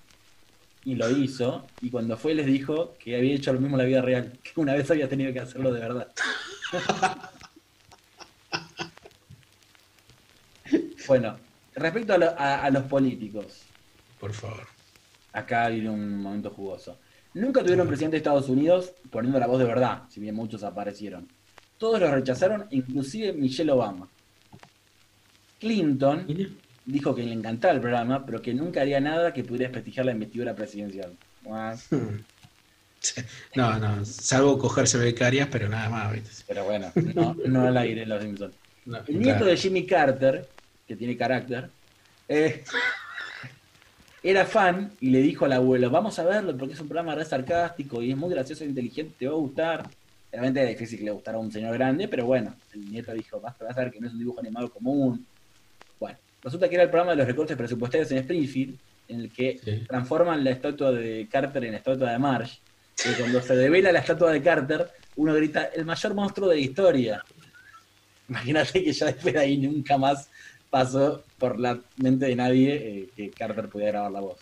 y 0.85 0.95
lo 0.95 1.11
hizo. 1.11 1.67
Y 1.81 1.91
cuando 1.91 2.17
fue 2.17 2.35
les 2.35 2.47
dijo 2.47 2.95
que 2.99 3.17
había 3.17 3.35
hecho 3.35 3.53
lo 3.53 3.61
mismo 3.61 3.77
en 3.77 3.83
la 3.83 3.89
vida 3.89 4.03
real, 4.03 4.39
que 4.43 4.61
una 4.61 4.75
vez 4.75 4.91
había 4.91 5.09
tenido 5.09 5.33
que 5.33 5.41
hacerlo 5.41 5.73
de 5.73 5.81
verdad. 5.81 6.09
bueno, 11.09 11.37
respecto 11.75 12.13
a, 12.15 12.19
lo- 12.19 12.39
a- 12.39 12.65
a 12.65 12.71
los 12.71 12.85
políticos, 12.85 13.63
Por 14.19 14.33
favor. 14.33 14.67
acá 15.33 15.69
viene 15.69 15.91
un 15.91 16.19
momento 16.21 16.51
jugoso. 16.51 16.99
Nunca 17.35 17.63
tuvieron 17.63 17.87
presidente 17.87 18.15
de 18.15 18.19
Estados 18.19 18.49
Unidos 18.49 18.93
poniendo 19.11 19.39
la 19.39 19.47
voz 19.47 19.59
de 19.61 19.65
verdad, 19.65 20.03
si 20.09 20.21
bien 20.21 20.35
muchos 20.35 20.63
aparecieron. 20.65 21.29
Todos 21.79 22.01
los 22.01 22.11
rechazaron, 22.11 22.67
inclusive 22.71 23.33
Michelle 23.33 23.71
Obama. 23.73 24.09
Clinton. 25.59 26.27
Dijo 26.85 27.15
que 27.15 27.23
le 27.23 27.33
encantaba 27.33 27.75
el 27.75 27.81
programa, 27.81 28.25
pero 28.25 28.43
que 28.43 28.55
nunca 28.55 28.81
haría 28.83 29.01
nada 29.01 29.33
que 29.33 29.45
pudiera 29.45 29.69
desprestigiar 29.69 30.07
la 30.07 30.13
investidura 30.13 30.55
presidencial. 30.55 31.13
Hmm. 31.91 32.21
No, 33.55 33.79
no, 33.79 34.05
salvo 34.05 34.59
cogerse 34.59 34.99
becarias, 34.99 35.49
pero 35.51 35.69
nada 35.69 35.89
más. 35.89 36.13
¿viste? 36.13 36.31
Pero 36.47 36.65
bueno, 36.65 36.93
no, 37.15 37.35
no 37.47 37.67
al 37.67 37.77
aire 37.79 38.05
los 38.05 38.23
Simpsons. 38.23 38.55
No, 38.85 38.99
El 39.07 39.19
nieto 39.19 39.39
claro. 39.39 39.47
de 39.47 39.57
Jimmy 39.57 39.87
Carter, 39.87 40.49
que 40.87 40.97
tiene 40.97 41.17
carácter, 41.17 41.71
eh, 42.29 42.63
era 44.23 44.45
fan 44.45 44.93
y 45.01 45.11
le 45.11 45.21
dijo 45.21 45.47
al 45.47 45.53
abuelo, 45.53 45.91
vamos 45.91 46.19
a 46.19 46.25
verlo 46.25 46.57
porque 46.57 46.75
es 46.75 46.81
un 46.81 46.89
programa 46.89 47.15
re 47.15 47.25
sarcástico 47.25 48.03
y 48.03 48.11
es 48.11 48.17
muy 48.17 48.31
gracioso 48.31 48.65
e 48.65 48.69
inteligente, 48.69 49.15
te 49.19 49.27
va 49.27 49.33
a 49.33 49.37
gustar. 49.37 49.89
Realmente 50.31 50.61
era 50.61 50.69
difícil 50.69 50.99
que 50.99 51.07
le 51.07 51.11
gustara 51.11 51.39
a 51.39 51.41
un 51.41 51.51
señor 51.51 51.73
grande, 51.75 52.07
pero 52.07 52.27
bueno, 52.27 52.55
el 52.73 52.91
nieto 52.91 53.13
dijo, 53.13 53.41
vas 53.41 53.55
a 53.61 53.73
ver 53.73 53.91
que 53.91 54.01
no 54.01 54.07
es 54.07 54.13
un 54.13 54.19
dibujo 54.19 54.41
animado 54.41 54.71
común. 54.71 55.27
Resulta 56.43 56.69
que 56.69 56.75
era 56.75 56.85
el 56.85 56.91
programa 56.91 57.13
de 57.13 57.19
los 57.19 57.27
recortes 57.27 57.57
presupuestarios 57.57 58.11
en 58.13 58.19
Springfield, 58.19 58.77
en 59.09 59.21
el 59.21 59.31
que 59.33 59.59
Sí. 59.63 59.83
transforman 59.89 60.43
la 60.45 60.51
estatua 60.51 60.93
de 60.93 61.27
Carter 61.31 61.65
en 61.65 61.73
la 61.73 61.79
estatua 61.79 62.13
de 62.13 62.19
Marsh. 62.19 62.59
Y 63.05 63.13
cuando 63.19 63.41
se 63.43 63.57
devela 63.57 63.93
la 63.93 63.99
estatua 64.01 64.33
de 64.33 64.43
Carter, 64.43 64.87
uno 65.17 65.35
grita, 65.35 65.65
el 65.75 65.85
mayor 65.85 66.15
monstruo 66.15 66.49
de 66.49 66.57
la 66.57 66.61
historia. 66.61 67.25
Imagínate 68.29 68.85
que 68.85 68.93
ya 68.93 69.07
después 69.07 69.35
de 69.35 69.41
ahí 69.41 69.59
nunca 69.59 69.99
más 69.99 70.31
pasó 70.71 71.25
por 71.39 71.59
la 71.59 71.79
mente 71.97 72.27
de 72.27 72.37
nadie 72.37 72.75
eh, 72.75 73.09
que 73.17 73.31
Carter 73.31 73.69
pudiera 73.69 73.93
grabar 73.93 74.13
la 74.13 74.21
voz. 74.21 74.39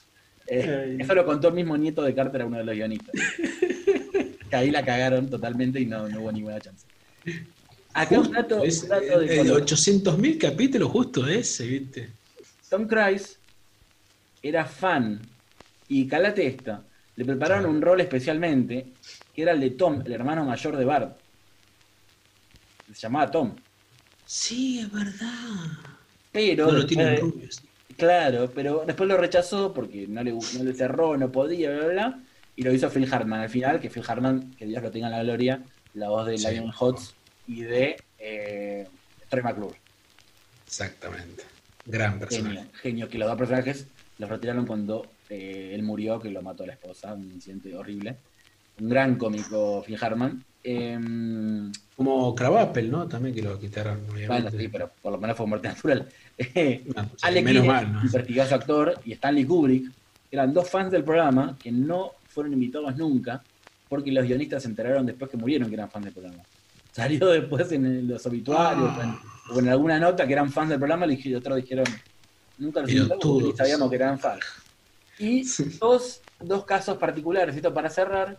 Eh, 0.47 0.97
eso 0.99 1.15
lo 1.15 1.25
contó 1.25 1.49
el 1.49 1.55
mismo 1.55 1.77
nieto 1.77 2.03
de 2.03 2.15
Carter 2.15 2.43
a 2.43 2.47
uno 2.47 2.59
de 2.59 2.65
los 2.65 2.75
guionistas. 2.75 3.15
que 4.51 4.57
ahí 4.57 4.71
la 4.71 4.85
cagaron 4.85 5.29
totalmente 5.31 5.81
y 5.81 5.87
no, 5.87 6.09
no 6.09 6.21
hubo 6.21 6.33
ninguna 6.33 6.61
chance. 6.61 6.87
Acá 8.01 8.19
un 8.21 8.33
dato, 8.33 8.63
es, 8.65 8.83
un 8.85 8.89
dato 8.91 9.21
de 9.21 9.37
color. 9.39 9.63
800.000 9.65 10.39
capítulos 10.39 10.91
justo 10.91 11.27
ese, 11.27 11.67
¿viste? 11.67 12.11
Tom 12.71 12.87
Cruise 12.87 13.39
era 14.43 14.65
fan 14.65 15.21
y 15.89 16.07
calate 16.07 16.47
esta, 16.47 16.83
le 17.17 17.25
prepararon 17.25 17.67
un 17.71 17.81
rol 17.83 18.01
especialmente 18.01 18.89
que 19.35 19.43
era 19.43 19.53
el 19.53 19.61
de 19.61 19.71
Tom, 19.71 20.03
el 20.05 20.13
hermano 20.13 20.45
mayor 20.45 20.77
de 20.77 20.85
Bart. 20.85 21.17
Se 22.93 22.95
llamaba 23.01 23.31
Tom. 23.31 23.55
Sí, 24.25 24.81
es 24.81 24.93
verdad. 24.93 25.67
Pero 26.33 26.71
No 26.73 26.87
tienen 26.87 27.15
de- 27.15 27.21
rubios. 27.21 27.63
claro, 27.97 28.51
pero 28.55 28.85
después 28.87 29.09
lo 29.09 29.17
rechazó 29.17 29.73
porque 29.73 30.07
no 30.07 30.23
le, 30.23 30.33
no 30.33 30.63
le 30.65 30.75
cerró, 30.75 31.17
no 31.17 31.31
podía, 31.33 31.71
bla, 31.71 31.79
bla, 31.85 31.93
bla, 31.93 32.21
y 32.57 32.63
lo 32.63 32.73
hizo 32.73 32.91
Phil 32.91 33.09
Hartman 33.13 33.41
al 33.41 33.49
final, 33.51 33.81
que 33.81 33.89
Phil 33.91 34.05
Hartman, 34.07 34.55
que 34.59 34.67
Dios 34.67 34.83
lo 34.83 34.91
tenga 34.91 35.07
en 35.07 35.13
la 35.13 35.23
gloria, 35.23 35.63
la 35.95 36.09
voz 36.11 36.27
de 36.27 36.37
Sí. 36.39 36.49
Lion 36.49 36.73
Hots 36.79 37.15
y 37.49 37.63
de 37.63 37.97
eh, 38.19 38.87
Troy 39.29 39.43
McClure. 39.43 39.77
Exactamente. 40.67 41.45
Gran 41.85 42.19
personaje. 42.19 42.57
Genio, 42.57 42.71
genio, 42.83 43.09
que 43.09 43.19
los 43.19 43.29
dos 43.29 43.39
personajes 43.39 43.87
los 44.19 44.29
retiraron 44.29 44.67
cuando 44.67 45.07
eh, 45.31 45.73
él 45.75 45.83
murió, 45.83 46.21
que 46.21 46.31
lo 46.31 46.43
mató 46.43 46.67
la 46.67 46.75
esposa, 46.75 47.15
un 47.15 47.25
incidente 47.33 47.75
horrible. 47.75 48.17
Un 48.81 48.91
gran 48.91 49.17
cómico, 49.17 49.83
Phil 49.85 49.99
Hartman. 50.01 50.45
Em, 50.63 51.73
Como 51.97 52.35
Cravapel, 52.35 52.91
¿no? 52.91 53.09
También 53.09 53.35
que 53.35 53.43
lo 53.43 53.59
quitaron, 53.59 54.01
bueno, 54.27 54.51
sí, 54.51 54.69
pero 54.69 54.91
por 55.01 55.13
lo 55.13 55.19
menos 55.19 55.37
fue 55.37 55.47
muerte 55.47 55.69
natural. 55.69 56.07
Alec 57.23 57.45
menos 57.45 57.67
mal, 57.67 57.93
¿no? 57.93 58.43
actor, 58.43 59.01
y 59.05 59.13
Stanley 59.13 59.45
Kubrick, 59.45 59.91
eran 60.31 60.53
dos 60.53 60.69
fans 60.69 60.91
del 60.93 61.05
programa 61.05 61.57
que 61.59 61.73
no 61.73 62.13
fueron 62.29 62.53
invitados 62.53 62.95
nunca, 62.97 63.43
porque 63.89 64.13
los 64.13 64.27
guionistas 64.27 64.63
se 64.63 64.69
enteraron 64.69 65.07
después 65.07 65.31
que 65.31 65.37
murieron 65.37 65.69
que 65.69 65.75
eran 65.75 65.91
fans 65.91 66.05
del 66.05 66.15
programa. 66.15 66.43
Salió 66.99 67.29
después 67.41 67.71
en 67.73 68.09
los 68.09 68.27
obituarios 68.27 68.91
Ah. 68.97 69.21
o, 69.51 69.55
en, 69.55 69.57
o 69.57 69.61
en 69.61 69.69
alguna 69.69 69.99
nota 69.99 70.27
que 70.27 70.33
eran 70.33 70.51
fans 70.51 70.71
del 70.71 70.79
programa, 70.79 71.07
y 71.07 71.35
otros 71.35 71.57
dijeron, 71.57 71.87
nunca 72.59 72.83
ni 72.83 72.93
Pelotudos. 72.95 73.57
sabíamos 73.57 73.89
que 73.89 73.97
eran 73.97 74.19
fans. 74.19 74.45
Y 75.19 75.45
dos, 75.81 76.21
dos 76.41 76.65
casos 76.65 76.97
particulares, 76.99 77.55
esto 77.57 77.73
para 77.73 77.89
cerrar, 77.89 78.39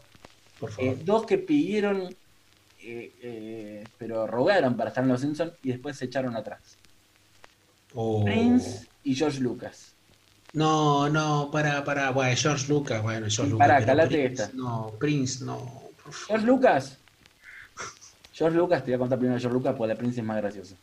Por 0.60 0.72
eh, 0.78 0.98
dos 1.04 1.26
que 1.26 1.38
pidieron, 1.38 2.04
eh, 2.82 3.12
eh, 3.22 3.84
pero 3.98 4.28
rogaron 4.28 4.76
para 4.78 4.90
estar 4.90 5.04
en 5.04 5.10
Los 5.10 5.22
Simpsons 5.22 5.54
y 5.64 5.70
después 5.70 5.98
se 5.98 6.06
echaron 6.06 6.36
atrás. 6.36 6.60
Oh. 7.96 8.24
Prince 8.24 8.88
y 9.04 9.16
George 9.16 9.40
Lucas. 9.40 9.94
No, 10.54 11.10
no, 11.10 11.50
para, 11.52 11.84
para. 11.84 12.12
Bueno, 12.12 12.36
George 12.38 12.68
Lucas, 12.68 13.02
bueno, 13.04 13.28
George 13.30 13.52
Lucas. 13.52 13.68
Pero 13.68 13.86
calate 13.86 14.08
Prince, 14.26 14.44
esta. 14.44 14.58
No, 14.58 14.94
Prince, 15.00 15.44
no. 15.46 15.84
George 16.28 16.46
Lucas. 16.46 16.98
George 18.40 18.58
Lucas, 18.58 18.84
te 18.84 18.92
voy 18.92 18.96
a 18.96 19.00
contar 19.00 19.20
primero 19.20 19.36
de 19.36 19.42
George 19.42 19.54
Lucas 19.58 19.76
porque 19.78 19.94
la 19.94 20.00
Prince 20.00 20.22
es 20.22 20.26
más 20.26 20.38
graciosa. 20.38 20.76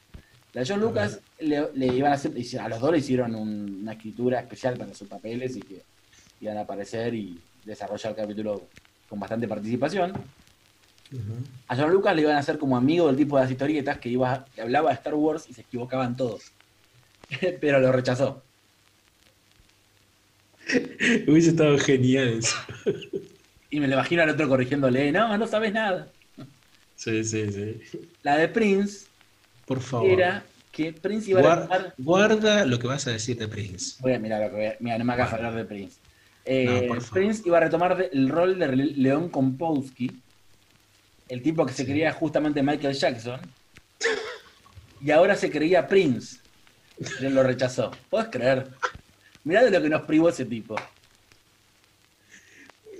La 0.52 0.60
de 0.60 0.66
George 0.66 0.84
A 0.84 0.86
Lucas 0.86 1.20
le, 1.40 1.68
le 1.74 1.86
iban 1.86 2.12
a 2.12 2.14
hacer, 2.16 2.32
a 2.60 2.68
los 2.68 2.80
dos 2.80 2.92
le 2.92 2.98
hicieron 2.98 3.34
un- 3.34 3.78
una 3.82 3.92
escritura 3.92 4.40
especial 4.40 4.76
para 4.76 4.92
sus 4.94 5.08
papeles 5.08 5.56
y 5.56 5.60
que 5.62 5.82
iban 6.42 6.58
a 6.58 6.60
aparecer 6.60 7.14
y 7.14 7.40
desarrollar 7.64 8.10
el 8.12 8.16
capítulo 8.16 8.62
con 9.08 9.18
bastante 9.18 9.48
participación. 9.48 10.12
A 11.68 11.76
George 11.76 11.94
Lucas 11.94 12.14
le 12.14 12.22
iban 12.22 12.36
a 12.36 12.40
hacer 12.40 12.58
como 12.58 12.76
amigo 12.76 13.06
del 13.06 13.16
tipo 13.16 13.36
de 13.36 13.42
las 13.44 13.50
historietas 13.50 13.98
que 13.98 14.10
iba 14.10 14.44
que 14.54 14.60
hablaba 14.60 14.90
de 14.90 14.96
Star 14.96 15.14
Wars 15.14 15.46
y 15.48 15.54
se 15.54 15.62
equivocaban 15.62 16.14
todos. 16.16 16.52
Pero 17.60 17.80
lo 17.80 17.90
rechazó. 17.90 18.42
Hubiese 21.26 21.50
estado 21.50 21.78
genial 21.78 22.28
eso. 22.28 22.56
Y 23.70 23.80
me 23.80 23.86
lo 23.88 23.94
imagino 23.94 24.22
al 24.22 24.30
otro 24.30 24.48
corrigiéndole, 24.48 25.12
no, 25.12 25.36
no 25.38 25.46
sabes 25.46 25.72
nada. 25.72 26.08
Sí, 26.96 27.22
sí, 27.24 27.50
sí. 27.52 28.00
La 28.22 28.36
de 28.38 28.48
Prince 28.48 29.06
Por 29.66 29.80
favor. 29.80 30.08
era 30.10 30.44
que 30.72 30.92
Prince 30.92 31.30
iba 31.30 31.40
a 31.40 31.56
retomar. 31.56 31.94
guarda 31.98 32.64
lo 32.66 32.78
que 32.78 32.86
vas 32.86 33.06
a 33.06 33.10
decir 33.12 33.38
de 33.38 33.48
Prince. 33.48 33.96
Voy 34.00 34.12
a 34.14 34.18
mirar 34.18 34.40
lo 34.42 34.50
que 34.50 34.56
voy 34.56 34.64
a. 34.66 34.76
Mira, 34.80 34.98
no 34.98 35.04
me 35.04 35.12
hagas 35.12 35.32
hablar 35.32 35.54
de 35.54 35.64
Prince. 35.64 35.96
Eh, 36.44 36.88
No. 36.92 36.98
Prince 37.12 37.42
iba 37.44 37.58
a 37.58 37.60
retomar 37.60 37.96
de- 37.96 38.10
el 38.12 38.28
rol 38.28 38.58
de 38.58 38.68
León 38.76 39.28
Kompowski, 39.28 40.10
el 41.28 41.42
tipo 41.42 41.66
que 41.66 41.72
se 41.72 41.84
Sí. 41.84 41.90
creía 41.90 42.12
justamente 42.12 42.62
Michael 42.62 42.94
Jackson, 42.94 43.40
y 45.00 45.10
ahora 45.10 45.34
se 45.36 45.50
creía 45.50 45.86
Prince. 45.88 46.38
Él 47.20 47.34
lo 47.34 47.42
rechazó. 47.42 47.90
¿Puedes 48.08 48.28
creer? 48.28 48.68
Mirá 49.44 49.62
de 49.64 49.70
lo 49.70 49.82
que 49.82 49.88
nos 49.88 50.02
privó 50.02 50.28
ese 50.28 50.44
tipo. 50.44 50.76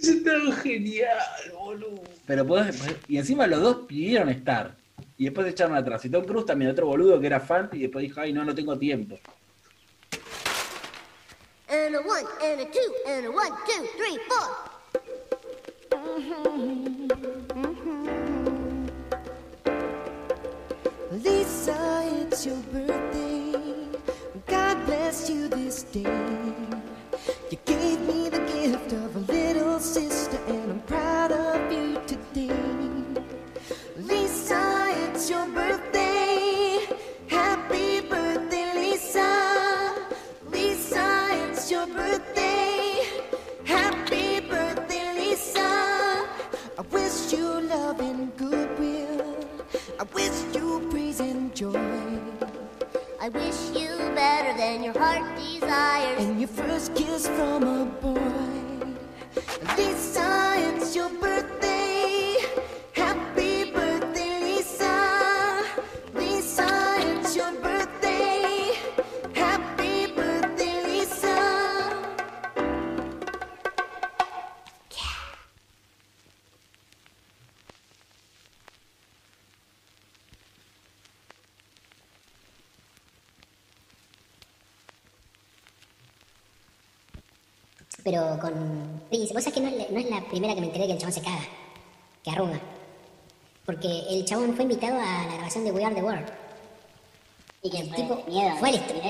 Estado 0.02 0.52
genial, 0.62 1.18
boludo. 1.54 2.02
Pero 2.26 2.44
podés- 2.46 2.96
y 3.08 3.18
encima 3.18 3.46
los 3.46 3.60
dos 3.60 3.76
pidieron 3.86 4.28
estar. 4.28 4.74
Y 5.18 5.24
después 5.24 5.46
se 5.46 5.52
echaron 5.52 5.76
atrás. 5.76 6.04
Y 6.04 6.10
Tom 6.10 6.24
Cruise 6.24 6.46
también, 6.46 6.70
otro 6.70 6.86
boludo 6.86 7.18
que 7.20 7.26
era 7.26 7.40
fan, 7.40 7.68
y 7.72 7.80
después 7.80 8.02
dijo, 8.02 8.20
ay, 8.20 8.32
no, 8.32 8.44
no 8.44 8.54
tengo 8.54 8.78
tiempo. 8.78 9.18
And 11.68 11.96
a 11.96 12.00
one, 12.00 12.24
and 12.42 12.60
a 12.60 12.64
two, 12.66 12.94
and 13.06 13.26
a 13.26 13.30
one, 13.30 13.50
two, 13.66 13.84
three, 13.96 14.18
four. 14.28 14.48
Lisa, 21.12 22.02
it's 22.22 22.46
your 22.46 22.56
birthday. 22.72 23.52
God 24.46 24.86
bless 24.86 25.28
you 25.30 25.48
this 25.48 25.82
day. 25.84 26.02
You 27.50 27.58
gave 27.64 28.00
me 28.00 28.28
the 28.28 28.40
gift 28.52 28.92
of 28.92 29.16
a 29.16 29.20
little 29.76 29.92
sister, 29.92 30.38
and 30.48 30.70
I'm 30.72 30.80
proud 30.80 31.32
of 31.32 31.70
you 31.70 32.00
today. 32.06 32.50
Lisa, 33.98 34.86
it's 35.04 35.28
your 35.28 35.46
birthday. 35.48 36.80
Happy 37.26 38.00
birthday, 38.00 38.72
Lisa. 38.74 39.94
Lisa, 40.50 41.28
it's 41.42 41.70
your 41.70 41.86
birthday. 41.88 43.02
Happy 43.64 44.40
birthday, 44.40 45.12
Lisa. 45.14 45.68
I 46.78 46.82
wish 46.90 47.32
you 47.34 47.60
love 47.60 48.00
and 48.00 48.34
goodwill. 48.38 49.36
I 50.00 50.04
wish 50.14 50.38
you 50.54 50.88
praise 50.90 51.20
and 51.20 51.54
joy. 51.54 52.18
I 53.20 53.28
wish 53.28 53.60
you 53.74 53.90
better 54.14 54.56
than 54.56 54.84
your 54.84 54.98
heart 54.98 55.36
desires. 55.36 56.24
And 56.24 56.40
your 56.40 56.48
first 56.48 56.94
kiss 56.94 57.28
from 57.28 57.64
a 57.64 57.84
boy. 58.00 58.45
Primera 90.36 90.54
que 90.54 90.60
me 90.60 90.66
enteré 90.66 90.86
que 90.86 90.92
el 90.92 90.98
chabón 90.98 91.14
se 91.14 91.22
caga, 91.22 91.48
que 92.22 92.30
arruga. 92.30 92.60
Porque 93.64 93.88
el 94.10 94.24
chabón 94.26 94.54
fue 94.54 94.64
invitado 94.64 94.96
a 95.00 95.24
la 95.26 95.34
grabación 95.34 95.64
de 95.64 95.72
We 95.72 95.82
Are 95.82 95.94
the 95.94 96.02
World. 96.02 96.28
Y 97.62 97.70
que 97.70 97.78
El 97.78 97.88
fue 97.88 97.96
tipo 97.96 98.22
miedo. 98.28 98.56
fue 98.58 98.68
al 98.68 98.74
estudio, 98.74 99.02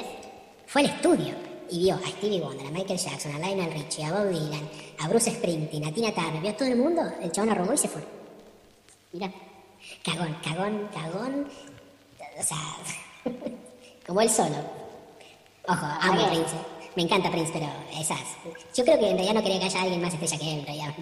fue 0.66 0.82
al 0.82 0.86
estudio 0.88 1.34
y 1.68 1.78
vio 1.80 1.94
a 1.96 2.08
Stevie 2.08 2.40
Wonder, 2.40 2.66
a 2.68 2.70
Michael 2.70 2.98
Jackson, 2.98 3.34
a 3.34 3.38
Lionel 3.40 3.72
Richie, 3.72 4.04
a 4.04 4.12
Bob 4.12 4.30
Dylan, 4.30 4.70
a 5.00 5.08
Bruce 5.08 5.32
Springsteen, 5.32 5.84
a 5.84 5.92
Tina 5.92 6.12
Turner, 6.12 6.40
vio 6.40 6.50
a 6.50 6.56
todo 6.56 6.68
el 6.68 6.76
mundo, 6.76 7.02
el 7.20 7.32
chabón 7.32 7.50
arrugó 7.50 7.72
y 7.74 7.78
se 7.78 7.88
fue. 7.88 8.04
Mira, 9.12 9.32
cagón, 10.04 10.36
cagón, 10.44 10.88
cagón, 10.94 11.48
o 12.38 12.42
sea, 12.42 12.76
como 14.06 14.20
él 14.20 14.30
solo. 14.30 14.56
Ojo, 15.68 15.86
amo 16.00 16.28
Prince, 16.28 16.54
me 16.96 17.02
encanta 17.02 17.30
Prince, 17.30 17.52
pero 17.52 17.66
esas. 18.00 18.18
Yo 18.74 18.84
creo 18.84 18.98
que 18.98 19.10
en 19.10 19.16
realidad 19.16 19.34
no 19.34 19.42
quería 19.42 19.60
que 19.60 19.66
haya 19.66 19.82
alguien 19.82 20.00
más 20.00 20.14
estrella 20.14 20.38
que 20.38 20.52
él, 20.52 20.58
en 20.60 20.66
realidad. 20.66 20.94